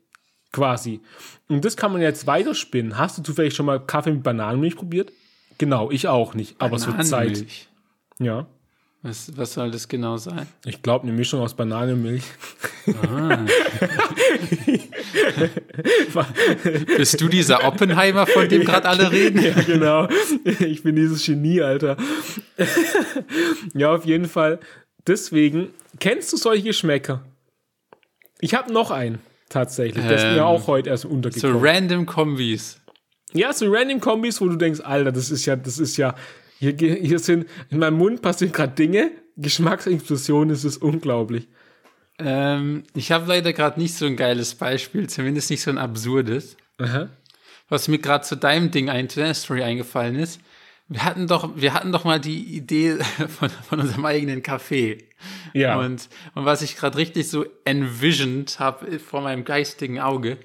Quasi. 0.52 1.02
Und 1.48 1.64
das 1.64 1.78
kann 1.78 1.92
man 1.92 2.02
jetzt 2.02 2.26
weiterspinnen. 2.26 2.98
Hast 2.98 3.18
du 3.18 3.22
zufällig 3.22 3.54
schon 3.54 3.68
mal 3.68 3.80
Kaffee 3.86 4.12
mit 4.12 4.24
Bananenmilch 4.24 4.76
probiert? 4.76 5.12
Genau, 5.60 5.92
ich 5.92 6.08
auch 6.08 6.34
nicht, 6.34 6.56
aber 6.58 6.78
es 6.78 6.88
wird 6.88 7.06
Zeit. 7.06 7.46
Ja. 8.18 8.48
Was, 9.02 9.38
was 9.38 9.54
soll 9.54 9.72
das 9.72 9.88
genau 9.88 10.18
sein? 10.18 10.46
Ich 10.66 10.82
glaube, 10.82 11.04
eine 11.04 11.14
Mischung 11.14 11.40
aus 11.40 11.54
Banane 11.54 11.94
und 11.94 12.02
Milch. 12.04 12.24
Ah. 13.02 13.46
Bist 16.98 17.22
du 17.22 17.30
dieser 17.30 17.64
Oppenheimer, 17.66 18.28
von 18.28 18.50
dem 18.50 18.66
gerade 18.66 18.90
alle 18.90 19.10
reden? 19.10 19.42
Ja, 19.42 19.62
genau. 19.66 20.10
Ich 20.60 20.84
bin 20.84 20.98
dieses 20.98 21.26
Genie, 21.26 21.62
Alter. 21.62 21.96
ja, 23.74 23.94
auf 23.94 24.06
jeden 24.06 24.28
Fall. 24.28 24.60
Deswegen, 25.08 25.70
kennst 26.00 26.34
du 26.34 26.38
solche 26.38 26.64
Geschmäcker? 26.64 27.24
Ich 28.42 28.54
habe 28.54 28.74
noch 28.74 28.92
einen, 28.92 29.20
tatsächlich. 29.48 30.06
Der 30.06 30.12
ähm, 30.12 30.18
ist 30.18 30.24
mir 30.24 30.38
ähm, 30.40 30.44
auch 30.44 30.68
heute 30.68 30.90
erst 30.90 31.06
untergekommen. 31.06 31.58
So 31.58 31.66
random 31.66 32.06
Kombis. 32.06 32.82
Ja, 33.34 33.54
so 33.54 33.72
random 33.72 34.00
Kombis, 34.00 34.42
wo 34.42 34.48
du 34.48 34.56
denkst, 34.56 34.82
Alter, 34.82 35.12
das 35.12 35.30
ist 35.30 35.46
ja, 35.46 35.56
das 35.56 35.80
ist 35.80 35.98
ja, 35.98 36.16
hier, 36.58 36.74
hier 36.76 37.20
sind, 37.20 37.48
in 37.70 37.80
meinem 37.80 37.98
Mund 37.98 38.22
passieren 38.22 38.52
gerade 38.52 38.74
Dinge, 38.74 39.12
Geschmacksexplosion, 39.38 40.50
das 40.50 40.66
ist 40.66 40.78
unglaublich. 40.78 41.48
Ähm, 42.18 42.84
ich 42.94 43.12
habe 43.12 43.28
leider 43.28 43.54
gerade 43.54 43.80
nicht 43.80 43.94
so 43.96 44.06
ein 44.06 44.18
geiles 44.18 44.56
Beispiel, 44.56 45.08
zumindest 45.08 45.50
nicht 45.50 45.62
so 45.62 45.72
ein 45.72 45.78
absurdes. 45.78 46.58
Aha. 46.78 47.10
Was 47.70 47.88
mir 47.88 48.00
gerade 48.00 48.26
zu 48.26 48.36
deinem 48.36 48.72
Ding 48.72 48.90
ein, 48.90 49.10
zu 49.10 49.20
deiner 49.20 49.34
Story 49.34 49.64
eingefallen 49.64 50.16
ist. 50.16 50.42
Wir 50.90 51.06
hatten 51.06 51.28
doch, 51.28 51.56
wir 51.56 51.76
hatten 51.76 51.92
doch 51.92 52.04
mal 52.04 52.20
die 52.20 52.56
Idee 52.56 52.98
von, 53.40 53.50
von 53.50 53.80
unserem 53.80 54.06
eigenen 54.06 54.42
Café. 54.42 55.04
Ja. 55.54 55.78
Und, 55.80 56.10
und 56.34 56.46
was 56.46 56.62
ich 56.62 56.76
gerade 56.76 56.98
richtig 56.98 57.30
so 57.30 57.46
envisioned 57.64 58.60
habe 58.60 59.00
vor 59.00 59.22
meinem 59.22 59.46
geistigen 59.46 60.00
Auge, 60.00 60.38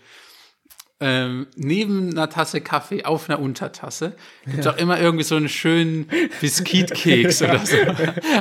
ähm, 1.00 1.48
neben 1.56 2.10
einer 2.10 2.30
Tasse 2.30 2.60
Kaffee 2.60 3.04
auf 3.04 3.28
einer 3.28 3.40
Untertasse 3.40 4.14
gibt 4.44 4.60
es 4.60 4.64
ja. 4.64 4.72
auch 4.72 4.76
immer 4.76 5.00
irgendwie 5.00 5.24
so 5.24 5.34
einen 5.34 5.48
schönen 5.48 6.08
Biskuitkeks 6.40 7.40
ja. 7.40 7.50
oder 7.50 7.66
so. 7.66 7.76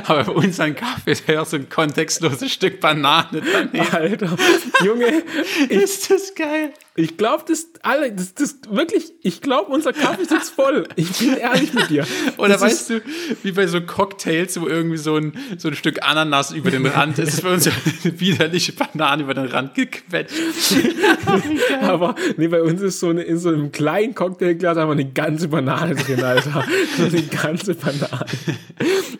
Aber 0.06 0.24
bei 0.24 0.32
unseren 0.32 0.76
Kaffee 0.76 1.12
ist 1.12 1.28
ja 1.28 1.42
auch 1.42 1.46
so 1.46 1.56
ein 1.56 1.68
kontextloses 1.68 2.52
Stück 2.52 2.80
Banane 2.80 3.42
daneben. 3.52 3.92
Alter, 3.92 4.36
Junge, 4.84 5.24
ist 5.68 6.10
das 6.10 6.34
geil. 6.34 6.72
Ich 6.96 7.16
glaube, 7.16 7.42
das 7.48 7.70
alle, 7.82 8.12
das, 8.12 8.34
das 8.34 8.58
wirklich, 8.70 9.12
ich 9.20 9.40
glaube, 9.40 9.72
unser 9.72 9.92
Kaffee 9.92 10.24
sitzt 10.24 10.50
voll. 10.50 10.86
Ich 10.94 11.10
bin 11.18 11.36
ehrlich 11.36 11.74
mit 11.74 11.90
dir. 11.90 12.06
Oder 12.36 12.50
das 12.50 12.60
weißt 12.60 12.90
du, 12.90 13.02
wie 13.42 13.50
bei 13.50 13.66
so 13.66 13.80
Cocktails, 13.80 14.60
wo 14.60 14.68
irgendwie 14.68 14.96
so 14.96 15.16
ein, 15.16 15.32
so 15.58 15.66
ein 15.66 15.74
Stück 15.74 16.06
Ananas 16.06 16.52
über 16.52 16.70
den 16.70 16.86
Rand 16.86 17.18
ist, 17.18 17.34
ist 17.34 17.42
bei 17.42 17.52
uns 17.52 17.66
eine 17.66 18.20
widerliche 18.20 18.72
Banane 18.74 19.24
über 19.24 19.34
den 19.34 19.46
Rand 19.46 19.74
gequetscht. 19.74 20.36
Aber 21.82 22.14
nee, 22.36 22.46
bei 22.46 22.62
uns 22.62 22.80
ist 22.80 23.00
so 23.00 23.08
eine, 23.08 23.22
in 23.22 23.38
so 23.38 23.48
einem 23.48 23.72
kleinen 23.72 24.14
Cocktailglas 24.14 24.76
einfach 24.76 24.92
eine 24.92 25.10
ganze 25.10 25.48
Banane 25.48 25.96
drin, 25.96 26.22
Alter. 26.22 26.64
So 26.96 27.06
eine 27.06 27.22
ganze 27.22 27.74
Banane. 27.74 28.26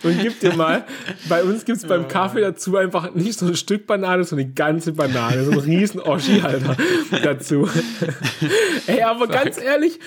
Und 0.04 0.20
gib 0.22 0.38
dir 0.38 0.54
mal, 0.54 0.84
bei 1.28 1.42
uns 1.42 1.64
gibt's 1.64 1.84
beim 1.84 2.06
Kaffee 2.06 2.40
dazu 2.40 2.76
einfach 2.76 3.14
nicht 3.14 3.36
so 3.36 3.46
ein 3.46 3.56
Stück 3.56 3.88
Banane, 3.88 4.22
sondern 4.22 4.46
eine 4.46 4.54
ganze 4.54 4.92
Banane. 4.92 5.44
So 5.44 5.50
ein 5.50 5.58
riesen 5.58 6.00
Oschi, 6.00 6.40
Alter, 6.40 6.76
dazu. 7.22 7.63
Ey, 8.86 9.02
aber 9.02 9.28
ganz 9.28 9.60
ehrlich, 9.60 9.98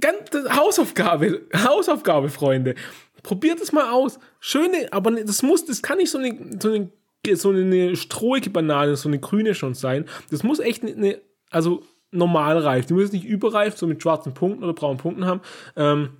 ganz, 0.00 0.30
Hausaufgabe, 0.50 1.42
Hausaufgabe, 1.54 2.28
Freunde. 2.28 2.74
Probiert 3.22 3.60
es 3.60 3.72
mal 3.72 3.90
aus. 3.90 4.18
Schöne, 4.40 4.88
aber 4.92 5.10
ne, 5.10 5.24
das 5.24 5.42
muss, 5.42 5.64
das 5.64 5.82
kann 5.82 5.98
nicht 5.98 6.10
so 6.10 6.18
eine, 6.18 6.58
so 6.60 6.72
eine, 6.72 6.90
so 7.36 7.50
eine 7.50 7.96
strohige 7.96 8.50
Banane, 8.50 8.96
so 8.96 9.08
eine 9.08 9.18
grüne 9.18 9.54
schon 9.54 9.74
sein. 9.74 10.04
Das 10.30 10.42
muss 10.42 10.58
echt 10.58 10.84
eine, 10.84 11.20
also 11.50 11.82
normal 12.10 12.58
reif. 12.58 12.86
Die 12.86 12.94
muss 12.94 13.12
nicht 13.12 13.24
überreif, 13.24 13.76
so 13.76 13.86
mit 13.86 14.02
schwarzen 14.02 14.34
Punkten 14.34 14.62
oder 14.62 14.74
braunen 14.74 14.98
Punkten 14.98 15.26
haben. 15.26 15.40
Ähm, 15.76 16.10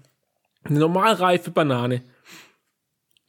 eine 0.64 0.79
normal 0.79 1.14
reife 1.14 1.50
Banane. 1.50 2.03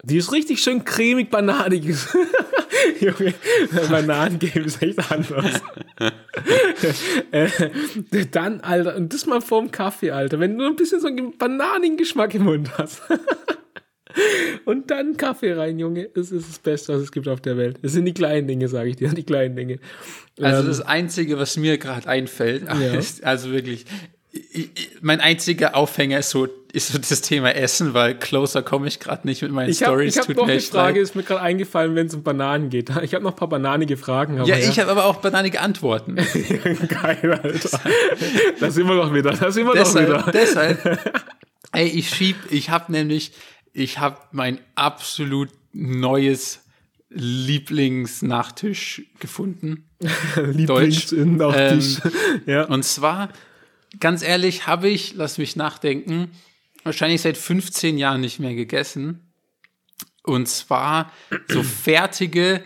Die 0.04 0.18
ist 0.18 0.32
richtig 0.32 0.62
schön 0.62 0.86
cremig 0.86 1.30
bananig. 1.30 1.86
Junge, 3.00 3.34
Bananengame 3.90 4.66
ist 4.66 4.82
echt 4.82 5.12
anders. 5.12 5.62
äh, 7.32 7.50
dann, 8.32 8.62
Alter, 8.62 8.96
und 8.96 9.14
das 9.14 9.26
mal 9.26 9.42
vorm 9.42 9.72
Kaffee, 9.72 10.12
Alter, 10.12 10.40
wenn 10.40 10.58
du 10.58 10.66
ein 10.66 10.76
bisschen 10.76 11.00
so 11.00 11.08
einen 11.08 11.38
Bananengeschmack 11.38 12.34
im 12.36 12.44
Mund 12.44 12.78
hast. 12.78 13.02
und 14.66 14.92
dann 14.92 15.18
Kaffee 15.18 15.54
rein, 15.54 15.80
Junge. 15.80 16.10
Es 16.16 16.32
ist 16.32 16.50
das 16.50 16.60
Beste, 16.60 16.94
was 16.94 17.02
es 17.02 17.12
gibt 17.12 17.28
auf 17.28 17.42
der 17.42 17.58
Welt. 17.58 17.80
Es 17.82 17.94
sind 17.94 18.06
die 18.06 18.14
kleinen 18.14 18.48
Dinge, 18.48 18.68
sage 18.68 18.90
ich 18.90 18.96
dir, 18.96 19.10
die 19.10 19.24
kleinen 19.24 19.56
Dinge. 19.56 19.80
Also 20.42 20.62
ähm, 20.62 20.68
das 20.68 20.82
Einzige, 20.82 21.38
was 21.38 21.58
mir 21.58 21.78
gerade 21.78 22.08
einfällt, 22.08 22.64
ja. 22.64 22.94
ist 22.94 23.24
also 23.24 23.52
wirklich, 23.52 23.86
mein 25.02 25.22
einziger 25.22 25.76
Aufhänger 25.76 26.20
ist 26.20 26.30
so, 26.30 26.48
ist 26.76 26.90
so 26.90 26.98
das 26.98 27.22
Thema 27.22 27.56
Essen, 27.56 27.94
weil 27.94 28.16
closer 28.20 28.62
komme 28.62 28.88
ich 28.88 29.00
gerade 29.00 29.26
nicht 29.26 29.42
mit 29.42 29.52
meinen 29.52 29.70
ich 29.70 29.82
hab, 29.82 29.90
Stories. 29.90 30.16
Ich 30.16 30.22
habe 30.22 30.34
noch 30.34 30.48
eine 30.48 30.60
Frage, 30.60 31.00
ist 31.00 31.16
mir 31.16 31.24
gerade 31.24 31.42
eingefallen, 31.42 31.96
wenn 31.96 32.08
es 32.08 32.14
um 32.14 32.22
Bananen 32.22 32.70
geht. 32.70 32.90
Ich 33.02 33.14
habe 33.14 33.24
noch 33.24 33.32
ein 33.32 33.38
paar 33.38 33.48
bananige 33.48 33.96
Fragen. 33.96 34.44
ja, 34.44 34.58
ich 34.58 34.76
ja. 34.76 34.84
habe 34.84 34.92
aber 34.92 35.06
auch 35.06 35.18
bananige 35.18 35.62
Antworten. 35.62 36.16
Geil, 36.88 37.40
Alter. 37.42 37.80
Da 38.60 38.72
sind 38.72 38.88
wir 38.88 38.96
doch 38.98 39.14
wieder. 39.14 39.32
Da 39.32 39.52
sind 39.52 39.66
wir 39.66 39.74
deshalb, 39.74 40.10
doch 40.10 40.28
wieder. 40.28 40.32
Deshalb, 40.34 41.00
ey, 41.72 41.88
ich 41.88 42.10
schieb, 42.10 42.36
ich 42.50 42.70
habe 42.70 42.92
nämlich, 42.92 43.32
ich 43.72 44.00
habe 44.00 44.18
mein 44.34 44.60
absolut 44.76 45.50
neues 45.72 46.60
Lieblingsnachtisch 47.10 49.04
gefunden. 49.20 49.86
Lieblingsnachtisch. 50.36 52.00
Ähm, 52.04 52.42
ja. 52.46 52.66
Und 52.66 52.84
zwar 52.84 53.30
ganz 54.02 54.24
ehrlich, 54.24 54.68
habe 54.68 54.90
ich, 54.90 55.14
lass 55.16 55.38
mich 55.38 55.56
nachdenken, 55.56 56.32
wahrscheinlich 56.86 57.22
seit 57.22 57.38
15 57.38 57.98
Jahren 57.98 58.22
nicht 58.22 58.40
mehr 58.40 58.56
gegessen. 58.56 59.22
Und 60.24 60.48
zwar 60.48 61.12
so 61.48 61.62
fertige, 61.62 62.64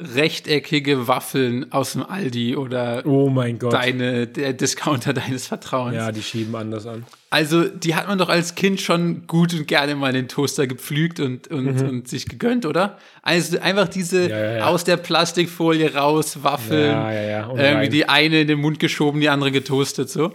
rechteckige 0.00 1.08
Waffeln 1.08 1.72
aus 1.72 1.92
dem 1.92 2.04
Aldi 2.04 2.54
oder 2.54 3.04
oh 3.04 3.28
mein 3.28 3.58
Gott. 3.58 3.72
deine, 3.72 4.26
der 4.26 4.52
Discounter 4.52 5.12
deines 5.14 5.46
Vertrauens. 5.46 5.96
Ja, 5.96 6.12
die 6.12 6.22
schieben 6.22 6.54
anders 6.54 6.86
an. 6.86 7.04
Also, 7.30 7.64
die 7.64 7.94
hat 7.94 8.06
man 8.08 8.18
doch 8.18 8.28
als 8.28 8.54
Kind 8.54 8.80
schon 8.80 9.26
gut 9.26 9.52
und 9.54 9.66
gerne 9.66 9.96
mal 9.96 10.12
den 10.12 10.28
Toaster 10.28 10.66
gepflügt 10.66 11.18
und, 11.18 11.48
und, 11.48 11.82
mhm. 11.82 11.88
und 11.88 12.08
sich 12.08 12.26
gegönnt, 12.26 12.64
oder? 12.64 12.98
Also 13.22 13.58
einfach 13.58 13.88
diese 13.88 14.28
ja, 14.28 14.38
ja, 14.38 14.56
ja. 14.58 14.66
aus 14.66 14.84
der 14.84 14.98
Plastikfolie 14.98 15.94
raus, 15.94 16.42
Waffeln, 16.42 16.96
irgendwie 16.96 17.58
rein. 17.58 17.90
die 17.90 18.08
eine 18.08 18.40
in 18.42 18.48
den 18.48 18.60
Mund 18.60 18.78
geschoben, 18.78 19.20
die 19.20 19.28
andere 19.28 19.50
getoastet, 19.50 20.10
so. 20.10 20.34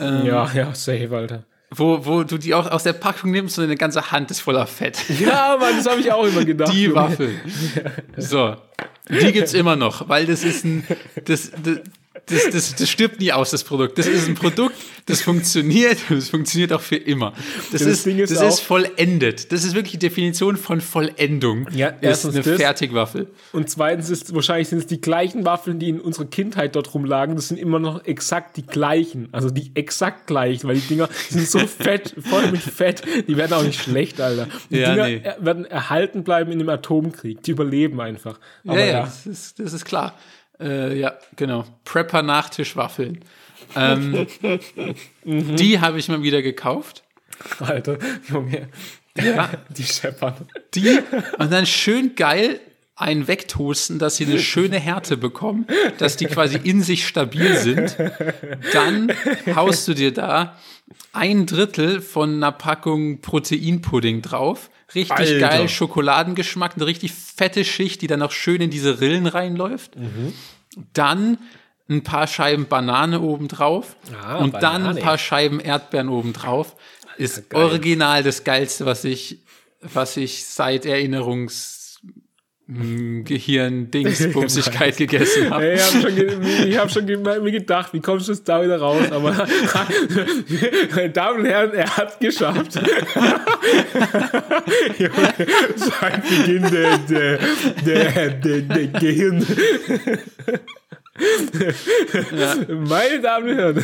Ähm, 0.00 0.26
ja, 0.26 0.50
ja, 0.52 0.74
safe, 0.74 1.14
Alter. 1.14 1.44
Wo, 1.70 2.06
wo 2.06 2.22
du 2.22 2.38
die 2.38 2.54
auch 2.54 2.70
aus 2.70 2.84
der 2.84 2.92
Packung 2.92 3.32
nimmst 3.32 3.58
und 3.58 3.64
deine 3.64 3.76
ganze 3.76 4.12
Hand 4.12 4.30
ist 4.30 4.40
voller 4.40 4.66
Fett. 4.66 4.98
Ja, 5.20 5.56
Mann, 5.58 5.76
das 5.76 5.88
habe 5.88 6.00
ich 6.00 6.12
auch 6.12 6.24
immer 6.24 6.44
gedacht. 6.44 6.72
Die 6.72 6.94
Waffel. 6.94 7.40
So. 8.16 8.56
Die 9.08 9.32
gibt's 9.32 9.54
immer 9.54 9.76
noch, 9.76 10.08
weil 10.08 10.26
das 10.26 10.44
ist 10.44 10.64
ein, 10.64 10.86
das, 11.24 11.50
das 11.62 11.80
das, 12.26 12.50
das, 12.50 12.74
das 12.74 12.88
stirbt 12.90 13.20
nie 13.20 13.32
aus, 13.32 13.50
das 13.50 13.62
Produkt. 13.64 13.98
Das 13.98 14.06
ist 14.06 14.26
ein 14.28 14.34
Produkt, 14.34 14.74
das 15.06 15.22
funktioniert 15.22 15.98
und 16.10 16.16
es 16.16 16.28
funktioniert 16.30 16.72
auch 16.72 16.80
für 16.80 16.96
immer. 16.96 17.32
Das, 17.70 17.82
Das 17.82 17.82
ist, 17.82 18.06
ist 18.06 18.32
das 18.36 18.54
ist 18.54 18.60
vollendet. 18.60 19.52
Das 19.52 19.64
ist 19.64 19.74
wirklich 19.74 19.92
die 19.92 19.98
Definition 19.98 20.56
von 20.56 20.80
Vollendung. 20.80 21.68
Ja, 21.72 21.88
ist 21.88 22.02
erstens 22.02 22.34
eine 22.34 22.42
das. 22.44 22.56
Fertigwaffel. 22.56 23.28
Und 23.52 23.70
zweitens 23.70 24.10
ist 24.10 24.34
wahrscheinlich 24.34 24.68
sind 24.68 24.78
es 24.78 24.86
die 24.86 25.00
gleichen 25.00 25.44
Waffeln, 25.44 25.78
die 25.78 25.88
in 25.88 26.00
unserer 26.00 26.26
Kindheit 26.26 26.74
dort 26.76 26.92
rumlagen. 26.94 27.36
Das 27.36 27.48
sind 27.48 27.58
immer 27.58 27.78
noch 27.78 28.04
exakt 28.04 28.56
die 28.56 28.66
gleichen. 28.66 29.28
Also 29.32 29.50
die 29.50 29.70
exakt 29.74 30.26
gleichen, 30.26 30.66
weil 30.68 30.76
die 30.76 30.88
Dinger 30.88 31.08
sind 31.28 31.48
so 31.48 31.58
fett, 31.66 32.14
voll 32.28 32.50
mit 32.50 32.60
Fett. 32.62 33.02
Die 33.28 33.36
werden 33.36 33.52
auch 33.52 33.62
nicht 33.62 33.80
schlecht, 33.80 34.20
Alter. 34.20 34.48
Die 34.70 34.78
Ja, 34.78 34.90
Dinger 34.94 35.06
nee. 35.08 35.20
er- 35.22 35.44
werden 35.44 35.64
erhalten 35.64 36.24
bleiben 36.24 36.50
in 36.50 36.58
dem 36.58 36.68
Atomkrieg. 36.68 37.42
Die 37.44 37.52
überleben 37.52 38.00
einfach. 38.00 38.40
Aber 38.66 38.80
ja, 38.80 38.84
ja, 38.86 38.92
ja. 38.92 39.00
Das, 39.04 39.26
ist, 39.26 39.58
das 39.60 39.72
ist 39.72 39.84
klar. 39.84 40.18
Äh, 40.60 40.98
ja, 40.98 41.14
genau. 41.36 41.64
Prepper-Nachtischwaffeln. 41.84 43.20
Ähm, 43.74 44.26
Mhm. 45.24 45.56
Die 45.56 45.80
habe 45.80 45.98
ich 45.98 46.08
mal 46.08 46.22
wieder 46.22 46.40
gekauft. 46.40 47.02
Alter, 47.58 47.98
Junge. 48.28 48.68
Ja. 49.16 49.50
Die 49.70 49.82
scheppern. 49.82 50.48
Die 50.74 51.00
und 51.38 51.52
dann 51.52 51.66
schön 51.66 52.14
geil 52.14 52.60
einen 52.94 53.28
wegtoasten, 53.28 53.98
dass 53.98 54.16
sie 54.16 54.24
eine 54.24 54.38
schöne 54.38 54.78
Härte 54.78 55.16
bekommen, 55.16 55.66
dass 55.98 56.16
die 56.16 56.26
quasi 56.26 56.58
in 56.62 56.82
sich 56.82 57.06
stabil 57.06 57.56
sind. 57.56 57.96
Dann 58.72 59.12
haust 59.54 59.86
du 59.88 59.94
dir 59.94 60.12
da 60.14 60.56
ein 61.12 61.44
Drittel 61.44 62.00
von 62.00 62.36
einer 62.36 62.52
Packung 62.52 63.20
Proteinpudding 63.20 64.22
drauf. 64.22 64.70
Richtig 64.94 65.16
Alter. 65.18 65.38
geil, 65.38 65.68
Schokoladengeschmack, 65.68 66.74
eine 66.76 66.86
richtig 66.86 67.12
fette 67.12 67.64
Schicht, 67.64 68.02
die 68.02 68.06
dann 68.06 68.20
noch 68.20 68.32
schön 68.32 68.60
in 68.60 68.70
diese 68.70 69.00
Rillen 69.00 69.26
reinläuft. 69.26 69.92
Dann 70.92 71.38
ein 71.88 72.02
paar 72.02 72.26
Scheiben 72.26 72.66
Banane 72.66 73.20
obendrauf 73.20 73.96
Ah, 74.22 74.36
und 74.36 74.54
dann 74.54 74.82
Banane. 74.82 74.98
ein 74.98 75.02
paar 75.04 75.18
Scheiben 75.18 75.60
Erdbeeren 75.60 76.08
obendrauf. 76.08 76.76
Ist 77.16 77.48
geil. 77.50 77.62
original 77.62 78.22
das 78.22 78.44
Geilste, 78.44 78.84
was 78.86 79.04
ich, 79.04 79.38
was 79.80 80.16
ich 80.16 80.44
seit 80.44 80.84
Erinnerungs 80.84 81.75
Gehirn-Dingsbumsigkeit 82.68 84.96
gegessen 84.98 85.50
habe. 85.50 85.74
Ich 85.74 85.80
habe 85.80 86.02
schon, 86.02 86.16
ge 86.16 86.36
ich 86.66 86.76
hab 86.76 86.90
schon 86.90 87.06
ge 87.06 87.16
mir 87.16 87.52
gedacht, 87.52 87.92
wie 87.92 88.00
kommst 88.00 88.26
du 88.26 88.32
jetzt 88.32 88.48
da 88.48 88.60
wieder 88.60 88.80
raus? 88.80 89.08
Aber, 89.12 89.32
meine 90.96 91.10
Damen 91.10 91.38
und 91.40 91.46
Herren, 91.46 91.72
er 91.74 91.96
hat 91.96 92.18
geschafft. 92.18 92.76
Ein 96.00 96.22
Beginn 96.22 96.68
der, 96.72 96.98
der, 96.98 97.38
der, 97.84 98.30
der, 98.30 98.60
der 98.62 98.86
Gehirn. 98.88 99.46
Meine 102.68 103.20
Damen 103.20 103.48
und 103.48 103.58
Herren, 103.58 103.76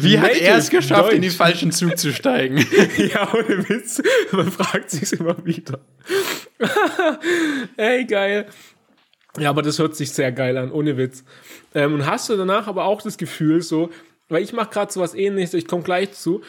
Wie 0.00 0.20
hat 0.20 0.36
er 0.36 0.58
es 0.58 0.70
geschafft, 0.70 1.12
in 1.12 1.22
den 1.22 1.30
Deutsch. 1.30 1.36
falschen 1.36 1.72
Zug 1.72 1.98
zu 1.98 2.12
steigen? 2.12 2.64
Ja, 2.98 3.34
ohne 3.34 3.68
Witz. 3.68 4.00
Man 4.30 4.52
fragt 4.52 4.92
sich 4.92 5.12
immer 5.18 5.44
wieder. 5.44 5.80
Ey, 7.76 8.04
geil. 8.04 8.46
Ja, 9.38 9.50
aber 9.50 9.62
das 9.62 9.78
hört 9.78 9.96
sich 9.96 10.12
sehr 10.12 10.30
geil 10.32 10.56
an, 10.56 10.70
ohne 10.70 10.96
Witz. 10.96 11.24
Ähm, 11.74 11.94
und 11.94 12.06
hast 12.06 12.28
du 12.28 12.36
danach 12.36 12.68
aber 12.68 12.84
auch 12.84 13.02
das 13.02 13.18
Gefühl 13.18 13.62
so, 13.62 13.90
weil 14.28 14.42
ich 14.42 14.52
mache 14.52 14.70
gerade 14.70 14.92
so 14.92 15.00
was 15.00 15.14
ähnliches, 15.14 15.54
ich 15.54 15.66
komme 15.66 15.82
gleich 15.82 16.12
zu, 16.12 16.42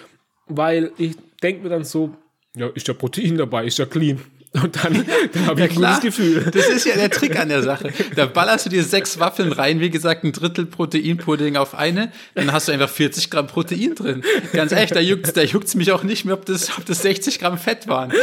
weil 0.48 0.92
ich 0.98 1.16
denke 1.42 1.64
mir 1.64 1.70
dann 1.70 1.84
so, 1.84 2.16
ja, 2.56 2.68
ist 2.68 2.88
ja 2.88 2.94
Protein 2.94 3.38
dabei, 3.38 3.66
ist 3.66 3.80
ja 3.80 3.86
clean. 3.86 4.22
Und 4.62 4.84
dann, 4.84 5.06
dann 5.34 5.48
habe 5.48 5.62
ich 5.62 5.72
ein 5.72 5.76
Klar, 5.76 6.00
gutes 6.00 6.16
Gefühl. 6.16 6.52
das 6.52 6.68
ist 6.68 6.86
ja 6.86 6.96
der 6.96 7.10
Trick 7.10 7.38
an 7.38 7.50
der 7.50 7.62
Sache. 7.62 7.92
Da 8.16 8.26
ballerst 8.26 8.66
du 8.66 8.70
dir 8.70 8.84
sechs 8.84 9.20
Waffeln 9.20 9.52
rein, 9.52 9.80
wie 9.80 9.90
gesagt, 9.90 10.24
ein 10.24 10.32
Drittel 10.32 10.66
Proteinpudding 10.66 11.58
auf 11.58 11.76
eine, 11.76 12.12
dann 12.36 12.54
hast 12.54 12.68
du 12.68 12.72
einfach 12.72 12.90
40 12.90 13.30
Gramm 13.30 13.48
Protein 13.48 13.96
drin. 13.96 14.24
Ganz 14.54 14.72
ehrlich, 14.72 14.92
da 14.92 15.02
juckt's, 15.02 15.34
da 15.34 15.42
juckt's 15.42 15.76
mich 15.76 15.92
auch 15.92 16.04
nicht 16.04 16.26
mehr, 16.26 16.36
ob 16.36 16.46
das, 16.46 16.78
ob 16.78 16.86
das 16.86 17.02
60 17.02 17.40
Gramm 17.40 17.58
Fett 17.58 17.88
waren. 17.88 18.12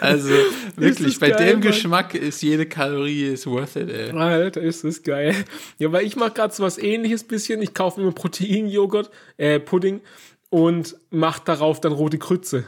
also 0.00 0.30
wirklich, 0.76 1.18
bei 1.20 1.30
geil, 1.30 1.46
dem 1.46 1.60
Mann. 1.60 1.68
Geschmack 1.68 2.14
ist 2.14 2.42
jede 2.42 2.66
Kalorie 2.66 3.26
is 3.26 3.46
worth 3.46 3.76
it. 3.76 3.88
Ey. 3.88 4.10
Alter, 4.10 4.62
ist 4.62 4.84
das 4.84 5.02
geil. 5.02 5.34
Ja, 5.78 5.92
weil 5.92 6.04
ich 6.04 6.16
mache 6.16 6.32
gerade 6.32 6.54
so 6.54 6.62
was 6.62 6.78
ähnliches 6.78 7.24
bisschen. 7.24 7.62
Ich 7.62 7.74
kaufe 7.74 8.00
immer 8.00 8.12
Proteinjoghurt, 8.12 9.10
äh, 9.36 9.60
Pudding 9.60 10.00
und 10.50 10.96
mache 11.10 11.42
darauf 11.44 11.80
dann 11.80 11.92
rote 11.92 12.18
Krütze. 12.18 12.64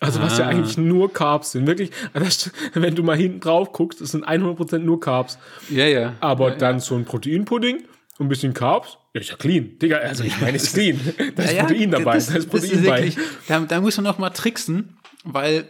Also 0.00 0.20
was 0.22 0.38
ja 0.38 0.46
Ah. 0.46 0.48
eigentlich 0.48 0.78
nur 0.78 1.12
Carbs 1.12 1.52
sind. 1.52 1.66
Wirklich, 1.66 1.90
also, 2.12 2.50
wenn 2.74 2.94
du 2.94 3.02
mal 3.02 3.16
hinten 3.16 3.40
drauf 3.40 3.72
guckst, 3.72 4.00
das 4.00 4.12
sind 4.12 4.24
100% 4.26 4.78
nur 4.84 5.00
Carbs. 5.00 5.38
Ja, 5.70 5.86
ja. 5.86 6.14
Aber 6.20 6.52
dann 6.52 6.78
so 6.80 6.94
ein 6.94 7.04
Proteinpudding 7.04 7.84
und 8.18 8.26
ein 8.26 8.28
bisschen 8.28 8.54
Carbs, 8.54 8.98
ja, 9.14 9.20
ist 9.20 9.30
ja 9.30 9.36
clean. 9.36 9.78
Digga, 9.80 9.96
also 9.98 10.22
ich 10.24 10.40
meine, 10.40 10.56
ist 10.56 10.72
clean. 10.74 11.00
Da 11.36 11.42
ist 11.42 11.50
Ja, 11.52 11.56
ja, 11.58 11.64
Protein 11.64 11.90
dabei, 11.90 12.14
das- 12.14 12.26
da 12.28 12.34
ist 12.36 12.52
das 12.52 12.60
Protein 12.60 12.84
bei. 12.84 13.02
wirklich- 13.04 13.16
Da, 13.48 13.60
da 13.60 13.80
muss 13.80 13.96
man 13.96 14.04
noch 14.04 14.18
mal 14.18 14.30
tricksen, 14.30 14.96
weil 15.24 15.64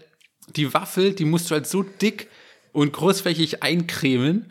die 0.57 0.73
Waffel, 0.75 1.13
die 1.15 1.25
musst 1.25 1.51
du 1.51 1.55
halt 1.55 1.67
so 1.67 1.83
dick 1.83 2.29
und 2.73 2.93
großflächig 2.93 3.63
eincremen, 3.63 4.51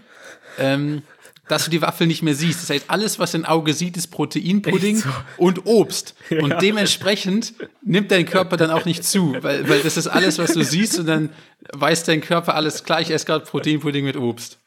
ähm, 0.59 1.03
dass 1.47 1.65
du 1.65 1.71
die 1.71 1.81
Waffel 1.81 2.07
nicht 2.07 2.21
mehr 2.21 2.35
siehst. 2.35 2.61
Das 2.61 2.69
heißt, 2.69 2.85
alles, 2.89 3.19
was 3.19 3.31
dein 3.31 3.45
Auge 3.45 3.73
sieht, 3.73 3.97
ist 3.97 4.07
Proteinpudding 4.07 4.97
so? 4.97 5.09
und 5.37 5.65
Obst. 5.65 6.15
Und 6.41 6.61
dementsprechend 6.61 7.53
nimmt 7.81 8.11
dein 8.11 8.25
Körper 8.25 8.57
dann 8.57 8.69
auch 8.69 8.85
nicht 8.85 9.03
zu, 9.03 9.35
weil, 9.41 9.67
weil 9.69 9.79
das 9.79 9.97
ist 9.97 10.07
alles, 10.07 10.37
was 10.37 10.53
du 10.53 10.63
siehst 10.63 10.99
und 10.99 11.07
dann 11.07 11.29
weiß 11.73 12.03
dein 12.03 12.21
Körper 12.21 12.55
alles 12.55 12.83
klar, 12.83 13.01
ich 13.01 13.11
esse 13.11 13.25
gerade 13.25 13.45
Proteinpudding 13.45 14.05
mit 14.05 14.17
Obst. 14.17 14.59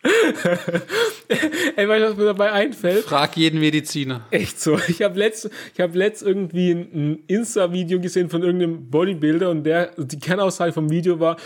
Ey, 1.76 1.88
weißt 1.88 2.02
du, 2.02 2.10
was 2.10 2.16
mir 2.16 2.24
dabei 2.24 2.52
einfällt? 2.52 3.04
Frag 3.04 3.36
jeden 3.36 3.60
Mediziner. 3.60 4.26
Echt 4.30 4.60
so. 4.60 4.78
Ich 4.88 5.02
habe 5.02 5.18
letzt, 5.18 5.50
ich 5.74 5.80
hab 5.80 5.94
letzt 5.94 6.22
irgendwie 6.22 6.72
ein, 6.72 6.88
ein 6.92 7.18
Insta-Video 7.26 8.00
gesehen 8.00 8.28
von 8.30 8.42
irgendeinem 8.42 8.90
Bodybuilder 8.90 9.50
und 9.50 9.64
der, 9.64 9.92
die 9.96 10.18
Kernaussage 10.18 10.72
vom 10.72 10.90
Video 10.90 11.20
war, 11.20 11.36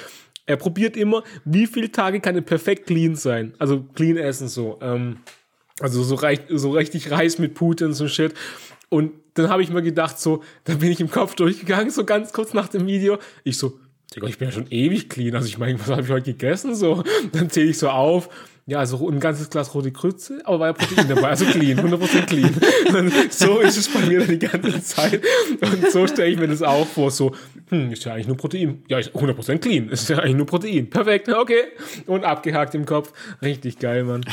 er 0.47 0.57
probiert 0.57 0.97
immer, 0.97 1.23
wie 1.45 1.67
viele 1.67 1.91
Tage 1.91 2.21
kann 2.21 2.35
er 2.35 2.43
perfekt 2.43 2.87
clean 2.87 3.17
sein. 3.17 3.55
Also 3.59 3.83
clean 3.95 4.17
essen 4.17 4.49
so. 4.49 4.79
Ähm, 4.83 5.19
also 5.81 6.03
so, 6.03 6.15
reich, 6.15 6.41
so 6.51 6.71
richtig 6.71 7.11
Reis 7.11 7.39
mit 7.39 7.55
Pute 7.55 7.87
und 7.87 7.95
so 7.95 8.09
Shit. 8.09 8.35
Und 8.89 9.13
dann 9.35 9.49
habe 9.49 9.63
ich 9.63 9.71
mir 9.71 9.83
gedacht, 9.83 10.21
so, 10.21 10.43
dann 10.65 10.79
bin 10.79 10.91
ich 10.91 11.01
im 11.01 11.11
Kopf 11.11 11.35
durchgegangen, 11.35 11.91
so 11.91 12.05
ganz 12.05 12.33
kurz 12.33 12.55
nach 12.55 12.69
dem 12.69 12.87
Video. 12.87 13.19
Ich 13.43 13.59
so, 13.59 13.79
Digga, 14.15 14.29
ich 14.29 14.39
bin 14.39 14.49
ja 14.49 14.53
schon 14.53 14.67
ewig 14.71 15.09
clean. 15.09 15.35
Also 15.35 15.49
ich 15.49 15.59
meine, 15.59 15.81
was 15.81 15.89
habe 15.89 16.03
ich 16.03 16.11
heute 16.11 16.33
gegessen? 16.33 16.75
So, 16.75 17.03
dann 17.33 17.51
zähle 17.51 17.71
ich 17.71 17.79
so 17.79 17.89
auf. 17.89 18.29
Ja, 18.67 18.79
also 18.79 19.11
ein 19.11 19.21
ganzes 19.21 19.51
Glas 19.51 19.75
rote 19.75 19.93
Krütze, 19.93 20.41
aber 20.45 20.61
war 20.61 20.67
ja 20.69 20.73
Protein 20.73 21.07
dabei, 21.07 21.29
also 21.29 21.45
clean, 21.45 21.79
100% 21.79 22.23
clean. 22.25 22.51
Und 22.97 23.12
so 23.33 23.61
ist 23.61 23.77
es 23.77 23.93
bei 23.93 24.01
mir 24.07 24.21
dann 24.21 24.29
die 24.29 24.39
ganze 24.39 24.83
Zeit. 24.83 25.23
Und 25.61 25.91
so 25.93 26.07
stelle 26.07 26.31
ich 26.31 26.39
mir 26.39 26.49
das 26.49 26.62
auch 26.62 26.87
vor, 26.87 27.11
so, 27.11 27.35
hm, 27.69 27.93
ist 27.93 28.07
ja 28.07 28.15
eigentlich 28.15 28.27
nur 28.27 28.39
Protein. 28.39 28.83
Ja, 28.89 28.99
ist 28.99 29.15
100% 29.15 29.59
clean, 29.59 29.91
ist 29.91 30.09
ja 30.09 30.19
eigentlich 30.19 30.37
nur 30.37 30.47
Protein. 30.47 30.89
Perfekt, 30.89 31.29
okay. 31.29 31.65
Und 32.07 32.25
abgehakt 32.25 32.75
im 32.75 32.87
Kopf. 32.87 33.12
Richtig 33.43 33.79
geil, 33.81 34.05
Mann. 34.05 34.25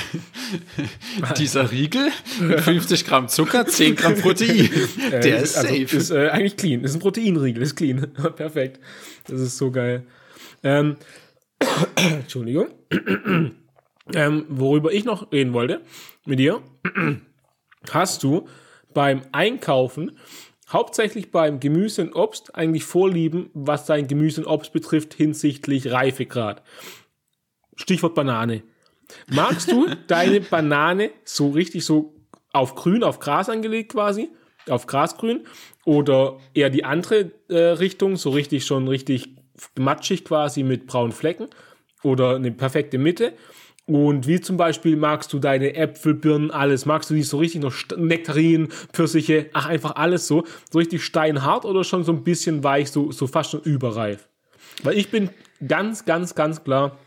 Dieser 1.37 1.69
Riegel, 1.69 2.09
50 2.39 3.05
Gramm 3.05 3.27
Zucker, 3.27 3.65
10 3.65 3.97
Gramm 3.97 4.15
Protein. 4.15 4.69
Der 5.11 5.41
ist 5.41 5.57
also, 5.57 5.67
safe. 5.67 5.97
Ist 5.97 6.09
äh, 6.09 6.29
eigentlich 6.29 6.55
clean. 6.55 6.85
Ist 6.85 6.93
ein 6.93 7.01
Proteinriegel, 7.01 7.61
ist 7.61 7.75
clean. 7.75 8.07
Perfekt. 8.37 8.79
Das 9.27 9.41
ist 9.41 9.57
so 9.57 9.71
geil. 9.71 10.03
Ähm, 10.63 10.95
Entschuldigung. 11.95 12.67
Ähm, 14.13 14.45
worüber 14.49 14.91
ich 14.91 15.05
noch 15.05 15.31
reden 15.31 15.53
wollte 15.53 15.81
mit 16.25 16.39
dir. 16.39 16.61
Hast 17.89 18.23
du 18.23 18.47
beim 18.93 19.21
Einkaufen 19.31 20.17
hauptsächlich 20.69 21.31
beim 21.31 21.59
Gemüse 21.59 22.01
und 22.03 22.15
Obst 22.15 22.55
eigentlich 22.55 22.85
Vorlieben, 22.85 23.49
was 23.53 23.85
dein 23.85 24.07
Gemüse 24.07 24.41
und 24.41 24.47
Obst 24.47 24.73
betrifft 24.73 25.13
hinsichtlich 25.13 25.91
Reifegrad? 25.91 26.63
Stichwort 27.75 28.15
Banane. 28.15 28.63
Magst 29.27 29.71
du 29.71 29.87
deine 30.07 30.41
Banane 30.41 31.11
so 31.23 31.49
richtig 31.49 31.85
so 31.85 32.15
auf 32.53 32.75
grün, 32.75 33.03
auf 33.03 33.19
Gras 33.19 33.49
angelegt 33.49 33.93
quasi? 33.93 34.29
Auf 34.69 34.85
Grasgrün? 34.85 35.45
Oder 35.85 36.37
eher 36.53 36.69
die 36.69 36.83
andere 36.83 37.31
äh, 37.49 37.57
Richtung, 37.57 38.15
so 38.15 38.29
richtig 38.29 38.65
schon 38.65 38.87
richtig 38.87 39.35
matschig 39.77 40.25
quasi 40.25 40.63
mit 40.63 40.87
braunen 40.87 41.11
Flecken? 41.11 41.47
Oder 42.03 42.35
eine 42.35 42.51
perfekte 42.51 42.97
Mitte? 42.97 43.33
Und 43.87 44.27
wie 44.27 44.39
zum 44.39 44.57
Beispiel 44.57 44.95
magst 44.95 45.33
du 45.33 45.39
deine 45.39 45.75
Äpfel, 45.75 46.13
Birnen, 46.13 46.51
alles? 46.51 46.85
Magst 46.85 47.09
du 47.09 47.13
die 47.13 47.23
so 47.23 47.39
richtig 47.39 47.61
noch 47.61 47.73
Nektarinen, 47.97 48.69
Pfirsiche, 48.93 49.49
ach 49.53 49.65
einfach 49.65 49.95
alles 49.95 50.27
so? 50.27 50.45
So 50.71 50.79
richtig 50.79 51.03
steinhart 51.03 51.65
oder 51.65 51.83
schon 51.83 52.03
so 52.03 52.13
ein 52.13 52.23
bisschen 52.23 52.63
weich, 52.63 52.91
so, 52.91 53.11
so 53.11 53.27
fast 53.27 53.51
schon 53.51 53.61
überreif? 53.61 54.29
Weil 54.83 54.97
ich 54.97 55.09
bin 55.09 55.29
ganz, 55.67 56.05
ganz, 56.05 56.35
ganz 56.35 56.63
klar 56.63 56.97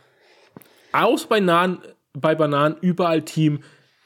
aus 0.93 1.27
Bananen, 1.27 1.79
bei 2.13 2.35
Bananen 2.35 2.77
überall 2.81 3.23
Team 3.23 3.61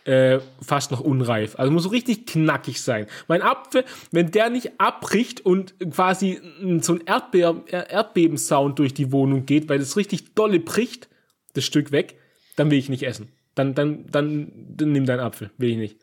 äh, 0.04 0.38
fast 0.62 0.90
noch 0.90 1.00
unreif. 1.00 1.58
Also 1.58 1.70
muss 1.70 1.82
so 1.82 1.90
richtig 1.90 2.26
knackig 2.26 2.80
sein. 2.80 3.06
Mein 3.26 3.42
Apfel, 3.42 3.84
wenn 4.10 4.30
der 4.30 4.48
nicht 4.48 4.72
abbricht 4.78 5.44
und 5.44 5.74
quasi 5.90 6.40
so 6.80 6.94
ein 6.94 7.02
Erdbeer, 7.04 7.62
Er- 7.66 7.90
Erdbebensound 7.90 8.78
durch 8.78 8.94
die 8.94 9.12
Wohnung 9.12 9.44
geht, 9.44 9.68
weil 9.68 9.78
das 9.78 9.96
richtig 9.96 10.34
dolle 10.34 10.60
bricht, 10.60 11.08
das 11.54 11.64
Stück 11.64 11.92
weg, 11.92 12.16
dann 12.58 12.70
will 12.70 12.78
ich 12.78 12.88
nicht 12.88 13.02
essen. 13.02 13.28
Dann, 13.54 13.74
dann, 13.74 14.06
dann, 14.10 14.52
dann 14.76 14.92
nimm 14.92 15.06
deinen 15.06 15.20
Apfel. 15.20 15.50
Will 15.58 15.70
ich 15.70 15.76
nicht. 15.76 15.98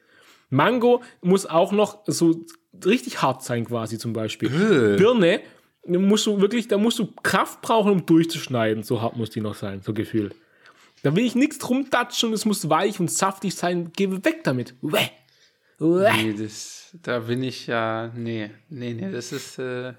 Mango 0.49 1.01
muss 1.21 1.45
auch 1.45 1.71
noch 1.71 2.03
so 2.05 2.45
richtig 2.85 3.21
hart 3.21 3.43
sein, 3.43 3.65
quasi 3.65 3.97
zum 3.97 4.13
Beispiel. 4.13 4.49
Birne 4.97 5.41
musst 5.87 6.25
du 6.25 6.41
wirklich, 6.41 6.67
da 6.67 6.77
musst 6.77 6.99
du 6.99 7.07
Kraft 7.23 7.61
brauchen, 7.61 7.91
um 7.91 8.05
durchzuschneiden. 8.05 8.83
So 8.83 9.01
hart 9.01 9.17
muss 9.17 9.29
die 9.29 9.41
noch 9.41 9.55
sein, 9.55 9.81
so 9.81 9.93
gefühlt. 9.93 10.35
Da 11.03 11.15
will 11.15 11.25
ich 11.25 11.35
nichts 11.35 11.59
drum 11.59 11.89
datschen, 11.89 12.33
es 12.33 12.45
muss 12.45 12.69
weich 12.69 12.99
und 12.99 13.11
saftig 13.11 13.55
sein. 13.55 13.91
Geh 13.95 14.09
weg 14.09 14.43
damit. 14.43 14.73
Uäh. 14.81 15.09
Uäh. 15.79 16.11
Nee, 16.13 16.33
das, 16.33 16.95
da 17.03 17.19
bin 17.19 17.43
ich 17.43 17.67
ja, 17.67 18.11
nee, 18.15 18.49
nee, 18.69 18.93
nee, 18.93 19.11
das 19.11 19.31
ist 19.31 19.59
äh, 19.59 19.93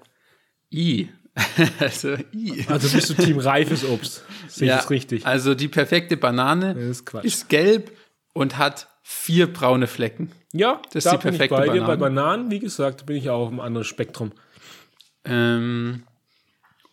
I. 0.71 1.09
also 1.79 2.15
I. 2.33 2.65
Also 2.67 2.89
bist 2.89 3.09
du 3.09 3.13
Team 3.13 3.37
reifes 3.39 3.85
Obst. 3.85 4.23
Sehe 4.47 4.69
ich 4.69 4.75
das 4.75 4.89
richtig? 4.89 5.25
Also 5.25 5.53
die 5.55 5.67
perfekte 5.67 6.17
Banane 6.17 6.71
ist 6.73 7.07
ist 7.23 7.49
gelb 7.49 7.91
und 8.33 8.57
hat 8.57 8.87
vier 9.03 9.51
braune 9.51 9.87
Flecken. 9.87 10.31
Ja, 10.53 10.81
Das 10.91 11.05
ist 11.05 11.07
da 11.07 11.11
die 11.17 11.23
bin 11.23 11.33
ich 11.33 11.39
perfekte 11.39 11.55
bei 11.67 11.73
dir. 11.73 11.81
Bei 11.81 11.95
Banane. 11.95 11.99
Bananen, 12.37 12.51
wie 12.51 12.59
gesagt, 12.59 13.05
bin 13.05 13.17
ich 13.17 13.29
auch 13.29 13.43
auf 13.43 13.49
einem 13.49 13.59
anderen 13.59 13.85
Spektrum. 13.85 14.31
Ähm, 15.25 16.03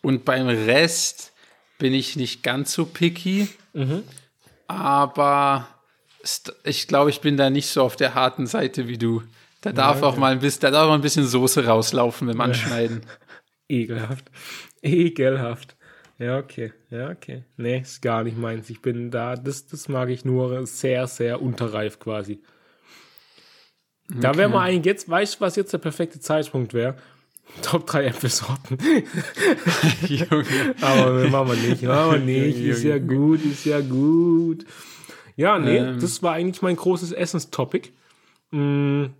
und 0.01 0.25
beim 0.25 0.47
Rest 0.47 1.31
bin 1.77 1.93
ich 1.93 2.15
nicht 2.15 2.43
ganz 2.43 2.73
so 2.73 2.85
picky, 2.85 3.47
Mhm. 3.73 4.03
aber 4.67 5.67
ich 6.63 6.87
glaube, 6.87 7.09
ich 7.09 7.21
bin 7.21 7.37
da 7.37 7.49
nicht 7.49 7.67
so 7.69 7.81
auf 7.83 7.95
der 7.95 8.13
harten 8.15 8.47
Seite 8.47 8.87
wie 8.87 8.97
du. 8.97 9.23
Da 9.61 9.71
darf 9.71 10.03
auch 10.03 10.15
mal 10.17 10.31
ein 10.31 10.39
bisschen, 10.39 10.61
da 10.61 10.71
darf 10.71 10.87
auch 10.89 10.93
ein 10.93 11.01
bisschen 11.01 11.25
Soße 11.25 11.65
rauslaufen 11.65 12.27
beim 12.27 12.39
Anschneiden. 12.41 13.01
Ekelhaft. 13.69 14.31
Ekelhaft. 14.81 15.75
Ja, 16.17 16.37
okay. 16.37 16.71
Ja, 16.89 17.09
okay. 17.09 17.43
Nee, 17.57 17.79
ist 17.79 18.01
gar 18.01 18.23
nicht 18.23 18.37
meins. 18.37 18.69
Ich 18.69 18.81
bin 18.81 19.11
da, 19.11 19.35
das, 19.35 19.67
das 19.67 19.89
mag 19.89 20.09
ich 20.09 20.23
nur 20.23 20.65
sehr, 20.65 21.07
sehr 21.07 21.41
unterreif 21.41 21.99
quasi. 21.99 22.41
Da 24.07 24.37
wäre 24.37 24.49
mal 24.49 24.69
eigentlich 24.69 24.85
jetzt, 24.85 25.09
weißt 25.09 25.35
du, 25.35 25.41
was 25.41 25.55
jetzt 25.55 25.73
der 25.73 25.79
perfekte 25.79 26.19
Zeitpunkt 26.19 26.73
wäre? 26.73 26.95
Top 27.61 27.85
3 27.85 28.05
Äpfelsorten. 28.05 28.77
Aber 30.81 31.27
machen 31.29 31.47
wir 31.49 31.69
nicht, 31.69 31.83
machen 31.83 32.11
wir 32.11 32.19
nicht. 32.19 32.59
Ist 32.59 32.83
ja 32.83 32.97
gut, 32.97 33.43
ist 33.43 33.65
ja 33.65 33.81
gut. 33.81 34.65
Ja, 35.35 35.59
nee, 35.59 35.77
Ähm. 35.77 35.99
das 35.99 36.23
war 36.23 36.33
eigentlich 36.33 36.61
mein 36.61 36.75
großes 36.75 37.11
Essenstopic. 37.11 37.91
Hm, 38.51 39.13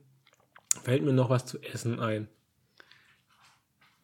fällt 0.84 1.04
mir 1.04 1.14
noch 1.14 1.30
was 1.30 1.46
zu 1.46 1.62
essen 1.62 2.00
ein? 2.00 2.28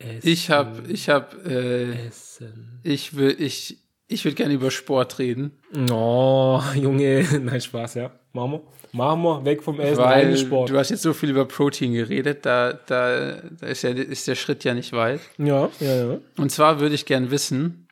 Essen, 0.02 0.28
Ich 0.30 0.50
habe, 0.50 0.84
ich 0.90 1.08
habe, 1.10 1.36
äh, 1.50 2.08
Essen. 2.08 2.80
ich 2.84 3.16
will, 3.16 3.36
ich, 3.40 3.78
ich 4.08 4.26
würde 4.26 4.36
gerne 4.36 4.54
über 4.54 4.70
Sport 4.72 5.20
reden, 5.20 5.52
Oh, 5.92 6.62
Junge, 6.76 7.26
nein, 7.42 7.62
Spaß, 7.62 7.94
ja. 7.96 8.12
Machen 8.34 8.52
wir. 8.54 8.62
Machen 8.94 9.22
wir, 9.22 9.46
weg 9.46 9.64
vom 9.64 9.80
Essen, 9.80 10.02
rein 10.04 10.28
weil 10.28 10.36
den 10.36 10.38
Sport. 10.38 10.70
du 10.70 10.78
hast 10.78 10.90
jetzt 10.90 11.04
so 11.04 11.14
viel 11.14 11.30
über 11.30 11.46
Protein 11.46 11.94
geredet, 11.94 12.46
da, 12.46 12.74
da, 12.74 13.38
da 13.60 13.68
ist, 13.68 13.84
ja, 13.84 13.92
ist 13.92 14.28
der 14.28 14.36
Schritt 14.36 14.66
ja 14.66 14.74
nicht 14.74 14.92
weit. 14.92 15.22
Ja, 15.38 15.70
ja, 15.80 15.96
ja. 16.12 16.18
Und 16.38 16.52
zwar 16.52 16.82
würde 16.82 16.96
ich 16.96 17.06
gern 17.06 17.32
wissen, 17.32 17.88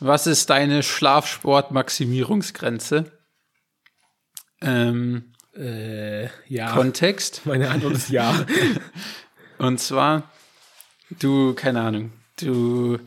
was 0.00 0.26
ist 0.26 0.48
deine 0.48 0.82
Schlafsport-Maximierungsgrenze? 0.82 3.04
Ähm, 4.60 5.24
Äh, 5.54 6.28
ja. 6.48 6.72
Kontext. 6.72 7.42
Meine 7.44 7.68
Antwort 7.70 7.92
ist 7.94 8.08
ja. 8.08 8.46
Und 9.58 9.78
zwar, 9.80 10.30
du, 11.18 11.54
keine 11.54 11.80
Ahnung, 11.80 12.12
du 12.40 12.98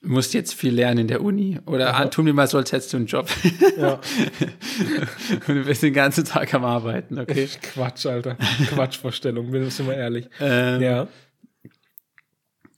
musst 0.00 0.34
jetzt 0.34 0.54
viel 0.54 0.74
lernen 0.74 1.00
in 1.00 1.08
der 1.08 1.22
Uni. 1.22 1.58
Oder 1.66 1.94
Aha. 1.94 2.06
tun 2.06 2.26
wir 2.26 2.34
mal 2.34 2.46
so, 2.46 2.58
als 2.58 2.72
hättest 2.72 2.92
du 2.92 2.98
einen 2.98 3.06
Job. 3.06 3.28
ja. 3.78 3.94
Und 5.48 5.54
du 5.54 5.64
bist 5.64 5.82
den 5.82 5.94
ganzen 5.94 6.24
Tag 6.24 6.52
am 6.54 6.64
Arbeiten, 6.64 7.18
okay? 7.18 7.48
Quatsch, 7.62 8.06
Alter. 8.06 8.36
Quatschvorstellung, 8.68 9.50
bin 9.50 9.66
ich 9.66 9.78
mal 9.80 9.94
ehrlich. 9.94 10.28
Ähm, 10.40 10.82
Ja. 10.82 11.08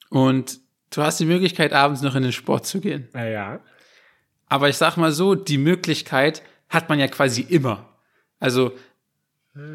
Und 0.08 0.60
du 0.90 1.02
hast 1.02 1.18
die 1.18 1.24
Möglichkeit, 1.24 1.72
abends 1.72 2.00
noch 2.00 2.14
in 2.14 2.22
den 2.22 2.32
Sport 2.32 2.66
zu 2.66 2.80
gehen. 2.80 3.08
Naja. 3.12 3.60
Aber 4.48 4.68
ich 4.68 4.76
sag 4.76 4.96
mal 4.96 5.10
so, 5.10 5.34
die 5.34 5.58
Möglichkeit 5.58 6.42
hat 6.68 6.88
man 6.88 6.98
ja 7.00 7.08
quasi 7.08 7.42
immer. 7.42 7.98
Also, 8.38 8.72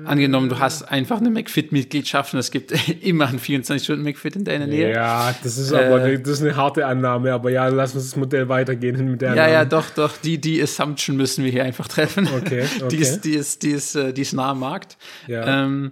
angenommen, 0.06 0.50
du 0.50 0.60
hast 0.60 0.84
einfach 0.84 1.18
eine 1.20 1.30
McFit-Mitgliedschaft 1.32 2.34
und 2.34 2.40
es 2.40 2.52
gibt 2.52 2.72
immer 3.02 3.28
einen 3.28 3.40
24-Stunden-McFit 3.40 4.36
in 4.36 4.44
deiner 4.46 4.68
Nähe. 4.68 4.92
Ja, 4.92 5.34
das 5.44 5.58
ist 5.58 5.74
aber 5.74 6.06
Äh, 6.06 6.20
das 6.20 6.34
ist 6.34 6.42
eine 6.44 6.56
harte 6.56 6.86
Annahme, 6.86 7.34
aber 7.34 7.50
ja, 7.52 7.68
lass 7.68 7.96
uns 7.96 8.06
das 8.12 8.16
Modell 8.16 8.48
weitergehen 8.50 9.12
mit 9.12 9.22
der 9.22 9.30
Ja, 9.30 9.36
ja, 9.36 9.62
Annahme. 9.62 9.70
doch, 9.70 9.90
doch, 9.92 10.18
die, 10.18 10.40
die 10.40 10.62
Assumption 10.62 11.18
müssen 11.18 11.44
wir 11.44 11.52
hier 11.52 11.64
einfach 11.64 11.88
treffen. 11.88 12.28
Okay, 12.36 12.66
Die 12.80 12.84
okay. 12.84 12.96
ist, 12.98 13.22
die 13.22 13.34
ist, 13.34 13.64
die 13.64 13.72
ist, 13.72 13.96
äh, 13.96 14.14
die 14.14 14.22
ist 14.22 14.34
nah 14.34 14.52
am 14.52 14.60
Markt. 14.60 14.98
Ja. 15.28 15.64
Ähm, 15.66 15.92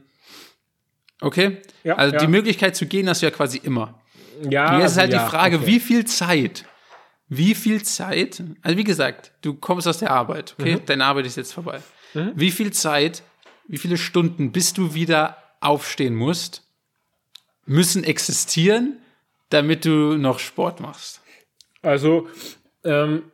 okay. 1.22 1.58
Ja, 1.84 1.96
also 1.96 2.14
ja. 2.16 2.22
die 2.22 2.28
Möglichkeit 2.28 2.76
zu 2.76 2.86
gehen 2.86 3.10
hast 3.10 3.22
du 3.22 3.26
ja 3.26 3.32
quasi 3.32 3.60
immer. 3.64 4.00
ja, 4.50 4.80
Jetzt 4.80 4.92
ist 4.92 4.98
halt 4.98 5.14
ja, 5.14 5.24
die 5.24 5.30
Frage, 5.30 5.58
okay. 5.58 5.68
wie 5.68 5.80
viel 5.80 6.06
Zeit, 6.06 6.66
wie 7.28 7.56
viel 7.56 7.82
Zeit, 7.84 8.44
also 8.62 8.78
wie 8.78 8.84
gesagt, 8.84 9.32
du 9.42 9.54
kommst 9.56 9.88
aus 9.88 9.98
der 10.00 10.12
Arbeit, 10.12 10.56
okay? 10.60 10.76
Mhm. 10.76 10.86
Deine 10.86 11.06
Arbeit 11.06 11.26
ist 11.26 11.38
jetzt 11.38 11.54
vorbei. 11.54 11.80
Wie 12.36 12.50
viel 12.50 12.72
Zeit, 12.74 13.22
wie 13.70 13.78
viele 13.78 13.98
Stunden, 13.98 14.52
bis 14.52 14.74
du 14.74 14.96
wieder 14.96 15.38
aufstehen 15.62 16.16
musst, 16.16 16.64
müssen 17.66 18.04
existieren, 18.04 18.98
damit 19.50 19.86
du 19.86 20.18
noch 20.18 20.40
Sport 20.40 20.80
machst? 20.80 21.22
Also, 21.84 22.28
ähm, 22.84 23.32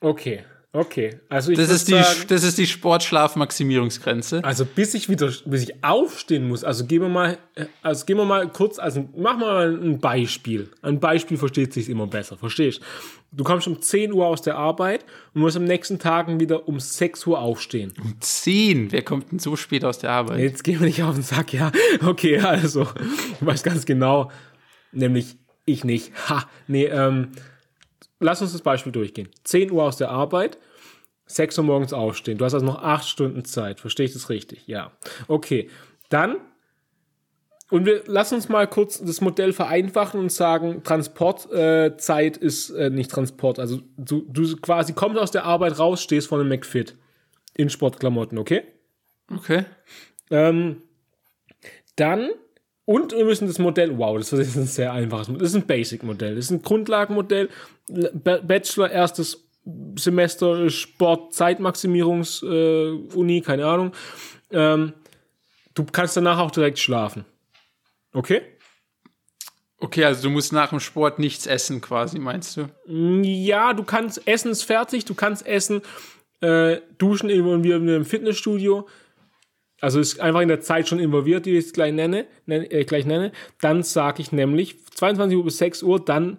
okay, 0.00 0.44
okay. 0.72 1.20
Also 1.28 1.52
ich 1.52 1.58
Das 1.58 1.70
ist 1.70 1.88
die, 1.88 1.92
sagen, 1.92 2.24
das 2.28 2.44
ist 2.44 2.58
die 2.58 2.66
Sportschlaf-Maximierungsgrenze. 2.66 4.44
also 4.44 4.64
bis 4.64 4.94
ich 4.94 5.08
wieder, 5.08 5.32
bis 5.44 5.62
ich 5.62 5.84
aufstehen 5.84 6.48
muss. 6.48 6.64
Also 6.64 6.86
gehen 6.86 7.02
wir 7.02 7.08
mal, 7.08 7.38
also 7.82 8.04
gehen 8.06 8.16
wir 8.16 8.24
mal 8.24 8.48
kurz, 8.48 8.78
also 8.78 9.08
wir 9.14 9.34
mal 9.34 9.74
ein 9.74 9.98
Beispiel. 9.98 10.70
Ein 10.82 11.00
Beispiel 11.00 11.36
versteht 11.36 11.72
sich 11.72 11.88
immer 11.88 12.06
besser, 12.06 12.36
verstehst? 12.36 12.80
Du 13.30 13.44
kommst 13.44 13.66
um 13.66 13.82
10 13.82 14.12
Uhr 14.12 14.26
aus 14.26 14.40
der 14.40 14.56
Arbeit 14.56 15.04
und 15.34 15.42
musst 15.42 15.56
am 15.56 15.64
nächsten 15.64 15.98
Tagen 15.98 16.40
wieder 16.40 16.66
um 16.66 16.80
6 16.80 17.26
Uhr 17.26 17.38
aufstehen. 17.38 17.92
Zehn. 18.20 18.90
Wer 18.90 19.02
kommt 19.02 19.30
denn 19.30 19.38
so 19.38 19.54
spät 19.54 19.84
aus 19.84 19.98
der 19.98 20.10
Arbeit? 20.10 20.38
Jetzt 20.40 20.64
gehen 20.64 20.80
wir 20.80 20.86
nicht 20.86 21.02
auf 21.02 21.14
den 21.14 21.22
Sack, 21.22 21.52
ja. 21.52 21.70
Okay, 22.04 22.38
also, 22.40 22.86
ich 23.38 23.46
weiß 23.46 23.62
ganz 23.62 23.84
genau, 23.84 24.30
nämlich 24.92 25.36
ich 25.66 25.84
nicht. 25.84 26.12
Ha, 26.28 26.48
nee, 26.66 26.86
ähm, 26.86 27.28
lass 28.20 28.42
uns 28.42 28.52
das 28.52 28.62
Beispiel 28.62 28.92
durchgehen. 28.92 29.28
10 29.44 29.70
Uhr 29.70 29.84
aus 29.84 29.96
der 29.96 30.10
Arbeit, 30.10 30.58
6 31.26 31.58
Uhr 31.58 31.64
morgens 31.64 31.92
aufstehen. 31.92 32.38
Du 32.38 32.44
hast 32.44 32.54
also 32.54 32.66
noch 32.66 32.82
8 32.82 33.06
Stunden 33.06 33.44
Zeit. 33.44 33.80
Verstehe 33.80 34.06
ich 34.06 34.12
das 34.12 34.30
richtig? 34.30 34.66
Ja. 34.66 34.92
Okay, 35.26 35.68
dann, 36.08 36.36
und 37.70 37.84
wir 37.84 38.02
lassen 38.06 38.36
uns 38.36 38.48
mal 38.48 38.66
kurz 38.66 38.98
das 38.98 39.20
Modell 39.20 39.52
vereinfachen 39.52 40.18
und 40.18 40.32
sagen, 40.32 40.82
Transportzeit 40.82 42.38
äh, 42.40 42.44
ist 42.44 42.70
äh, 42.70 42.88
nicht 42.88 43.10
Transport. 43.10 43.58
Also 43.58 43.80
du, 43.96 44.24
du 44.26 44.56
quasi 44.56 44.94
kommst 44.94 45.18
aus 45.18 45.30
der 45.30 45.44
Arbeit 45.44 45.78
raus, 45.78 46.02
stehst 46.02 46.28
vor 46.28 46.40
einem 46.40 46.48
McFit 46.48 46.96
in 47.54 47.68
Sportklamotten, 47.68 48.38
okay? 48.38 48.62
Okay. 49.30 49.66
Ähm, 50.30 50.82
dann, 51.96 52.30
und 52.88 53.12
wir 53.12 53.26
müssen 53.26 53.46
das 53.46 53.58
Modell, 53.58 53.98
wow, 53.98 54.16
das 54.16 54.32
ist 54.32 54.56
ein 54.56 54.64
sehr 54.64 54.94
einfaches 54.94 55.28
Modell. 55.28 55.42
Das 55.42 55.50
ist 55.50 55.56
ein 55.56 55.66
Basic-Modell. 55.66 56.36
Das 56.36 56.46
ist 56.46 56.50
ein 56.50 56.62
Grundlagenmodell. 56.62 57.50
Bachelor, 57.86 58.90
erstes 58.90 59.46
Semester 59.98 60.70
Sport, 60.70 61.34
Zeitmaximierungs, 61.34 62.42
äh, 62.42 62.92
Uni, 63.14 63.42
keine 63.42 63.66
Ahnung. 63.66 63.92
Ähm, 64.50 64.94
du 65.74 65.84
kannst 65.84 66.16
danach 66.16 66.38
auch 66.38 66.50
direkt 66.50 66.78
schlafen. 66.78 67.26
Okay? 68.14 68.40
Okay, 69.80 70.06
also 70.06 70.22
du 70.22 70.30
musst 70.30 70.54
nach 70.54 70.70
dem 70.70 70.80
Sport 70.80 71.18
nichts 71.18 71.46
essen, 71.46 71.82
quasi, 71.82 72.18
meinst 72.18 72.56
du? 72.56 72.70
Ja, 73.22 73.74
du 73.74 73.82
kannst, 73.82 74.26
Essen 74.26 74.50
ist 74.50 74.62
fertig, 74.62 75.04
du 75.04 75.14
kannst 75.14 75.46
essen, 75.46 75.82
äh, 76.40 76.78
duschen 76.96 77.28
involviert 77.28 77.82
im 77.82 78.06
Fitnessstudio. 78.06 78.88
Also 79.80 80.00
ist 80.00 80.18
einfach 80.20 80.40
in 80.40 80.48
der 80.48 80.60
Zeit 80.60 80.88
schon 80.88 80.98
involviert, 80.98 81.46
die 81.46 81.50
ich 81.50 81.64
jetzt 81.64 81.74
gleich 81.74 81.92
nenne, 81.92 82.26
nenne 82.46 82.70
äh, 82.70 82.84
gleich 82.84 83.06
nenne. 83.06 83.32
Dann 83.60 83.82
sage 83.82 84.22
ich 84.22 84.32
nämlich 84.32 84.84
22 84.86 85.36
Uhr 85.38 85.44
bis 85.44 85.58
6 85.58 85.82
Uhr, 85.84 86.04
dann 86.04 86.38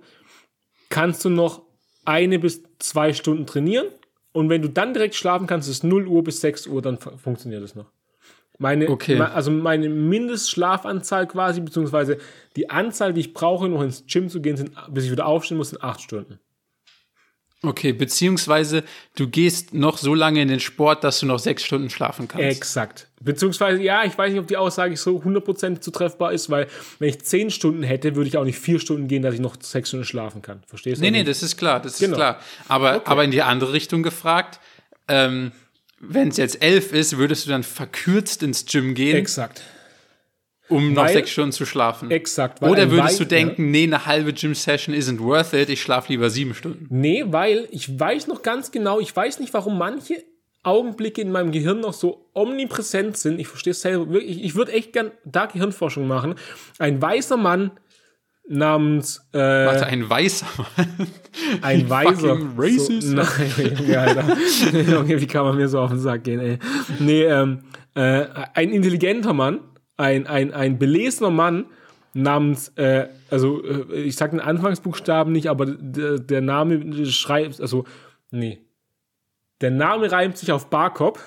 kannst 0.90 1.24
du 1.24 1.30
noch 1.30 1.62
eine 2.06 2.40
bis 2.40 2.64
zwei 2.80 3.14
Stunden 3.14 3.46
trainieren. 3.46 3.88
Und 4.32 4.50
wenn 4.50 4.62
du 4.62 4.70
dann 4.70 4.94
direkt 4.94 5.16
schlafen 5.16 5.48
kannst, 5.48 5.70
ist 5.70 5.84
0 5.84 6.08
Uhr 6.08 6.24
bis 6.24 6.42
6 6.42 6.68
Uhr, 6.68 6.82
dann 6.82 6.98
fu- 7.00 7.18
funktioniert 7.18 7.64
es 7.64 7.76
noch. 7.76 7.92
Meine, 8.58 8.90
Okay. 8.90 9.18
also 9.20 9.52
meine 9.52 9.88
Mindestschlafanzahl 9.88 11.28
quasi, 11.28 11.62
beziehungsweise 11.62 12.18
die 12.58 12.70
Anzahl, 12.70 13.14
die 13.14 13.22
ich 13.22 13.34
brauche, 13.34 13.66
um 13.66 13.72
noch 13.74 13.82
ins 13.82 14.04
Gym 14.06 14.28
zu 14.30 14.42
gehen, 14.42 14.58
sind, 14.58 14.72
bis 14.90 15.06
ich 15.06 15.12
wieder 15.12 15.26
aufstehen 15.28 15.58
muss, 15.58 15.70
sind 15.70 15.82
8 15.82 16.02
Stunden. 16.02 16.40
Okay, 17.62 17.92
beziehungsweise 17.92 18.84
du 19.18 19.28
gehst 19.28 19.74
noch 19.74 19.98
so 19.98 20.14
lange 20.16 20.42
in 20.42 20.48
den 20.48 20.62
Sport, 20.62 21.04
dass 21.04 21.20
du 21.20 21.26
noch 21.26 21.40
sechs 21.40 21.64
Stunden 21.64 21.90
schlafen 21.90 22.28
kannst. 22.30 22.46
Exakt. 22.58 23.08
Beziehungsweise, 23.20 23.82
ja, 23.82 24.06
ich 24.06 24.18
weiß 24.18 24.32
nicht, 24.32 24.40
ob 24.40 24.48
die 24.48 24.56
Aussage 24.56 24.96
so 24.96 25.18
100% 25.18 25.82
zutreffbar 25.82 26.32
ist, 26.32 26.50
weil 26.50 26.68
wenn 27.00 27.10
ich 27.10 27.20
10 27.22 27.52
Stunden 27.52 27.84
hätte, 27.84 28.16
würde 28.16 28.30
ich 28.30 28.38
auch 28.38 28.46
nicht 28.46 28.60
4 28.60 28.80
Stunden 28.80 29.10
gehen, 29.10 29.24
dass 29.24 29.34
ich 29.34 29.42
noch 29.42 29.58
6 29.62 29.90
Stunden 29.90 30.06
schlafen 30.06 30.42
kann. 30.42 30.64
Verstehst 30.68 31.00
du? 31.02 31.04
nee, 31.04 31.12
nee, 31.12 31.26
das 31.26 31.44
ist 31.44 31.58
klar, 31.58 31.82
das 31.82 32.00
Genau. 32.00 32.14
ist 32.14 32.18
klar. 32.18 32.40
Aber, 32.70 33.02
aber 33.06 33.26
in 33.26 33.32
die 33.32 33.42
andere 33.42 33.74
Richtung 33.74 34.04
gefragt, 34.04 34.62
ähm, 35.10 35.52
wenn 36.00 36.30
es 36.30 36.38
jetzt 36.38 36.64
elf 36.64 36.94
ist, 36.94 37.18
würdest 37.18 37.46
du 37.46 37.50
dann 37.50 37.64
verkürzt 37.64 38.42
ins 38.42 38.66
Gym 38.66 38.94
gehen, 38.96 39.18
Exakt. 39.18 39.62
Um 40.70 40.94
noch 40.94 41.08
sechs 41.08 41.32
Stunden 41.32 41.52
zu 41.52 41.66
schlafen. 41.66 42.12
Exakt. 42.12 42.62
Oder 42.62 42.90
würdest 42.92 43.20
du 43.20 43.26
denken, 43.26 43.72
nee, 43.72 43.84
eine 43.84 44.06
halbe 44.06 44.34
Gym-Session 44.34 44.96
isn't 44.96 45.20
worth 45.20 45.54
it, 45.54 45.70
ich 45.70 45.82
schlafe 45.82 46.12
lieber 46.12 46.30
sieben 46.30 46.54
Stunden. 46.54 46.88
Nee, 46.90 47.26
weil 47.28 47.68
ich 47.72 48.00
weiß 48.00 48.28
noch 48.28 48.42
ganz 48.42 48.72
genau, 48.72 49.00
ich 49.00 49.16
weiß 49.16 49.40
nicht, 49.40 49.54
warum 49.54 49.78
manche 49.78 50.24
Augenblicke 50.64 51.22
in 51.22 51.32
meinem 51.32 51.52
Gehirn 51.52 51.80
noch 51.80 51.94
so 51.94 52.30
omnipräsent 52.34 53.18
sind. 53.18 53.40
Ich 53.40 53.48
verstehe 53.48 53.72
es 53.72 53.82
selber 53.82 54.12
wirklich. 54.12 54.44
Ich, 54.44 54.56
würde 54.56 54.74
echt 54.74 54.94
gern 54.94 55.12
da 55.24 55.46
Gehirnforschung 55.46 56.08
machen. 56.08 56.36
Ein 56.80 57.02
weißer 57.02 57.38
Mann 57.38 57.72
namens 58.48 59.22
äh, 59.32 59.38
Warte, 59.38 59.86
ein 59.86 60.10
weißer 60.10 60.48
Mann. 60.58 61.08
ein 61.62 61.90
weiser. 61.90 62.38
racist. 62.58 63.04
So, 63.04 63.16
nein, 63.16 63.28
Junge, 63.80 64.00
Alter. 64.00 64.38
Junge, 64.92 65.22
wie 65.22 65.28
kann 65.28 65.46
man 65.46 65.56
mir 65.56 65.70
so 65.70 65.80
auf 65.80 65.92
den 65.92 66.00
Sack 66.00 66.26
gehen, 66.26 66.40
ey. 66.40 66.60
Nee, 67.00 67.24
ähm, 67.24 67.60
äh, 67.96 68.26
ein 68.54 68.72
intelligenter 68.72 69.34
Mann, 69.34 69.62
ein, 70.00 70.28
ein, 70.28 70.54
ein 70.54 70.80
belesener 70.80 71.30
Mann 71.30 71.66
namens, 72.14 72.70
äh, 72.76 73.08
also 73.30 73.64
äh, 73.64 74.02
ich 74.02 74.16
sag 74.16 74.32
den 74.32 74.40
Anfangsbuchstaben 74.40 75.32
nicht, 75.32 75.48
aber 75.48 75.66
der, 75.66 76.42
Name 76.42 77.06
schreibt, 77.06 77.62
also, 77.62 77.86
nee. 78.32 78.60
Der 79.62 79.72
Name 79.72 80.10
reimt 80.10 80.38
sich 80.38 80.54
auf 80.54 80.70
Barkop. 80.70 81.20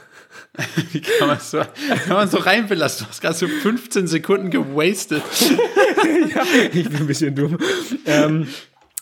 Wie 0.93 1.03
kann 1.03 1.29
man 1.29 1.39
so, 1.39 1.59
kann 1.59 2.17
man 2.17 2.29
so 2.29 2.39
reinbelassen? 2.39 3.05
Du 3.05 3.11
hast 3.11 3.21
gerade 3.21 3.35
so 3.35 3.47
15 3.47 4.07
Sekunden 4.07 4.49
gewastet. 4.49 5.23
ich 6.73 6.89
bin 6.89 6.97
ein 6.97 7.07
bisschen 7.07 7.35
dumm. 7.35 7.59
ähm, 8.07 8.49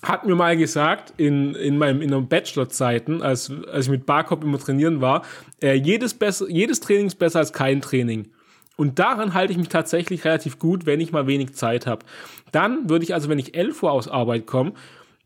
hat 0.03 0.27
mir 0.27 0.35
mal 0.35 0.57
gesagt, 0.57 1.15
in, 1.17 1.55
in 1.55 1.79
meinem 1.79 2.03
in 2.03 2.11
meinen 2.11 2.29
Bachelor-Zeiten, 2.29 3.23
als, 3.23 3.53
als 3.71 3.85
ich 3.85 3.91
mit 3.93 4.05
Barkop 4.05 4.43
immer 4.43 4.59
trainieren 4.59 5.01
war, 5.01 5.23
äh, 5.63 5.75
jedes, 5.75 6.15
besser, 6.15 6.49
jedes 6.49 6.81
Training 6.81 7.07
ist 7.07 7.21
besser 7.21 7.39
als 7.39 7.53
kein 7.53 7.81
Training. 7.81 8.33
Und 8.81 8.99
daran 8.99 9.35
halte 9.35 9.53
ich 9.53 9.59
mich 9.59 9.69
tatsächlich 9.69 10.25
relativ 10.25 10.59
gut, 10.59 10.87
wenn 10.87 11.01
ich 11.01 11.13
mal 11.13 11.27
wenig 11.27 11.53
Zeit 11.53 11.87
habe. 11.87 12.07
Dann 12.51 12.89
würde 12.89 13.05
ich 13.05 13.13
also, 13.13 13.29
wenn 13.29 13.39
ich 13.39 13.55
11 13.55 13.83
Uhr 13.83 13.93
aus 13.93 14.09
Arbeit 14.09 14.47
komme, 14.47 14.73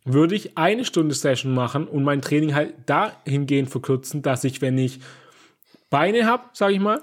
würde 0.05 0.35
ich 0.35 0.59
eine 0.59 0.85
Stunde 0.85 1.15
Session 1.15 1.55
machen 1.55 1.87
und 1.87 2.03
mein 2.03 2.21
Training 2.21 2.53
halt 2.57 2.75
dahingehend 2.87 3.71
verkürzen, 3.71 4.23
dass 4.23 4.43
ich, 4.43 4.61
wenn 4.61 4.77
ich 4.77 4.99
Beine 5.89 6.27
habe, 6.27 6.43
sage 6.53 6.75
ich 6.75 6.81
mal, 6.81 7.01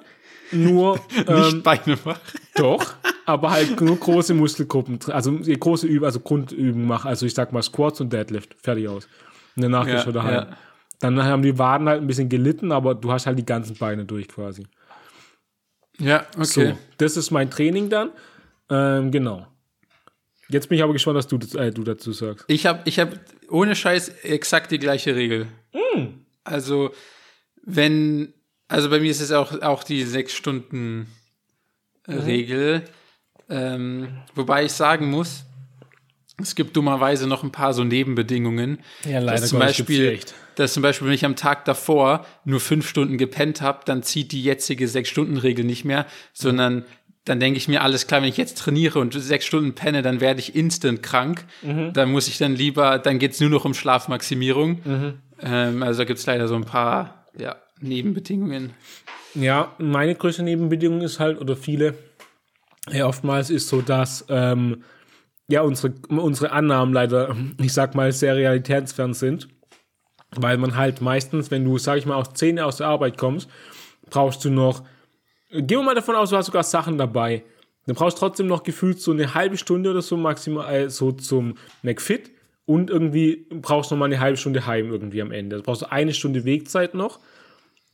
nur 0.51 0.99
ähm, 1.25 1.35
Nicht 1.35 1.63
Beine 1.63 1.97
machen. 2.03 2.19
doch, 2.55 2.95
aber 3.25 3.51
halt 3.51 3.79
nur 3.79 3.95
große 3.95 4.33
Muskelgruppen, 4.33 4.99
also 5.07 5.31
große 5.31 5.87
Übungen, 5.87 6.03
also 6.03 6.19
Grundübungen 6.19 6.85
mache. 6.85 7.07
Also 7.07 7.25
ich 7.25 7.33
sag 7.33 7.53
mal 7.53 7.63
Squats 7.63 8.01
und 8.01 8.11
Deadlift, 8.11 8.57
fertig 8.61 8.89
aus. 8.89 9.07
Und 9.55 9.63
danach 9.63 9.87
Ja, 9.87 9.93
gehst 9.93 10.07
du 10.07 10.11
daheim. 10.11 10.33
ja. 10.33 10.47
Dann 10.99 11.23
haben 11.23 11.43
die 11.43 11.57
Waden 11.57 11.87
halt 11.87 12.01
ein 12.01 12.07
bisschen 12.07 12.27
gelitten, 12.27 12.73
aber 12.73 12.93
du 12.93 13.09
hast 13.09 13.25
halt 13.25 13.39
die 13.39 13.45
ganzen 13.45 13.77
Beine 13.77 14.03
durch 14.03 14.27
quasi. 14.27 14.67
Ja, 15.99 16.25
So, 16.37 16.61
okay. 16.61 16.75
das 16.97 17.17
ist 17.17 17.31
mein 17.31 17.49
Training 17.51 17.89
dann. 17.89 18.11
Ähm, 18.69 19.11
genau. 19.11 19.47
Jetzt 20.49 20.67
bin 20.69 20.77
ich 20.77 20.83
aber 20.83 20.93
gespannt, 20.93 21.17
was 21.17 21.27
du, 21.27 21.37
äh, 21.57 21.71
du 21.71 21.83
dazu 21.83 22.11
sagst. 22.11 22.45
Ich 22.47 22.65
habe 22.65 22.81
ich 22.85 22.99
hab 22.99 23.13
ohne 23.49 23.75
Scheiß 23.75 24.09
exakt 24.23 24.71
die 24.71 24.79
gleiche 24.79 25.15
Regel. 25.15 25.47
Hm. 25.71 26.25
Also, 26.43 26.91
wenn, 27.63 28.33
also 28.67 28.89
bei 28.89 28.99
mir 28.99 29.11
ist 29.11 29.21
es 29.21 29.31
auch, 29.31 29.61
auch 29.61 29.83
die 29.83 30.03
sechs 30.03 30.33
Stunden 30.33 31.07
äh, 32.07 32.13
Mhm. 32.15 32.19
Regel. 32.21 32.83
Ähm, 33.49 34.07
wobei 34.33 34.65
ich 34.65 34.71
sagen 34.71 35.09
muss, 35.11 35.43
es 36.41 36.55
gibt 36.55 36.75
dummerweise 36.75 37.27
noch 37.27 37.43
ein 37.43 37.51
paar 37.51 37.73
so 37.73 37.83
Nebenbedingungen. 37.83 38.79
Ja, 39.05 39.19
leider 39.19 39.41
dass 39.41 39.49
zum 39.49 39.59
Beispiel. 39.59 40.19
Dass 40.61 40.73
zum 40.73 40.83
Beispiel, 40.83 41.07
wenn 41.07 41.13
ich 41.13 41.25
am 41.25 41.35
Tag 41.35 41.65
davor 41.65 42.25
nur 42.45 42.59
fünf 42.59 42.87
Stunden 42.87 43.17
gepennt 43.17 43.61
habe, 43.61 43.81
dann 43.85 44.03
zieht 44.03 44.31
die 44.31 44.43
jetzige 44.43 44.87
Sechs-Stunden-Regel 44.87 45.65
nicht 45.65 45.85
mehr, 45.85 46.05
sondern 46.33 46.85
dann 47.25 47.39
denke 47.39 47.57
ich 47.57 47.67
mir, 47.67 47.83
alles 47.83 48.07
klar, 48.07 48.21
wenn 48.21 48.29
ich 48.29 48.37
jetzt 48.37 48.57
trainiere 48.57 48.99
und 48.99 49.13
sechs 49.13 49.45
Stunden 49.45 49.73
penne, 49.73 50.01
dann 50.01 50.21
werde 50.21 50.39
ich 50.39 50.55
instant 50.55 51.03
krank. 51.03 51.45
Mhm. 51.61 51.93
Dann 51.93 52.11
muss 52.11 52.27
ich 52.27 52.37
dann 52.37 52.55
lieber, 52.55 52.97
dann 52.97 53.19
geht's 53.19 53.39
nur 53.39 53.49
noch 53.49 53.63
um 53.63 53.73
Schlafmaximierung. 53.73 54.81
Mhm. 54.83 55.13
Ähm, 55.41 55.83
also 55.83 55.99
da 55.99 56.05
gibt's 56.05 56.25
leider 56.25 56.47
so 56.47 56.55
ein 56.55 56.65
paar 56.65 57.27
ja, 57.37 57.57
Nebenbedingungen. 57.79 58.71
Ja, 59.35 59.73
meine 59.77 60.15
größte 60.15 60.43
Nebenbedingung 60.43 61.01
ist 61.01 61.19
halt, 61.19 61.39
oder 61.39 61.55
viele, 61.55 61.93
ja, 62.89 63.05
oftmals 63.05 63.49
ist 63.49 63.67
so, 63.67 63.81
dass 63.81 64.25
ähm, 64.29 64.83
ja 65.47 65.61
unsere, 65.61 65.93
unsere 66.09 66.51
Annahmen 66.51 66.93
leider, 66.93 67.35
ich 67.61 67.71
sag 67.71 67.93
mal, 67.93 68.11
sehr 68.11 68.35
realitätsfern 68.35 69.13
sind. 69.13 69.47
Weil 70.35 70.57
man 70.57 70.77
halt 70.77 71.01
meistens, 71.01 71.51
wenn 71.51 71.65
du, 71.65 71.77
sag 71.77 71.97
ich 71.97 72.05
mal, 72.05 72.15
aus 72.15 72.33
10 72.33 72.59
aus 72.59 72.77
der 72.77 72.87
Arbeit 72.87 73.17
kommst, 73.17 73.49
brauchst 74.09 74.45
du 74.45 74.49
noch, 74.49 74.83
gehen 75.51 75.79
wir 75.79 75.83
mal 75.83 75.95
davon 75.95 76.15
aus, 76.15 76.29
du 76.29 76.37
hast 76.37 76.45
sogar 76.45 76.63
Sachen 76.63 76.97
dabei. 76.97 77.43
Dann 77.85 77.95
brauchst 77.95 78.17
du 78.17 78.19
trotzdem 78.19 78.47
noch 78.47 78.63
gefühlt 78.63 79.01
so 79.01 79.11
eine 79.11 79.33
halbe 79.33 79.57
Stunde 79.57 79.89
oder 79.91 80.01
so 80.01 80.15
maximal 80.15 80.73
äh, 80.73 80.89
so 80.89 81.11
zum 81.11 81.55
McFit 81.81 82.31
und 82.65 82.89
irgendwie 82.89 83.47
brauchst 83.49 83.91
du 83.91 83.95
noch 83.95 83.99
mal 83.99 84.05
eine 84.05 84.19
halbe 84.19 84.37
Stunde 84.37 84.65
heim 84.65 84.91
irgendwie 84.91 85.21
am 85.21 85.31
Ende. 85.31 85.55
Also 85.55 85.65
brauchst 85.65 85.81
du 85.81 85.91
eine 85.91 86.13
Stunde 86.13 86.45
Wegzeit 86.45 86.93
noch. 86.93 87.19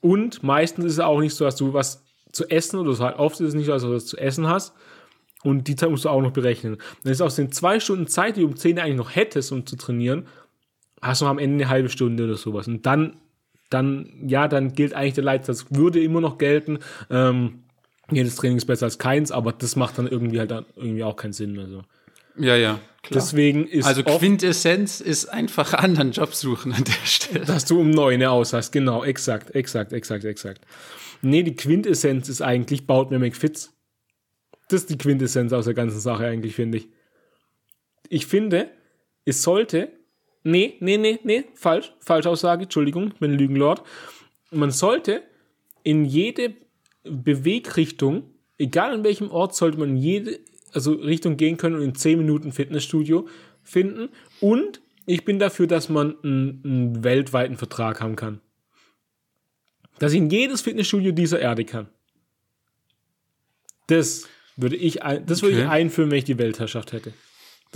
Und 0.01 0.43
meistens 0.43 0.85
ist 0.85 0.93
es 0.93 0.99
auch 0.99 1.19
nicht 1.19 1.33
so, 1.33 1.45
dass 1.45 1.55
du 1.55 1.73
was 1.73 2.03
zu 2.31 2.49
essen 2.49 2.79
oder 2.79 2.93
so 2.93 3.03
halt 3.03 3.17
oft 3.17 3.39
ist 3.39 3.47
es 3.47 3.53
nicht 3.55 3.65
so, 3.65 3.71
dass 3.71 3.81
du 3.81 3.93
was 3.93 4.05
zu 4.05 4.17
essen 4.17 4.47
hast. 4.47 4.73
Und 5.43 5.67
die 5.67 5.75
Zeit 5.75 5.89
musst 5.89 6.05
du 6.05 6.09
auch 6.09 6.21
noch 6.21 6.31
berechnen. 6.31 6.77
Dann 7.03 7.11
ist 7.11 7.21
aus 7.21 7.35
den 7.35 7.51
zwei 7.51 7.79
Stunden 7.79 8.07
Zeit, 8.07 8.35
die 8.35 8.41
du 8.41 8.47
um 8.47 8.55
10 8.55 8.79
eigentlich 8.79 8.97
noch 8.97 9.15
hättest, 9.15 9.51
um 9.51 9.65
zu 9.65 9.75
trainieren, 9.75 10.27
hast 11.01 11.21
du 11.21 11.25
noch 11.25 11.31
am 11.31 11.39
Ende 11.39 11.63
eine 11.63 11.69
halbe 11.69 11.89
Stunde 11.89 12.23
oder 12.23 12.35
sowas. 12.35 12.67
Und 12.67 12.85
dann, 12.85 13.17
dann, 13.69 14.23
ja, 14.27 14.47
dann 14.47 14.73
gilt 14.73 14.93
eigentlich 14.93 15.15
der 15.15 15.23
Leitsatz, 15.23 15.65
würde 15.69 16.01
immer 16.01 16.21
noch 16.21 16.37
gelten. 16.37 16.79
Ähm, 17.09 17.63
jedes 18.09 18.35
Training 18.35 18.57
ist 18.57 18.65
besser 18.65 18.85
als 18.85 18.97
keins, 18.97 19.31
aber 19.31 19.51
das 19.51 19.75
macht 19.75 19.97
dann 19.97 20.07
irgendwie 20.07 20.39
halt 20.39 20.51
dann 20.51 20.65
irgendwie 20.75 21.03
auch 21.03 21.15
keinen 21.15 21.33
Sinn 21.33 21.53
mehr 21.53 21.67
so. 21.67 21.83
Ja, 22.39 22.55
ja, 22.55 22.79
klar. 23.01 23.21
Deswegen 23.21 23.67
ist 23.67 23.85
also 23.85 24.03
Quintessenz 24.03 25.01
ist 25.01 25.25
einfach 25.25 25.73
anderen 25.73 26.11
Job 26.11 26.35
suchen 26.35 26.71
an 26.71 26.83
der 26.83 27.05
Stelle. 27.05 27.45
dass 27.45 27.65
du 27.65 27.79
um 27.79 27.89
neun 27.89 28.23
aus 28.23 28.53
hast. 28.53 28.71
Genau, 28.71 29.03
exakt, 29.03 29.55
exakt, 29.55 29.91
exakt, 29.91 30.23
exakt. 30.23 30.61
Nee, 31.21 31.43
die 31.43 31.55
Quintessenz 31.55 32.29
ist 32.29 32.41
eigentlich, 32.41 32.85
baut 32.85 33.09
mir 33.09 33.19
McFits. 33.19 33.73
Das 34.69 34.81
ist 34.81 34.89
die 34.89 34.97
Quintessenz 34.97 35.51
aus 35.51 35.65
der 35.65 35.73
ganzen 35.73 35.99
Sache 35.99 36.25
eigentlich, 36.27 36.53
finde 36.53 36.77
ich. 36.77 36.89
Ich 38.09 38.27
finde, 38.27 38.69
es 39.25 39.41
sollte, 39.41 39.96
nee, 40.47 40.75
nee, 40.79 40.97
nee, 40.97 41.19
nee, 41.23 41.45
falsch, 41.55 41.93
Falschaussage, 41.99 42.63
Entschuldigung, 42.63 43.09
ich 43.13 43.19
bin 43.19 43.37
Lügenlord. 43.37 43.83
Man 44.51 44.71
sollte 44.71 45.23
in 45.83 46.05
jede 46.05 46.53
Bewegrichtung, 47.03 48.23
egal 48.57 48.95
in 48.95 49.03
welchem 49.03 49.29
Ort, 49.31 49.55
sollte 49.55 49.77
man 49.77 49.89
in 49.89 49.97
jede 49.97 50.39
also 50.73 50.91
Richtung 50.93 51.37
gehen 51.37 51.57
können 51.57 51.75
und 51.75 51.81
in 51.81 51.95
10 51.95 52.17
Minuten 52.17 52.51
Fitnessstudio 52.51 53.27
finden. 53.63 54.09
Und 54.41 54.81
ich 55.05 55.25
bin 55.25 55.39
dafür, 55.39 55.67
dass 55.67 55.89
man 55.89 56.15
einen, 56.23 56.61
einen 56.63 57.03
weltweiten 57.03 57.57
Vertrag 57.57 58.01
haben 58.01 58.15
kann. 58.15 58.41
Dass 59.99 60.11
ich 60.11 60.19
in 60.19 60.29
jedes 60.29 60.61
Fitnessstudio 60.61 61.11
dieser 61.11 61.39
Erde 61.39 61.65
kann. 61.65 61.87
Das 63.87 64.27
würde 64.57 64.75
ich, 64.75 65.03
ein, 65.03 65.25
das 65.25 65.41
würde 65.41 65.55
ich 65.55 65.63
Okay. 65.63 65.71
einführen, 65.71 66.11
wenn 66.11 66.17
ich 66.19 66.25
die 66.25 66.37
Weltherrschaft 66.37 66.91
hätte. 66.91 67.13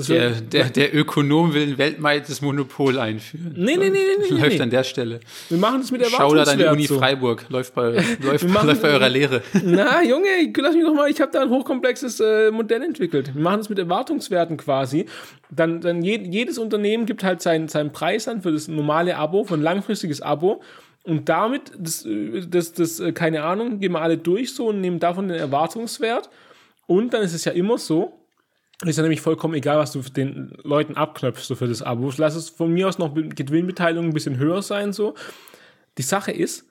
Der, 0.07 0.31
der, 0.31 0.69
der 0.69 0.95
Ökonom 0.95 1.53
will 1.53 1.63
ein 1.73 1.77
weltweites 1.77 2.41
Monopol 2.41 2.97
einführen. 2.97 3.53
nee, 3.57 3.75
nee, 3.75 3.89
nee, 3.89 3.99
nee, 4.19 4.25
nee, 4.31 4.41
Läuft 4.41 4.55
nee. 4.55 4.61
an 4.61 4.69
der 4.69 4.83
Stelle. 4.83 5.19
Wir 5.49 5.57
machen 5.57 5.81
das 5.81 5.91
mit 5.91 6.05
Schau 6.07 6.33
da 6.33 6.45
deine 6.45 6.63
Erwartungswert 6.63 6.73
Uni 6.73 6.85
so. 6.87 6.97
Freiburg. 6.97 7.45
Läuft 7.49 7.75
bei, 7.75 8.03
läuft, 8.23 8.47
machen- 8.47 8.67
läuft 8.67 8.81
bei 8.81 8.89
eurer 8.89 9.09
Lehre. 9.09 9.41
Na, 9.65 10.01
Junge, 10.03 10.27
lass 10.57 10.75
mich 10.75 10.85
doch 10.85 10.93
mal, 10.93 11.09
ich 11.09 11.19
habe 11.19 11.31
da 11.31 11.41
ein 11.41 11.49
hochkomplexes 11.49 12.19
äh, 12.21 12.51
Modell 12.51 12.81
entwickelt. 12.83 13.35
Wir 13.35 13.41
machen 13.41 13.57
das 13.57 13.69
mit 13.69 13.79
Erwartungswerten 13.79 14.55
quasi. 14.57 15.05
Dann, 15.49 15.81
dann 15.81 16.01
je, 16.01 16.17
jedes 16.19 16.57
Unternehmen 16.57 17.05
gibt 17.05 17.23
halt 17.23 17.41
seinen, 17.41 17.67
seinen 17.67 17.91
Preis 17.91 18.27
an 18.29 18.41
für 18.41 18.51
das 18.53 18.69
normale 18.69 19.17
Abo, 19.17 19.43
für 19.43 19.55
ein 19.55 19.61
langfristiges 19.61 20.21
Abo. 20.21 20.61
Und 21.03 21.27
damit, 21.27 21.71
das, 21.77 22.05
äh, 22.05 22.45
das, 22.47 22.71
das, 22.73 22.99
äh, 23.01 23.11
keine 23.11 23.43
Ahnung, 23.43 23.79
gehen 23.79 23.91
wir 23.91 24.01
alle 24.01 24.17
durch 24.17 24.53
so 24.55 24.67
und 24.67 24.79
nehmen 24.79 24.99
davon 24.99 25.27
den 25.27 25.37
Erwartungswert. 25.37 26.29
Und 26.87 27.13
dann 27.13 27.21
ist 27.23 27.33
es 27.33 27.43
ja 27.45 27.51
immer 27.51 27.77
so, 27.77 28.17
ist 28.89 28.97
ja 28.97 29.03
nämlich 29.03 29.21
vollkommen 29.21 29.53
egal, 29.53 29.77
was 29.77 29.91
du 29.91 30.01
den 30.01 30.53
Leuten 30.63 30.95
abknöpfst 30.95 31.45
so 31.47 31.55
für 31.55 31.67
das 31.67 31.81
Abo. 31.81 32.11
Lass 32.17 32.35
es 32.35 32.49
von 32.49 32.71
mir 32.73 32.87
aus 32.87 32.97
noch 32.97 33.13
Gewinnbeteiligung 33.13 34.07
ein 34.07 34.13
bisschen 34.13 34.37
höher 34.37 34.61
sein 34.61 34.91
so. 34.93 35.13
Die 35.97 36.01
Sache 36.03 36.31
ist, 36.31 36.65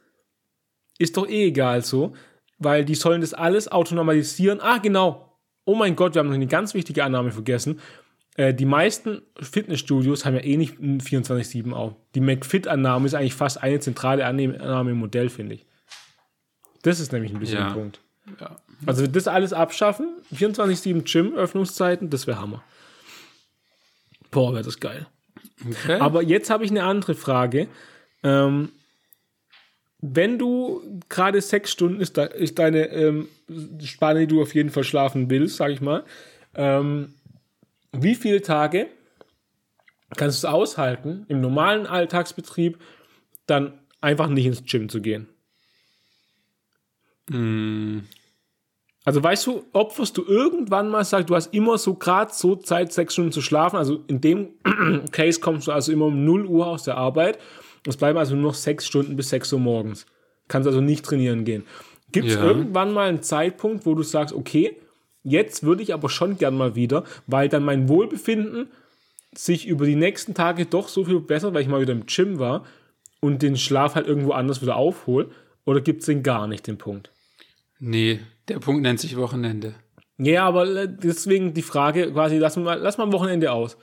ist 0.99 1.17
doch 1.17 1.29
eh 1.29 1.47
egal 1.47 1.83
so, 1.83 2.15
weil 2.59 2.85
die 2.85 2.95
sollen 2.95 3.21
das 3.21 3.35
alles 3.35 3.69
automatisieren. 3.71 4.61
Ah, 4.61 4.79
genau. 4.79 5.39
Oh 5.65 5.75
mein 5.75 5.95
Gott, 5.95 6.15
wir 6.15 6.21
haben 6.21 6.29
noch 6.29 6.35
eine 6.35 6.47
ganz 6.47 6.75
wichtige 6.75 7.05
Annahme 7.05 7.31
vergessen. 7.33 7.81
Äh, 8.37 8.55
die 8.55 8.65
meisten 8.65 9.23
Fitnessstudios 9.41 10.25
haben 10.25 10.35
ja 10.35 10.43
eh 10.43 10.57
nicht 10.57 10.81
ein 10.81 11.01
24-7 11.01 11.73
auf. 11.73 11.95
Die 12.15 12.21
McFit-Annahme 12.21 13.07
ist 13.07 13.15
eigentlich 13.15 13.35
fast 13.35 13.63
eine 13.63 13.79
zentrale 13.81 14.25
Annahme 14.25 14.91
im 14.91 14.97
Modell, 14.99 15.29
finde 15.29 15.55
ich. 15.57 15.67
Das 16.83 16.99
ist 16.99 17.13
nämlich 17.13 17.33
ein 17.33 17.39
bisschen 17.41 17.59
Ja. 17.59 17.67
der 17.69 17.75
Punkt. 17.75 18.01
Ja. 18.41 18.57
Also 18.87 19.07
das 19.07 19.29
alles 19.29 19.53
abschaffen, 19.53 20.09
24-7 20.35 21.11
Gym, 21.11 21.35
Öffnungszeiten, 21.35 22.11
das 22.11 22.27
wäre 22.27 22.41
Hammer. 22.41 22.63
Boah, 24.31 24.53
wäre 24.53 24.65
das 24.65 24.81
geil. 24.81 25.07
Okay. 25.67 25.99
Aber 26.01 26.23
jetzt 26.23 26.51
habe 26.51 26.65
ich 26.65 26.71
eine 26.71 26.85
andere 26.85 27.15
Frage. 27.15 27.69
Ähm, 28.23 28.71
wenn 30.01 30.39
du 30.39 31.01
gerade 31.09 31.41
sechs 31.43 31.71
Stunden 31.71 32.01
ist, 32.01 32.17
deine 32.17 32.87
ähm, 32.89 33.29
Spanne, 33.83 34.21
die 34.21 34.27
du 34.29 34.41
auf 34.41 34.55
jeden 34.55 34.71
Fall 34.71 34.85
schlafen 34.85 35.29
willst, 35.29 35.57
sag 35.57 35.71
ich 35.71 35.81
mal. 35.81 36.05
Ähm, 36.55 37.15
wie 37.93 38.15
viele 38.15 38.41
Tage 38.41 38.89
kannst 40.17 40.43
du 40.43 40.47
es 40.47 40.53
aushalten, 40.53 41.27
im 41.29 41.41
normalen 41.41 41.87
Alltagsbetrieb 41.87 42.79
dann 43.47 43.79
einfach 44.01 44.29
nicht 44.29 44.47
ins 44.47 44.65
Gym 44.65 44.89
zu 44.89 45.03
gehen? 45.03 45.29
Also 49.11 49.25
weißt 49.25 49.49
du, 49.49 49.65
opferst 49.73 50.17
du 50.19 50.25
irgendwann 50.25 50.89
mal, 50.89 51.03
sag, 51.05 51.27
du 51.27 51.35
hast 51.35 51.53
immer 51.53 51.79
so 51.79 51.95
gerade 51.95 52.31
so 52.33 52.55
Zeit, 52.55 52.93
sechs 52.93 53.15
Stunden 53.15 53.33
zu 53.33 53.43
schlafen. 53.43 53.75
Also 53.77 54.05
in 54.07 54.21
dem 54.21 54.51
Case 55.11 55.41
kommst 55.41 55.67
du 55.67 55.73
also 55.73 55.91
immer 55.91 56.05
um 56.05 56.25
0 56.25 56.47
Uhr 56.47 56.69
aus 56.69 56.85
der 56.85 56.97
Arbeit. 56.97 57.41
Es 57.89 57.97
bleiben 57.97 58.17
also 58.17 58.37
nur 58.37 58.45
noch 58.45 58.55
sechs 58.55 58.87
Stunden 58.87 59.17
bis 59.17 59.31
6 59.31 59.53
Uhr 59.55 59.59
morgens. 59.59 60.07
Kannst 60.47 60.69
also 60.69 60.81
nicht 60.81 61.05
trainieren 61.05 61.45
gehen. 61.45 61.65
Gibt 62.13 62.29
es 62.29 62.35
Ja. 62.37 62.45
irgendwann 62.45 62.93
mal 62.93 63.09
einen 63.09 63.21
Zeitpunkt, 63.21 63.85
wo 63.85 63.97
du 63.97 64.05
sagst, 64.05 64.33
okay, 64.33 64.77
jetzt 65.25 65.65
würde 65.65 65.83
ich 65.83 65.93
aber 65.93 66.09
schon 66.09 66.39
gern 66.39 66.57
mal 66.57 66.77
wieder, 66.77 67.03
weil 67.27 67.49
dann 67.49 67.65
mein 67.65 67.89
Wohlbefinden 67.89 68.69
sich 69.35 69.67
über 69.67 69.87
die 69.87 69.97
nächsten 69.97 70.35
Tage 70.35 70.67
doch 70.67 70.87
so 70.87 71.05
viel 71.05 71.19
bessert, 71.19 71.53
weil 71.53 71.63
ich 71.63 71.69
mal 71.69 71.81
wieder 71.81 71.95
im 71.95 72.07
Gym 72.07 72.39
war 72.39 72.65
und 73.19 73.43
den 73.43 73.57
Schlaf 73.57 73.97
halt 73.97 74.07
irgendwo 74.07 74.31
anders 74.35 74.63
wieder 74.63 74.77
aufhole? 74.77 75.31
Oder 75.65 75.81
gibt 75.81 76.03
es 76.03 76.07
den 76.07 76.23
gar 76.23 76.47
nicht, 76.47 76.69
den 76.69 76.79
Punkt? 76.79 77.11
Nee, 77.81 78.21
der 78.51 78.59
Punkt 78.61 78.83
nennt 78.83 79.01
sich 79.01 79.17
Wochenende. 79.17 79.75
Ja, 80.19 80.45
aber 80.45 80.87
deswegen 80.87 81.55
die 81.55 81.63
Frage 81.63 82.13
quasi, 82.13 82.37
lass 82.37 82.57
mal, 82.57 82.79
lass 82.79 82.99
mal 82.99 83.05
am 83.05 83.13
Wochenende 83.13 83.53
aus. 83.53 83.77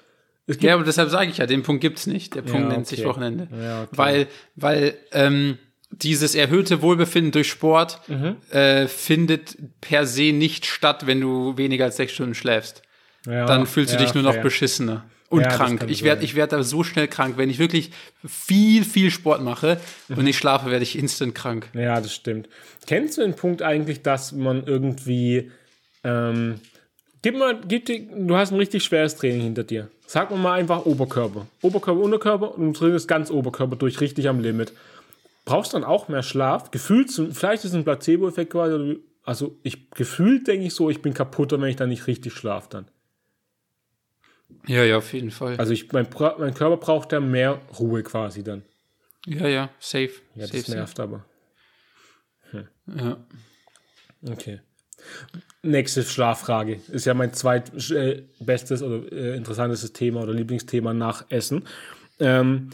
Es 0.45 0.55
gibt, 0.57 0.63
Ja, 0.63 0.75
aber 0.75 0.83
deshalb 0.83 1.09
sage 1.09 1.29
ich 1.31 1.37
ja, 1.37 1.45
den 1.45 1.63
Punkt 1.63 1.81
gibt's 1.81 2.05
nicht. 2.07 2.35
Der 2.35 2.41
Punkt 2.41 2.69
Ja, 2.69 2.75
nennt 2.75 2.87
sich. 2.87 3.03
Wochenende. 3.03 3.47
Ja, 3.51 3.81
okay. 3.83 3.91
Weil, 3.97 4.27
weil 4.55 4.93
ähm, 5.11 5.57
dieses 5.91 6.35
erhöhte 6.35 6.81
Wohlbefinden 6.81 7.31
durch 7.31 7.49
Sport 7.49 7.99
Mhm. 8.07 8.35
äh, 8.51 8.87
findet 8.87 9.57
per 9.81 10.05
se 10.05 10.31
nicht 10.33 10.65
statt, 10.65 11.07
wenn 11.07 11.19
du 11.21 11.57
weniger 11.57 11.85
als 11.85 11.97
sechs 11.97 12.13
Stunden 12.13 12.35
schläfst. 12.35 12.81
ja, 13.25 13.45
Dann 13.45 13.65
fühlst 13.65 13.93
du 13.93 13.97
dich 13.97 14.13
nur 14.13 14.23
noch 14.23 14.37
beschissener 14.37 15.05
und 15.29 15.41
Ja, 15.41 15.49
krank. 15.49 15.85
Ich 15.89 16.03
werde 16.03 16.23
ich 16.23 16.35
werd 16.35 16.51
da 16.53 16.63
so 16.63 16.83
schnell 16.83 17.07
krank. 17.07 17.37
Wenn 17.37 17.49
ich 17.49 17.59
wirklich 17.59 17.91
viel, 18.25 18.83
viel 18.85 19.11
Sport 19.11 19.41
mache 19.43 19.79
Mhm. 20.07 20.17
und 20.17 20.23
nicht 20.23 20.37
schlafe, 20.37 20.69
werde 20.71 20.83
ich 20.83 20.97
instant 20.97 21.35
krank. 21.35 21.69
Ja, 21.73 21.99
das 21.99 22.13
stimmt. 22.13 22.47
Kennst 22.85 23.17
du 23.17 23.21
den 23.21 23.35
Punkt 23.35 23.61
eigentlich, 23.61 24.01
dass 24.01 24.31
man 24.31 24.65
irgendwie. 24.65 25.51
Ähm, 26.03 26.59
gib 27.21 27.37
mal, 27.37 27.59
gib 27.67 27.85
dir, 27.85 27.99
du 27.99 28.37
hast 28.37 28.51
ein 28.51 28.57
richtig 28.57 28.83
schweres 28.83 29.15
Training 29.15 29.41
hinter 29.41 29.63
dir. 29.63 29.89
Sag 30.05 30.31
mal 30.35 30.53
einfach 30.53 30.85
Oberkörper. 30.85 31.47
Oberkörper, 31.61 31.99
Unterkörper 31.99 32.55
und 32.55 32.73
du 32.73 32.79
trainierst 32.79 33.07
ganz 33.09 33.29
Oberkörper 33.29 33.75
durch, 33.75 33.99
richtig 33.99 34.29
am 34.29 34.39
Limit. 34.39 34.71
Brauchst 35.43 35.73
dann 35.73 35.83
auch 35.83 36.07
mehr 36.07 36.23
Schlaf? 36.23 36.71
Gefühlt, 36.71 37.11
vielleicht 37.33 37.65
ist 37.65 37.71
es 37.71 37.75
ein 37.75 37.83
Placebo-Effekt 37.83 38.51
quasi. 38.51 38.99
Also, 39.23 39.57
ich 39.63 39.89
gefühlt 39.91 40.47
denke 40.47 40.65
ich 40.67 40.73
so, 40.73 40.89
ich 40.89 41.01
bin 41.01 41.13
kaputter, 41.13 41.59
wenn 41.59 41.69
ich 41.69 41.75
dann 41.75 41.89
nicht 41.89 42.07
richtig 42.07 42.31
schlafe 42.33 42.67
dann. 42.69 42.85
Ja, 44.67 44.83
ja, 44.83 44.97
auf 44.97 45.13
jeden 45.13 45.31
Fall. 45.31 45.57
Also, 45.57 45.73
ich, 45.73 45.91
mein, 45.91 46.07
mein 46.39 46.53
Körper 46.53 46.77
braucht 46.77 47.11
da 47.11 47.19
mehr 47.19 47.61
Ruhe 47.79 48.03
quasi 48.03 48.43
dann. 48.43 48.63
ja, 49.25 49.47
ja, 49.47 49.69
safe. 49.79 50.11
Ja, 50.35 50.47
safe, 50.47 50.57
das 50.59 50.67
nervt 50.69 50.99
aber. 50.99 51.25
safe. 52.51 52.67
Ja. 52.95 53.17
Okay. 54.29 54.61
Nächste 55.61 56.03
Schlaffrage. 56.03 56.79
Ist 56.91 57.05
ja 57.05 57.13
mein 57.13 57.33
zweit 57.33 57.71
äh, 57.91 58.23
oder 58.39 59.11
äh, 59.11 59.35
interessantestes 59.35 59.93
Thema 59.93 60.21
oder 60.23 60.33
Lieblingsthema 60.33 60.93
nach 60.93 61.25
Essen. 61.29 61.65
Ähm, 62.19 62.69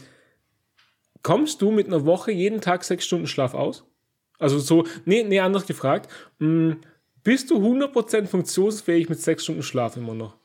kommst 1.22 1.60
du 1.60 1.70
mit 1.70 1.86
einer 1.86 2.04
Woche 2.06 2.30
jeden 2.32 2.60
Tag 2.60 2.84
sechs 2.84 3.04
Stunden 3.04 3.26
Schlaf 3.26 3.54
aus? 3.54 3.84
Also 4.38 4.58
so, 4.58 4.86
nee, 5.04 5.22
nee, 5.22 5.40
anders 5.40 5.66
gefragt. 5.66 6.10
Mh, 6.38 6.76
bist 7.22 7.50
du 7.50 7.56
100% 7.56 8.26
funktionsfähig 8.26 9.08
mit 9.08 9.20
sechs 9.20 9.44
Stunden 9.44 9.62
Schlaf 9.62 9.96
immer 9.96 10.14
noch? 10.14 10.36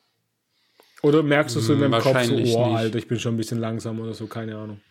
Oder 1.01 1.23
merkst 1.23 1.55
du 1.55 1.59
so 1.59 1.73
in 1.73 1.81
Hm, 1.81 1.91
deinem 1.91 2.01
Kopf 2.01 2.23
so, 2.23 2.35
oh. 2.57 2.73
Alter, 2.75 2.97
ich 2.97 3.07
bin 3.07 3.19
schon 3.19 3.35
ein 3.35 3.37
bisschen 3.37 3.59
langsam 3.59 3.99
oder 3.99 4.13
so, 4.13 4.27
keine 4.27 4.57
Ahnung. 4.57 4.81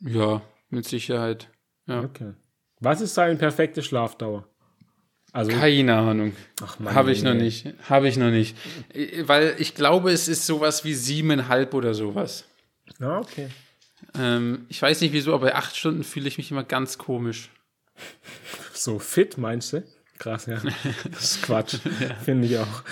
ja, 0.00 0.42
mit 0.68 0.84
Sicherheit. 0.86 1.48
Ja. 1.86 2.02
Okay. 2.02 2.32
Was 2.80 3.00
ist 3.00 3.16
deine 3.18 3.36
perfekte 3.36 3.82
Schlafdauer? 3.82 4.46
Also, 5.32 5.52
Keine 5.52 5.96
Ahnung. 5.96 6.34
Habe 6.86 7.12
ich 7.12 7.22
noch 7.22 7.34
nicht. 7.34 7.66
Habe 7.88 8.08
ich 8.08 8.16
noch 8.16 8.30
nicht. 8.30 8.56
Äh, 8.92 9.28
Weil 9.28 9.54
ich 9.58 9.74
glaube, 9.76 10.10
es 10.10 10.26
ist 10.26 10.44
sowas 10.44 10.84
wie 10.84 10.94
siebeneinhalb 10.94 11.72
oder 11.74 11.94
sowas. 11.94 12.44
Ja, 12.98 13.18
okay. 13.18 13.48
Ähm, 14.18 14.66
ich 14.68 14.80
weiß 14.82 15.00
nicht 15.02 15.12
wieso, 15.12 15.32
aber 15.34 15.46
bei 15.48 15.54
acht 15.54 15.76
Stunden 15.76 16.02
fühle 16.02 16.26
ich 16.26 16.36
mich 16.38 16.50
immer 16.50 16.64
ganz 16.64 16.98
komisch. 16.98 17.50
So 18.72 18.98
fit, 18.98 19.38
meinst 19.38 19.72
du? 19.72 19.84
Krass, 20.18 20.46
ja. 20.46 20.60
Das 21.10 21.22
ist 21.36 21.42
Quatsch. 21.42 21.76
Finde 22.24 22.48
ich 22.48 22.58
auch. 22.58 22.82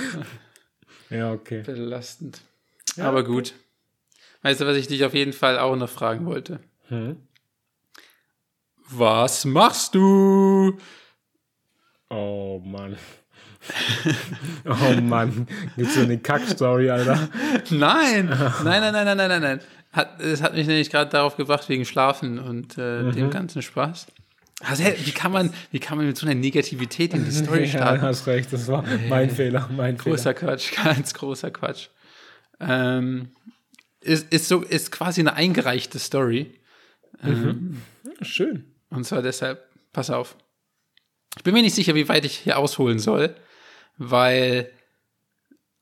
Ja, 1.11 1.33
okay. 1.33 1.63
Belastend. 1.63 2.43
Aber 3.01 3.25
gut. 3.25 3.55
Weißt 4.43 4.61
du, 4.61 4.67
was 4.67 4.77
ich 4.77 4.87
dich 4.89 5.05
auf 5.05 5.15
jeden 5.15 5.33
Fall 5.33 5.59
auch 5.59 5.75
noch 5.77 5.89
fragen 5.91 6.27
wollte? 6.27 6.61
Hm? 6.89 7.17
Was 8.91 9.45
machst 9.45 9.95
du? 9.95 10.79
Oh 12.11 12.61
Mann. 12.65 12.97
Oh 14.65 15.01
Mann. 15.01 15.47
Gibt's 15.77 15.95
so 15.95 16.01
eine 16.03 16.19
Kack-Story, 16.19 16.89
Alter? 16.91 17.29
Nein, 17.71 18.27
nein, 18.65 18.81
nein, 18.81 18.93
nein, 18.93 18.93
nein, 18.93 19.17
nein, 19.17 19.29
nein, 19.29 19.43
nein. 19.43 19.61
Hat, 19.93 20.21
es 20.21 20.43
hat 20.43 20.55
mich 20.55 20.67
nämlich 20.67 20.91
gerade 20.91 21.11
darauf 21.11 21.37
gebracht 21.37 21.69
wegen 21.69 21.85
Schlafen 21.85 22.39
und 22.39 22.79
äh, 22.79 23.03
Mhm. 23.03 23.13
dem 23.13 23.31
ganzen 23.31 23.61
Spaß. 23.63 24.07
Also, 24.65 24.83
hä, 24.85 24.95
wie 25.05 25.11
kann 25.13 25.33
man, 25.33 25.53
wie 25.71 25.81
kann 25.81 25.99
man 25.99 26.07
mit 26.07 26.17
so 26.17 26.27
einer 26.27 26.35
Negativität 26.35 27.13
in 27.15 27.25
die 27.25 27.31
Story 27.31 27.61
Ja, 27.65 27.69
starten? 27.79 28.03
hast 28.03 28.27
recht. 28.27 28.53
Das 28.53 28.69
war 28.69 28.85
mein 29.09 29.31
Fehler. 29.31 29.69
Mein 29.75 29.97
Großer 29.99 30.35
Quatsch, 30.35 30.73
ganz 30.83 31.13
großer 31.15 31.51
Quatsch. 31.51 31.89
Ähm, 32.61 33.31
ist, 34.01 34.33
ist 34.33 34.49
so, 34.49 34.63
ist 34.63 34.93
quasi 34.93 35.21
eine 35.21 35.35
eingereichte 35.35 35.99
Story. 35.99 36.55
Fehler. 37.23 37.83
Schön. 38.23 38.65
Und 38.91 39.05
zwar 39.05 39.23
deshalb, 39.23 39.69
pass 39.93 40.11
auf. 40.11 40.37
Ich 41.37 41.43
bin 41.43 41.55
mir 41.55 41.63
nicht 41.63 41.75
sicher, 41.75 41.95
wie 41.95 42.09
weit 42.09 42.25
ich 42.25 42.37
hier 42.37 42.59
ausholen 42.59 42.99
soll, 42.99 43.35
weil 43.97 44.71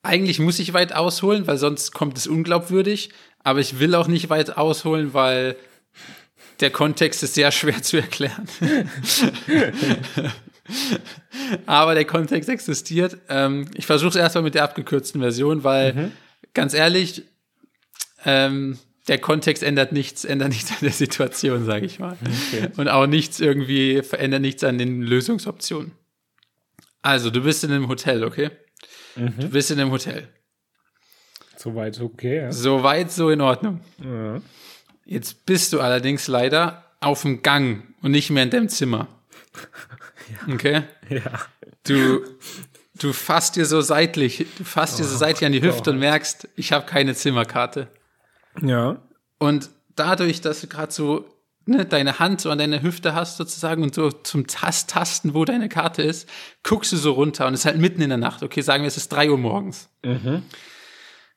eigentlich 0.03 0.39
muss 0.39 0.59
ich 0.59 0.73
weit 0.73 0.93
ausholen, 0.93 1.47
weil 1.47 1.57
sonst 1.57 1.93
kommt 1.93 2.17
es 2.17 2.27
unglaubwürdig. 2.27 3.11
Aber 3.43 3.59
ich 3.59 3.79
will 3.79 3.95
auch 3.95 4.07
nicht 4.07 4.29
weit 4.29 4.57
ausholen, 4.57 5.13
weil 5.13 5.55
der 6.59 6.69
Kontext 6.69 7.23
ist 7.23 7.35
sehr 7.35 7.51
schwer 7.51 7.81
zu 7.81 7.97
erklären. 7.97 8.47
Aber 11.65 11.93
der 11.93 12.05
Kontext 12.05 12.49
existiert. 12.49 13.17
Ähm, 13.29 13.69
ich 13.75 13.85
versuche 13.85 14.09
es 14.09 14.15
erstmal 14.15 14.43
mit 14.43 14.55
der 14.55 14.63
abgekürzten 14.63 15.21
Version, 15.21 15.63
weil 15.63 16.11
ganz 16.57 16.73
ehrlich, 16.73 17.21
ähm, 18.25 18.79
der 19.07 19.19
Kontext 19.19 19.61
ändert 19.61 19.91
nichts, 19.91 20.25
ändert 20.25 20.49
nichts 20.49 20.71
an 20.71 20.79
der 20.81 20.91
Situation, 20.91 21.63
sage 21.65 21.85
ich 21.85 21.99
mal. 21.99 22.17
Und 22.77 22.89
auch 22.89 23.05
nichts 23.05 23.39
irgendwie, 23.39 24.01
verändert 24.01 24.41
nichts 24.41 24.63
an 24.63 24.79
den 24.79 25.03
Lösungsoptionen. 25.03 25.91
Also, 27.03 27.29
du 27.29 27.41
bist 27.41 27.63
in 27.63 27.71
einem 27.71 27.87
Hotel, 27.87 28.23
okay? 28.23 28.49
Du 29.15 29.49
bist 29.49 29.69
in 29.69 29.79
einem 29.79 29.91
Hotel. 29.91 30.27
Soweit 31.55 32.01
okay, 32.01 32.37
ja. 32.37 32.51
Soweit, 32.51 33.11
so 33.11 33.29
in 33.29 33.41
Ordnung. 33.41 33.81
ja. 34.03 34.41
Jetzt 35.05 35.45
bist 35.45 35.71
du 35.73 35.79
allerdings 35.79 36.27
leider 36.27 36.83
auf 36.99 37.21
dem 37.21 37.43
Gang 37.43 37.83
und 38.01 38.11
nicht 38.11 38.29
mehr 38.31 38.43
in 38.43 38.49
deinem 38.49 38.69
Zimmer. 38.69 39.07
Okay? 40.51 40.83
Ja. 41.07 41.39
Du, 41.83 42.19
du 42.97 43.13
fasst 43.13 43.55
dir 43.55 43.65
so 43.65 43.81
seitlich, 43.81 44.45
du 44.57 44.63
fasst 44.63 44.99
dir 44.99 45.03
so 45.03 45.17
seitlich 45.17 45.45
an 45.45 45.51
die 45.51 45.61
Hüfte 45.61 45.91
und 45.91 45.99
merkst, 45.99 46.47
ich 46.55 46.71
habe 46.71 46.85
keine 46.85 47.15
Zimmerkarte. 47.15 47.87
Ja. 48.61 48.97
Und 49.39 49.69
dadurch, 49.95 50.41
dass 50.41 50.61
du 50.61 50.67
gerade 50.67 50.91
so 50.91 51.25
ne, 51.67 51.85
deine 51.85 52.19
Hand 52.19 52.41
so 52.41 52.49
an 52.49 52.57
deiner 52.57 52.81
Hüfte 52.81 53.13
hast 53.13 53.37
sozusagen 53.37 53.83
und 53.83 53.93
so 53.93 54.11
zum 54.11 54.47
Tast 54.47 54.89
Tasten, 54.89 55.33
wo 55.33 55.45
deine 55.45 55.69
Karte 55.69 56.01
ist, 56.01 56.27
guckst 56.63 56.91
du 56.91 56.97
so 56.97 57.11
runter 57.11 57.47
und 57.47 57.53
es 57.53 57.61
ist 57.61 57.65
halt 57.65 57.77
mitten 57.77 58.01
in 58.01 58.09
der 58.09 58.17
Nacht. 58.17 58.43
Okay, 58.43 58.61
sagen 58.61 58.83
wir, 58.83 58.87
es 58.87 58.97
ist 58.97 59.09
drei 59.09 59.29
Uhr 59.29 59.37
morgens. 59.37 59.89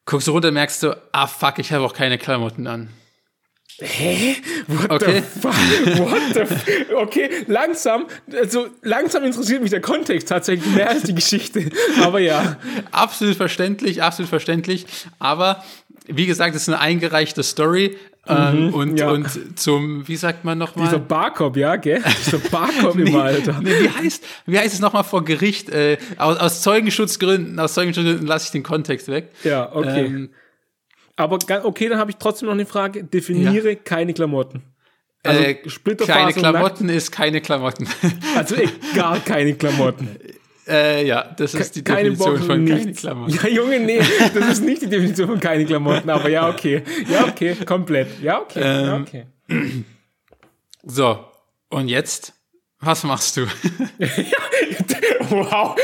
Guckst 0.07 0.29
du 0.29 0.33
runter 0.33 0.49
und 0.49 0.55
merkst 0.55 0.83
du, 0.83 0.97
ah 1.13 1.27
fuck, 1.27 1.59
ich 1.59 1.73
habe 1.73 1.85
auch 1.85 1.95
keine 1.95 2.19
Klamotten 2.19 2.67
an. 2.67 2.91
What 4.67 4.91
Okay. 4.91 5.23
the 5.35 5.41
fuck? 5.41 5.99
What 5.99 6.21
the 6.35 6.41
f 6.41 6.65
Okay, 6.95 7.31
langsam, 7.47 8.07
also 8.33 8.69
langsam 8.83 9.25
interessiert 9.25 9.63
mich 9.63 9.71
der 9.71 9.81
Kontext 9.81 10.29
tatsächlich 10.29 10.75
mehr 10.75 10.91
als 10.91 11.03
die 11.05 11.15
Geschichte. 11.15 11.71
Aber 12.03 12.21
ja. 12.21 12.57
Absolut 12.93 13.37
verständlich, 13.37 14.03
absolut 14.03 14.29
verständlich. 14.29 14.87
Aber 15.19 15.65
wie 16.07 16.27
gesagt, 16.27 16.55
es 16.55 16.63
ist 16.63 16.69
eine 16.69 16.81
eingereichte 16.81 17.43
Story. 17.43 17.97
Ähm, 18.29 18.75
und, 18.75 18.91
Mhm, 18.93 18.97
ja. 18.99 19.11
und 19.11 19.59
zum, 19.59 20.07
wie 20.07 20.17
sagt 20.17 20.45
man 20.45 20.59
Dieser 20.61 20.71
nochmal? 20.77 20.99
Barcop, 21.01 21.57
ja, 21.57 21.77
gell? 21.77 22.03
Dieser 22.27 22.39
Barcop 22.51 22.97
immer, 22.99 23.25
Alter. 23.25 23.61
Nee, 23.63 23.73
wie, 23.81 23.89
heißt, 23.89 24.23
wie 24.47 24.59
heißt 24.59 24.75
es 24.75 24.81
nochmal 24.81 25.05
vor 25.05 25.25
Gericht? 25.25 25.71
Äh, 25.71 25.97
aus, 26.19 26.37
aus 26.37 26.61
Zeugenschutzgründen, 26.61 27.59
aus 27.59 27.73
Zeugenschutzgründen 27.75 28.27
lasse 28.27 28.45
ich 28.47 28.51
den 28.51 28.63
Kontext 28.63 29.09
weg. 29.09 29.31
Ja, 29.43 29.75
okay. 29.75 30.05
Ähm, 30.05 30.31
Aber 31.23 31.39
okay, 31.65 31.89
dann 31.89 31.99
habe 31.99 32.11
ich 32.11 32.17
trotzdem 32.17 32.47
noch 32.47 32.55
eine 32.55 32.67
Frage. 32.67 33.05
Definiere 33.05 33.77
keine 33.77 34.15
Klamotten. 34.15 34.63
Also 35.23 35.43
äh, 35.43 35.55
keine 35.55 36.27
nackt. 36.27 36.39
Klamotten 36.39 36.89
ist 36.89 37.11
keine 37.13 37.41
Klamotten. 37.41 37.87
Also 38.37 38.57
gar 38.95 39.21
keine 39.21 39.55
Klamotten. 39.55 40.09
äh, 40.67 41.07
ja, 41.07 41.25
das 41.37 41.53
ist 41.55 41.77
die 41.77 41.83
keine 41.85 42.11
Definition 42.11 42.31
Boxen, 42.33 42.47
von 42.47 42.67
keine 42.67 42.85
nichts. 42.87 43.01
Klamotten. 43.03 43.35
Ja, 43.35 43.49
Junge, 43.49 43.81
nee, 43.81 44.01
das 44.35 44.49
ist 44.49 44.65
nicht 44.65 44.83
die 44.83 44.89
Definition 44.89 45.29
von 45.29 45.41
keine 45.41 45.67
Klamotten, 45.67 46.09
aber 46.09 46.31
ja, 46.31 46.49
okay. 46.49 46.83
Ja, 47.09 47.27
okay, 47.27 47.55
komplett. 47.67 48.21
Ja, 48.23 48.41
okay. 48.41 48.61
ja, 48.61 48.97
Ähm, 48.97 49.03
okay. 49.03 49.27
So, 50.85 51.19
und 51.69 51.89
jetzt, 51.89 52.33
was 52.81 53.05
machst 53.05 53.37
du? 53.37 53.47
Wow, 55.31 55.77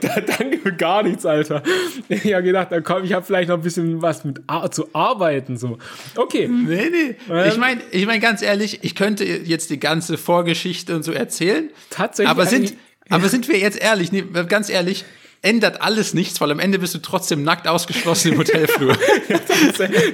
da, 0.00 0.20
danke 0.20 0.58
für 0.58 0.72
gar 0.72 1.02
nichts, 1.02 1.26
Alter. 1.26 1.62
Ich 2.08 2.32
habe 2.32 2.42
gedacht, 2.42 2.68
da 2.70 2.80
komm, 2.80 3.04
ich 3.04 3.12
habe 3.12 3.24
vielleicht 3.24 3.50
noch 3.50 3.56
ein 3.56 3.62
bisschen 3.62 4.00
was 4.00 4.24
mit 4.24 4.40
Ar 4.46 4.70
zu 4.70 4.88
arbeiten. 4.94 5.58
So. 5.58 5.76
Okay, 6.16 6.48
nee, 6.48 6.88
nee. 6.90 7.16
Ähm. 7.30 7.48
ich 7.48 7.58
meine, 7.58 7.82
ich 7.90 8.06
mein, 8.06 8.20
ganz 8.20 8.40
ehrlich, 8.40 8.78
ich 8.82 8.94
könnte 8.94 9.24
jetzt 9.26 9.68
die 9.68 9.78
ganze 9.78 10.16
Vorgeschichte 10.16 10.96
und 10.96 11.02
so 11.02 11.12
erzählen. 11.12 11.68
Tatsächlich 11.90 12.30
Aber 12.30 12.46
sind, 12.46 12.74
aber 13.10 13.28
sind 13.28 13.48
wir 13.48 13.58
jetzt 13.58 13.78
ehrlich, 13.78 14.10
nee, 14.10 14.24
ganz 14.48 14.70
ehrlich, 14.70 15.04
ändert 15.42 15.82
alles 15.82 16.14
nichts, 16.14 16.40
weil 16.40 16.50
am 16.50 16.58
Ende 16.58 16.78
bist 16.78 16.94
du 16.94 16.98
trotzdem 16.98 17.44
nackt 17.44 17.68
ausgeschlossen 17.68 18.32
im 18.32 18.38
Hotelflur. 18.38 18.96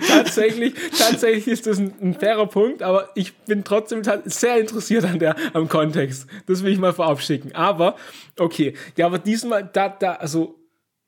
tatsächlich, 0.06 0.74
tatsächlich 0.96 1.48
ist 1.48 1.66
das 1.66 1.78
ein, 1.78 1.94
ein 2.00 2.14
fairer 2.14 2.46
Punkt, 2.46 2.82
aber 2.82 3.10
ich 3.14 3.34
bin 3.34 3.64
trotzdem 3.64 4.02
sehr 4.24 4.58
interessiert 4.58 5.04
an 5.04 5.18
der, 5.18 5.36
am 5.54 5.68
Kontext. 5.68 6.26
Das 6.46 6.62
will 6.62 6.72
ich 6.72 6.78
mal 6.78 6.92
vorab 6.92 7.22
schicken. 7.22 7.54
Aber, 7.54 7.96
okay. 8.38 8.74
Ja, 8.96 9.06
aber 9.06 9.18
diesmal, 9.18 9.68
da, 9.72 9.88
da, 9.88 10.14
also, 10.14 10.58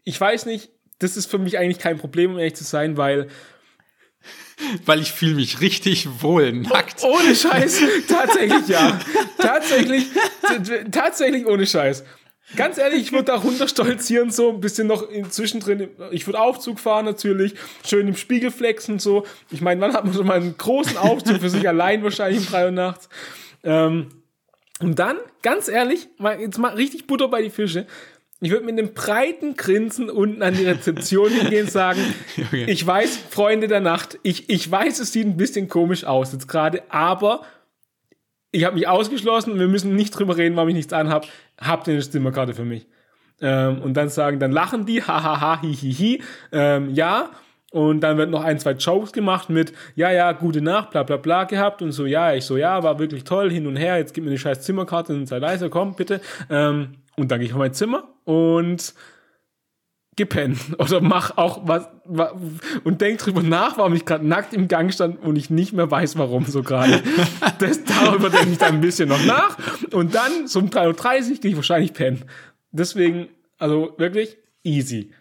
ich 0.05 0.21
weiß 0.21 0.47
nicht, 0.47 0.71
das 0.99 1.17
ist 1.17 1.31
für 1.31 1.39
mich 1.39 1.59
eigentlich 1.59 1.79
kein 1.79 1.99
Problem, 1.99 2.33
um 2.33 2.39
ehrlich 2.39 2.55
zu 2.55 2.65
sein, 2.65 2.97
weil 2.97 3.29
weil 4.87 5.01
ich 5.01 5.13
fühle 5.13 5.35
mich 5.35 5.61
richtig 5.61 6.09
wohl 6.23 6.51
nackt. 6.53 7.03
Ohne 7.05 7.35
Scheiß, 7.37 7.81
tatsächlich 8.09 8.69
ja. 8.69 8.99
Tatsächlich, 9.37 10.07
tatsächlich 10.91 11.47
ohne 11.47 11.67
Scheiß. 11.67 12.05
Ganz 12.55 12.79
ehrlich, 12.79 13.03
ich 13.03 13.13
würde 13.13 13.25
da 13.25 13.37
runterstolzieren, 13.37 14.31
so 14.31 14.51
ein 14.51 14.61
bisschen 14.61 14.87
noch 14.87 15.11
in, 15.11 15.31
zwischendrin. 15.31 15.89
Ich 16.13 16.27
würde 16.27 16.41
Aufzug 16.41 16.79
fahren 16.79 17.05
natürlich, 17.05 17.55
schön 17.85 18.07
im 18.07 18.15
Spiegel 18.15 18.53
flexen 18.53 19.01
so. 19.01 19.27
Ich 19.51 19.61
meine, 19.61 19.81
wann 19.81 19.95
hat 19.95 20.05
man 20.05 20.15
schon 20.15 20.27
mal 20.27 20.37
einen 20.37 20.57
großen 20.57 20.97
Aufzug 20.97 21.41
für 21.41 21.51
sich 21.51 21.69
allein 21.69 22.05
wahrscheinlich 22.05 22.41
um 22.41 22.47
drei 22.47 22.67
Uhr 22.67 22.71
nachts? 22.71 23.09
Ähm, 23.65 24.09
und 24.81 24.99
dann, 24.99 25.17
ganz 25.43 25.69
ehrlich, 25.69 26.09
mal, 26.19 26.41
jetzt 26.41 26.59
mal 26.59 26.75
richtig 26.75 27.09
Butter 27.09 27.29
bei 27.29 27.43
die 27.43 27.51
Fische. 27.51 27.87
Ich 28.41 28.51
würde 28.51 28.67
mit 28.67 28.79
einem 28.79 28.93
breiten 28.93 29.57
Grinsen 29.57 30.11
unten 30.11 30.43
an 30.43 30.55
die 30.55 30.67
Rezeption 30.67 31.31
hingehen 31.31 31.65
und 31.65 31.73
sagen, 31.73 32.01
Junge. 32.37 32.71
ich 32.71 32.87
weiß, 32.87 33.19
Freunde 33.31 33.67
der 33.67 33.81
Nacht, 33.81 34.19
ich, 34.23 34.51
ich 34.51 34.71
weiß, 34.71 35.01
es 35.01 35.13
sieht 35.13 35.27
ein 35.27 35.39
bisschen 35.39 35.69
komisch 35.69 36.05
aus 36.05 36.33
jetzt 36.33 36.47
gerade, 36.47 36.83
aber 36.91 37.43
ich 38.53 38.65
habe 38.65 38.77
mich 38.77 38.89
ausgeschlossen 38.89 39.53
und 39.53 39.59
wir 39.59 39.69
müssen 39.69 39.97
nicht 39.97 40.11
drüber 40.11 40.37
reden, 40.37 40.57
warum 40.57 40.69
ich 40.69 40.75
nichts 40.75 40.93
anhab. 40.93 41.27
Habt 41.61 41.89
ihr 41.89 41.95
eine 41.95 42.03
Zimmerkarte 42.03 42.55
für 42.55 42.65
mich? 42.65 42.87
Ähm, 43.41 43.83
und 43.83 43.95
dann 43.95 44.09
sagen, 44.09 44.39
dann 44.39 44.53
lachen 44.53 44.87
die, 44.87 45.03
hahaha, 45.07 45.61
hihihi, 45.61 46.23
ähm, 46.53 46.91
ja. 46.95 47.31
Und 47.73 48.01
dann 48.01 48.17
wird 48.17 48.31
noch 48.31 48.43
ein, 48.43 48.59
zwei 48.59 48.73
Jokes 48.73 49.13
gemacht 49.13 49.51
mit, 49.51 49.73
ja, 49.97 50.11
ja, 50.11 50.33
gute 50.33 50.63
Nacht, 50.63 50.93
bla 50.93 51.03
bla 51.03 51.17
bla 51.17 51.45
gehabt 51.45 51.83
und 51.83 51.93
so, 51.93 52.07
ja, 52.07 52.33
ich 52.33 52.45
so, 52.45 52.57
ja, 52.57 52.83
war 52.83 52.99
wirklich 52.99 53.25
toll, 53.25 53.51
hin 53.51 53.67
und 53.67 53.77
her, 53.77 53.99
jetzt 53.99 54.15
gib 54.15 54.25
mir 54.25 54.31
eine 54.31 54.39
scheiß 54.39 54.63
Zimmerkarte 54.63 55.13
und 55.13 55.27
sei 55.27 55.39
leise, 55.39 55.69
komm, 55.69 55.95
bitte. 55.95 56.21
Ähm, 56.49 56.93
und 57.17 57.31
dann 57.31 57.41
gehe 57.41 57.49
ich 57.49 57.53
auf 57.53 57.59
mein 57.59 57.75
Zimmer 57.75 58.05
und 58.25 58.95
gepennt 60.17 60.59
oder 60.79 61.01
mach 61.03 61.37
auch 61.37 61.69
was, 61.69 61.89
wa- 62.07 62.35
und 62.85 63.01
denk 63.03 63.19
drüber 63.19 63.43
nach, 63.43 63.77
warum 63.77 63.95
ich 63.95 64.05
gerade 64.07 64.27
nackt 64.27 64.55
im 64.55 64.67
Gang 64.67 64.93
stand 64.93 65.23
und 65.23 65.37
ich 65.37 65.51
nicht 65.51 65.73
mehr 65.75 65.91
weiß, 65.91 66.17
warum 66.17 66.47
so 66.47 66.63
gerade. 66.63 67.03
Darüber 67.87 68.31
denke 68.31 68.51
ich 68.53 68.59
dann 68.59 68.77
ein 68.77 68.81
bisschen 68.81 69.09
noch 69.11 69.23
nach 69.25 69.57
und 69.93 70.15
dann 70.15 70.47
so 70.49 70.61
um 70.61 70.71
3.30 70.71 71.31
Uhr 71.33 71.37
gehe 71.39 71.51
ich 71.51 71.57
wahrscheinlich 71.57 71.93
pennen. 71.93 72.25
Deswegen, 72.73 73.29
also 73.59 73.95
wirklich 73.99 74.37
easy. 74.65 75.13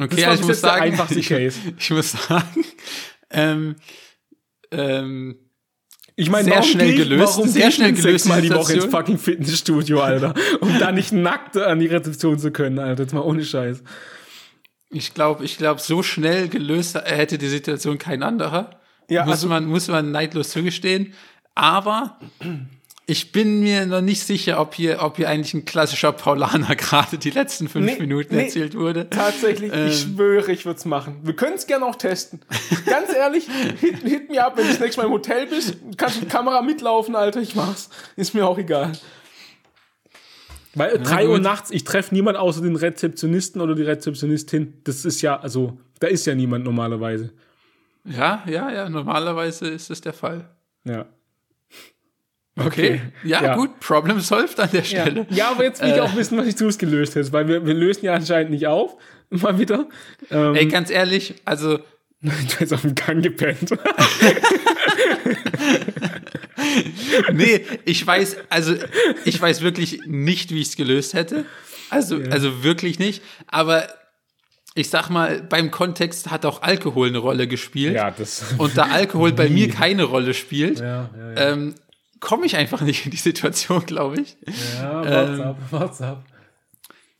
Okay, 0.00 0.24
also 0.24 0.42
ich 0.42 0.48
muss 0.48 0.60
sagen, 0.60 0.98
ich, 1.16 1.28
Case. 1.28 1.58
ich 1.78 1.90
muss 1.90 2.12
sagen, 2.12 2.64
ähm, 3.30 3.76
ähm, 4.70 5.36
Ich 6.16 6.30
meine, 6.30 6.44
Sehr 6.44 6.62
schnell 6.62 6.94
gelöst, 6.96 7.36
warum 7.36 7.48
sehr 7.48 7.70
schnell 7.70 7.92
gelöste 7.92 8.10
sechsmal 8.10 8.42
die 8.42 8.50
Woche 8.50 8.74
ins 8.74 8.84
fucking 8.86 9.18
Fitnessstudio, 9.18 10.00
Alter, 10.00 10.34
um 10.60 10.78
da 10.78 10.92
nicht 10.92 11.12
nackt 11.12 11.56
an 11.56 11.78
die 11.78 11.86
Rezeption 11.86 12.38
zu 12.38 12.50
können, 12.50 12.78
Alter, 12.78 13.02
jetzt 13.04 13.12
mal 13.14 13.20
ohne 13.20 13.44
Scheiß. 13.44 13.82
Ich 14.92 15.14
glaube, 15.14 15.44
ich 15.44 15.58
glaube, 15.58 15.80
so 15.80 16.02
schnell 16.02 16.48
gelöst 16.48 16.94
hätte 16.96 17.38
die 17.38 17.48
Situation 17.48 17.98
kein 17.98 18.22
anderer. 18.22 18.70
Ja, 19.08 19.24
muss 19.24 19.32
also- 19.36 19.48
man, 19.48 19.66
muss 19.66 19.88
man 19.88 20.10
neidlos 20.10 20.50
zugestehen. 20.50 21.14
Aber 21.54 22.18
ich 23.06 23.32
bin 23.32 23.60
mir 23.60 23.84
noch 23.84 24.00
nicht 24.00 24.22
sicher, 24.22 24.58
ob 24.60 24.74
hier, 24.74 25.02
ob 25.02 25.16
hier 25.16 25.28
eigentlich 25.28 25.52
ein 25.54 25.64
klassischer 25.64 26.12
Paulaner 26.12 26.76
gerade 26.76 27.18
die 27.18 27.30
letzten 27.30 27.68
fünf 27.68 27.84
Nee, 27.84 27.98
Minuten 27.98 28.36
nee. 28.36 28.44
erzählt 28.44 28.74
wurde. 28.74 29.10
Tatsächlich, 29.10 29.72
Ähm. 29.74 29.88
ich 29.88 30.00
schwöre, 30.00 30.50
ich 30.52 30.64
würde 30.64 30.78
es 30.78 30.84
machen. 30.84 31.18
Wir 31.22 31.34
können 31.36 31.56
es 31.56 31.66
gerne 31.66 31.84
auch 31.84 31.96
testen. 31.96 32.40
Ganz 32.86 33.12
ehrlich, 33.14 33.46
hit, 33.80 33.98
hit 34.02 34.30
mir 34.30 34.46
ab, 34.46 34.56
wenn 34.56 34.64
du 34.64 34.70
das 34.70 34.80
nächste 34.80 35.00
Mal 35.02 35.06
im 35.08 35.12
Hotel 35.12 35.46
bist. 35.46 35.74
Du 35.74 35.96
kannst 35.96 36.20
mit 36.20 36.30
Kamera 36.30 36.62
mitlaufen, 36.62 37.16
Alter, 37.16 37.40
ich 37.40 37.54
mach's. 37.54 37.90
Ist 38.16 38.34
mir 38.34 38.46
auch 38.46 38.56
egal. 38.58 38.92
Weil 40.74 40.98
drei 40.98 41.26
Uhr 41.28 41.34
gut. 41.34 41.42
nachts, 41.42 41.70
ich 41.70 41.84
treffe 41.84 42.14
niemand 42.14 42.36
außer 42.38 42.62
den 42.62 42.76
Rezeptionisten 42.76 43.60
oder 43.60 43.74
die 43.74 43.82
Rezeptionistin. 43.82 44.74
Das 44.84 45.04
ist 45.04 45.20
ja, 45.22 45.38
also, 45.38 45.78
da 46.00 46.06
ist 46.06 46.26
ja 46.26 46.34
niemand 46.34 46.64
normalerweise. 46.64 47.30
Ja, 48.04 48.42
ja, 48.46 48.70
ja, 48.72 48.88
normalerweise 48.88 49.68
ist 49.68 49.90
es 49.90 50.00
der 50.00 50.12
Fall. 50.14 50.48
Ja. 50.84 51.06
Okay. 52.58 53.00
Ja, 53.24 53.42
Ja. 53.42 53.54
gut, 53.56 53.80
Problem 53.80 54.20
solved 54.20 54.60
an 54.60 54.68
der 54.72 54.80
Ja, 54.82 54.86
Stelle. 55.02 55.26
ja 55.30 55.50
aber 55.50 55.64
jetzt 55.64 55.80
will 55.82 55.88
ich 55.90 55.96
Äh. 55.96 56.00
auch 56.00 56.14
wissen, 56.16 56.36
was 56.36 56.46
ich 56.46 56.56
zuerst 56.56 56.78
gelöst 56.78 57.14
hätte, 57.14 57.32
weil 57.32 57.48
wir, 57.48 57.64
wir 57.64 57.72
lösen 57.74 58.04
ja 58.04 58.12
anscheinend 58.14 58.50
nicht 58.50 58.66
auf. 58.66 58.96
Mal 59.30 59.58
wieder. 59.58 59.88
Ähm, 60.30 60.54
Ey, 60.54 60.66
ganz 60.66 60.90
ehrlich, 60.90 61.34
also 61.46 61.78
bin 62.22 62.32
jetzt 62.60 62.72
auf 62.72 62.82
dem 62.82 62.94
Gang 62.94 63.22
gepennt. 63.22 63.70
nee, 67.32 67.64
ich 67.84 68.06
weiß, 68.06 68.36
also 68.48 68.74
ich 69.24 69.40
weiß 69.40 69.62
wirklich 69.62 70.00
nicht, 70.06 70.50
wie 70.50 70.60
ich 70.60 70.68
es 70.68 70.76
gelöst 70.76 71.14
hätte. 71.14 71.44
Also, 71.90 72.20
also 72.30 72.62
wirklich 72.62 72.98
nicht. 72.98 73.22
Aber 73.48 73.88
ich 74.74 74.88
sag 74.88 75.10
mal, 75.10 75.42
beim 75.42 75.70
Kontext 75.70 76.30
hat 76.30 76.46
auch 76.46 76.62
Alkohol 76.62 77.08
eine 77.08 77.18
Rolle 77.18 77.46
gespielt. 77.46 77.96
das. 78.16 78.44
Und 78.58 78.76
da 78.78 78.84
Alkohol 78.84 79.32
bei 79.32 79.48
mir 79.48 79.68
keine 79.68 80.04
Rolle 80.04 80.34
spielt, 80.34 80.80
Ja, 80.80 81.10
ja, 81.16 81.32
ja. 81.34 81.52
ähm, 81.52 81.74
komme 82.20 82.46
ich 82.46 82.56
einfach 82.56 82.80
nicht 82.80 83.04
in 83.04 83.10
die 83.10 83.16
Situation, 83.18 83.84
glaube 83.86 84.22
ich. 84.22 84.36
Ja, 84.80 85.02
Ähm, 85.04 85.38
what's 85.38 85.40
up, 85.40 85.58
what's 85.70 86.00
up. 86.00 86.24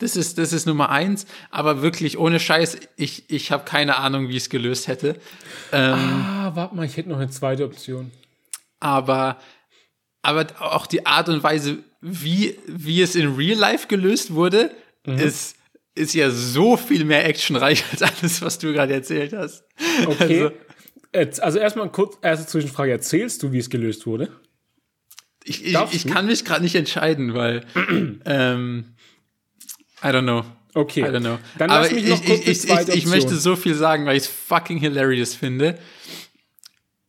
Das 0.03 0.16
ist, 0.16 0.36
das 0.38 0.53
ist 0.53 0.66
Nummer 0.66 0.90
eins. 0.90 1.26
Aber 1.50 1.80
wirklich, 1.82 2.18
ohne 2.18 2.40
Scheiß, 2.40 2.76
ich, 2.96 3.24
ich 3.30 3.53
habe 3.53 3.64
keine 3.64 3.96
Ahnung, 3.98 4.28
wie 4.28 4.32
ich 4.36 4.44
es 4.44 4.50
gelöst 4.50 4.88
hätte. 4.88 5.16
Ähm, 5.72 5.94
Ah, 5.94 6.50
warte 6.55 6.74
mal, 6.74 6.84
ich 6.86 6.96
hätte 6.96 7.09
noch 7.09 7.18
eine 7.18 7.30
zweite 7.30 7.64
Option. 7.64 8.11
aber, 8.80 9.38
aber 10.22 10.46
auch 10.61 10.86
die 10.86 11.07
Art 11.07 11.28
und 11.28 11.42
Weise, 11.42 11.78
wie, 12.00 12.59
wie 12.66 13.00
es 13.03 13.14
in 13.14 13.34
Real 13.36 13.59
Life 13.59 13.86
gelöst 13.88 14.34
wurde, 14.34 14.70
Mhm. 15.07 15.18
ist, 15.18 15.57
ist 15.96 16.14
ja 16.14 16.30
so 16.30 16.76
viel 16.76 17.05
mehr 17.05 17.26
actionreich 17.26 17.84
als 17.90 18.03
alles, 18.03 18.40
was 18.42 18.59
du 18.61 18.72
gerade 18.72 18.92
erzählt 18.94 19.32
hast. 19.32 19.64
Okay. 20.07 20.42
Also, 20.44 20.53
Jetzt, 21.14 21.42
also 21.42 21.59
erstmal 21.59 21.90
kurz, 21.90 22.16
erste 22.22 22.46
Zwischenfrage. 22.46 22.90
Erzählst 22.92 23.42
du, 23.42 23.53
wie 23.53 23.59
es 23.59 23.68
gelöst 23.68 24.07
wurde? 24.07 24.30
ich, 25.44 25.64
ich, 25.66 25.76
ich 25.92 26.07
kann 26.07 26.26
mich 26.26 26.44
gerade 26.44 26.62
nicht 26.62 26.74
entscheiden, 26.76 27.34
weil 27.34 27.64
ähm, 28.24 28.94
I 30.03 30.09
don't 30.09 30.22
know. 30.22 30.44
Okay. 30.74 31.03
I 31.03 31.05
don't 31.05 31.20
know. 31.20 31.38
Dann 31.59 31.70
Aber 31.70 31.82
lass 31.82 31.92
mich 31.92 32.07
noch 32.07 32.20
ich, 32.20 32.26
kurz 32.26 32.40
ich, 32.40 32.70
ich, 32.70 32.88
ich, 32.88 33.07
möchte 33.07 33.36
so 33.36 33.57
viel 33.57 33.74
sagen, 33.74 34.07
weil 34.07 34.16
ich 34.16 34.24
es 34.24 34.28
fucking 34.28 34.78
hilarious 34.78 35.34
finde. 35.34 35.78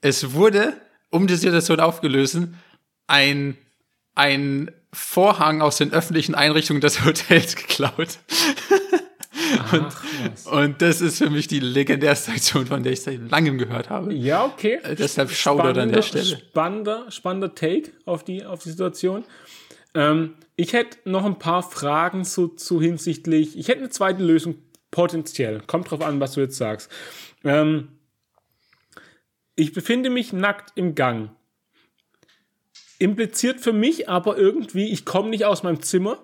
Es 0.02 0.34
wurde, 0.34 0.74
um 1.10 1.28
die 1.28 1.36
Situation 1.36 1.80
aufgelösen, 1.80 2.60
ein, 3.08 3.58
ein 4.16 4.70
Vorhang 4.91 5.62
aus 5.62 5.78
den 5.78 5.94
öffentlichen 5.94 6.36
Einrichtungen 6.36 6.82
des 6.82 7.06
Hotels 7.06 7.56
geklaut. 7.56 8.20
Ach, 9.58 9.74
was. 9.74 10.46
Und 10.48 10.82
das 10.82 11.02
ist 11.02 11.18
für 11.18 11.30
mich 11.30 11.48
die 11.48 11.60
legendärste 11.60 12.32
Aktion, 12.32 12.66
von 12.66 12.84
der 12.84 12.94
ich 12.94 13.02
seit 13.02 13.32
langem 13.32 13.58
gehört 13.58 13.89
habe. 13.89 14.14
Ja, 14.14 14.46
okay. 14.46 14.80
Äh, 14.84 14.96
deshalb 14.96 15.32
Shoutout 15.32 15.80
an 15.80 15.91
der 15.91 16.02
Stelle. 16.02 16.26
Spannender, 16.26 17.10
spannender 17.10 17.56
Take 17.56 17.91
auf 18.06 18.24
die, 18.24 18.46
auf 18.46 18.64
die 18.64 18.70
Situation. 18.70 19.24
Ähm, 19.96 20.36
ich 20.56 20.74
hätte 20.74 20.98
noch 21.10 21.26
ein 21.26 21.39
paar 21.39 21.64
Fragen 21.64 22.24
so, 22.26 22.48
zu 22.48 22.82
hinsichtlich, 22.82 23.58
ich 23.58 23.68
hätte 23.68 23.80
eine 23.80 23.89
zweite 23.89 24.24
Lösung 24.24 24.56
potenziell. 24.91 25.62
Kommt 25.62 25.89
drauf 25.89 26.02
an, 26.02 26.20
was 26.20 26.34
du 26.34 26.41
jetzt 26.41 26.58
sagst. 26.58 26.91
Ähm, 27.44 27.89
ich 29.56 29.74
befinde 29.74 30.10
mich 30.10 30.34
nackt 30.34 30.72
im 30.76 30.96
Gang. 30.96 31.32
Impliziert 33.00 33.60
für 33.60 33.74
mich 33.74 34.08
aber 34.10 34.38
irgendwie, 34.38 34.89
ich 34.89 35.06
komme 35.06 35.30
nicht 35.30 35.46
aus 35.46 35.64
meinem 35.64 35.82
Zimmer, 35.82 36.20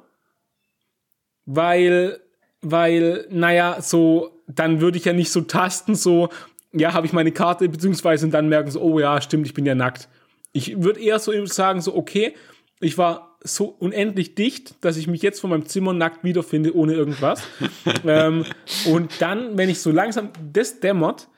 weil, 1.45 2.19
weil, 2.61 3.27
naja, 3.29 3.81
so, 3.81 4.41
dann 4.47 4.81
würde 4.81 4.97
ich 4.97 5.05
ja 5.05 5.13
nicht 5.13 5.31
so 5.31 5.41
tasten, 5.41 5.95
so, 5.95 6.29
ja, 6.71 6.93
habe 6.93 7.07
ich 7.07 7.13
meine 7.13 7.31
Karte, 7.31 7.67
beziehungsweise 7.67 8.25
und 8.25 8.31
dann 8.31 8.49
merken 8.49 8.71
so, 8.71 8.81
oh 8.81 8.99
ja, 8.99 9.19
stimmt, 9.21 9.47
ich 9.47 9.53
bin 9.53 9.65
ja 9.65 9.75
nackt. 9.75 10.07
Ich 10.51 10.81
würde 10.81 10.99
eher 10.99 11.19
so 11.19 11.45
sagen, 11.45 11.81
so, 11.81 11.95
okay, 11.95 12.35
ich 12.79 12.97
war 12.97 13.28
so 13.41 13.65
unendlich 13.65 14.35
dicht, 14.35 14.83
dass 14.83 14.97
ich 14.97 15.07
mich 15.07 15.21
jetzt 15.21 15.39
von 15.39 15.49
meinem 15.49 15.65
Zimmer 15.65 15.93
nackt 15.93 16.23
wiederfinde, 16.23 16.75
ohne 16.75 16.93
irgendwas. 16.93 17.43
ähm, 18.05 18.45
und 18.85 19.21
dann, 19.21 19.57
wenn 19.57 19.69
ich 19.69 19.79
so 19.79 19.91
langsam, 19.91 20.29
das 20.51 20.79
dämmert, 20.79 21.29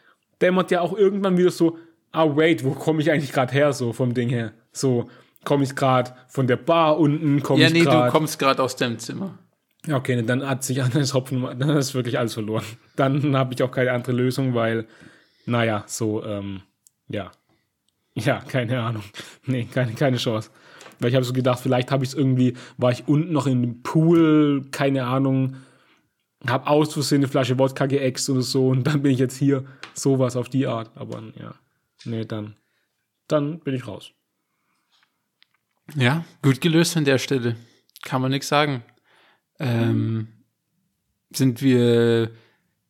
dämmert 0.41 0.71
ja 0.71 0.81
auch 0.81 0.97
irgendwann 0.97 1.37
wieder 1.37 1.51
so, 1.51 1.77
ah, 2.11 2.35
wait, 2.35 2.63
wo 2.63 2.71
komme 2.71 3.01
ich 3.01 3.11
eigentlich 3.11 3.31
gerade 3.31 3.53
her, 3.53 3.73
so 3.73 3.93
vom 3.93 4.13
Ding 4.13 4.29
her? 4.29 4.53
So, 4.71 5.09
komme 5.43 5.63
ich 5.63 5.75
gerade 5.75 6.13
von 6.27 6.47
der 6.47 6.57
Bar 6.57 6.97
unten, 6.97 7.43
komme 7.43 7.61
Ja, 7.61 7.67
ich 7.67 7.73
nee, 7.73 7.83
grad, 7.83 8.07
du 8.07 8.11
kommst 8.11 8.39
gerade 8.39 8.61
aus 8.61 8.75
deinem 8.75 8.99
Zimmer. 8.99 9.37
Ja, 9.85 9.97
Okay, 9.97 10.15
ne, 10.15 10.23
dann 10.23 10.47
hat 10.47 10.63
sich 10.63 10.81
Annes 10.83 11.13
Hopfen, 11.13 11.41
dann 11.41 11.77
ist 11.77 11.93
wirklich 11.93 12.17
alles 12.17 12.33
verloren. 12.33 12.65
Dann 12.95 13.35
habe 13.35 13.53
ich 13.53 13.63
auch 13.63 13.71
keine 13.71 13.91
andere 13.91 14.11
Lösung, 14.11 14.53
weil, 14.53 14.87
naja, 15.45 15.83
so, 15.87 16.23
ähm, 16.23 16.61
ja. 17.09 17.31
Ja, 18.13 18.39
keine 18.39 18.81
Ahnung. 18.81 19.03
Nee, 19.45 19.67
keine, 19.71 19.93
keine 19.93 20.17
Chance. 20.17 20.49
Weil 21.01 21.09
ich 21.09 21.15
habe 21.15 21.25
so 21.25 21.33
gedacht, 21.33 21.59
vielleicht 21.59 21.91
habe 21.91 22.03
ich 22.03 22.11
es 22.11 22.15
irgendwie, 22.15 22.53
war 22.77 22.91
ich 22.91 23.07
unten 23.07 23.33
noch 23.33 23.47
in 23.47 23.61
dem 23.61 23.81
Pool, 23.81 24.67
keine 24.71 25.05
Ahnung, 25.05 25.55
habe 26.47 26.67
aus 26.67 26.93
Versehen 26.93 27.19
eine 27.19 27.27
Flasche 27.27 27.57
Wodka 27.59 27.85
geäxt 27.85 28.29
oder 28.29 28.41
so 28.41 28.69
und 28.69 28.85
dann 28.85 29.01
bin 29.01 29.11
ich 29.11 29.19
jetzt 29.19 29.37
hier, 29.37 29.65
sowas 29.93 30.35
auf 30.35 30.49
die 30.49 30.67
Art. 30.67 30.91
Aber 30.95 31.21
ja, 31.39 31.55
nee, 32.05 32.25
dann, 32.25 32.55
dann 33.27 33.59
bin 33.59 33.75
ich 33.75 33.87
raus. 33.87 34.11
Ja, 35.95 36.23
gut 36.41 36.61
gelöst 36.61 36.95
an 36.97 37.05
der 37.05 37.17
Stelle. 37.17 37.55
Kann 38.03 38.21
man 38.21 38.31
nichts 38.31 38.47
sagen. 38.47 38.83
Ähm, 39.59 40.27
sind 41.31 41.61
wir 41.61 42.31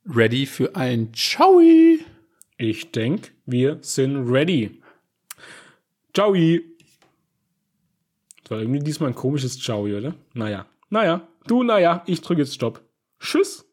ready 0.05 0.45
für 0.45 0.75
ein 0.75 1.11
Chowi? 1.13 2.05
Ich 2.57 2.91
denke, 2.91 3.31
wir 3.45 3.79
sind 3.81 4.29
ready. 4.29 4.81
Ciao. 6.13 6.35
War 8.51 8.59
irgendwie 8.59 8.79
diesmal 8.79 9.09
ein 9.09 9.15
komisches 9.15 9.57
Ciao, 9.57 9.83
oder? 9.83 10.13
Naja. 10.33 10.65
Naja. 10.89 11.25
Du, 11.47 11.63
naja. 11.63 12.03
Ich 12.05 12.19
drücke 12.19 12.41
jetzt 12.41 12.53
Stopp. 12.53 12.81
Tschüss. 13.17 13.65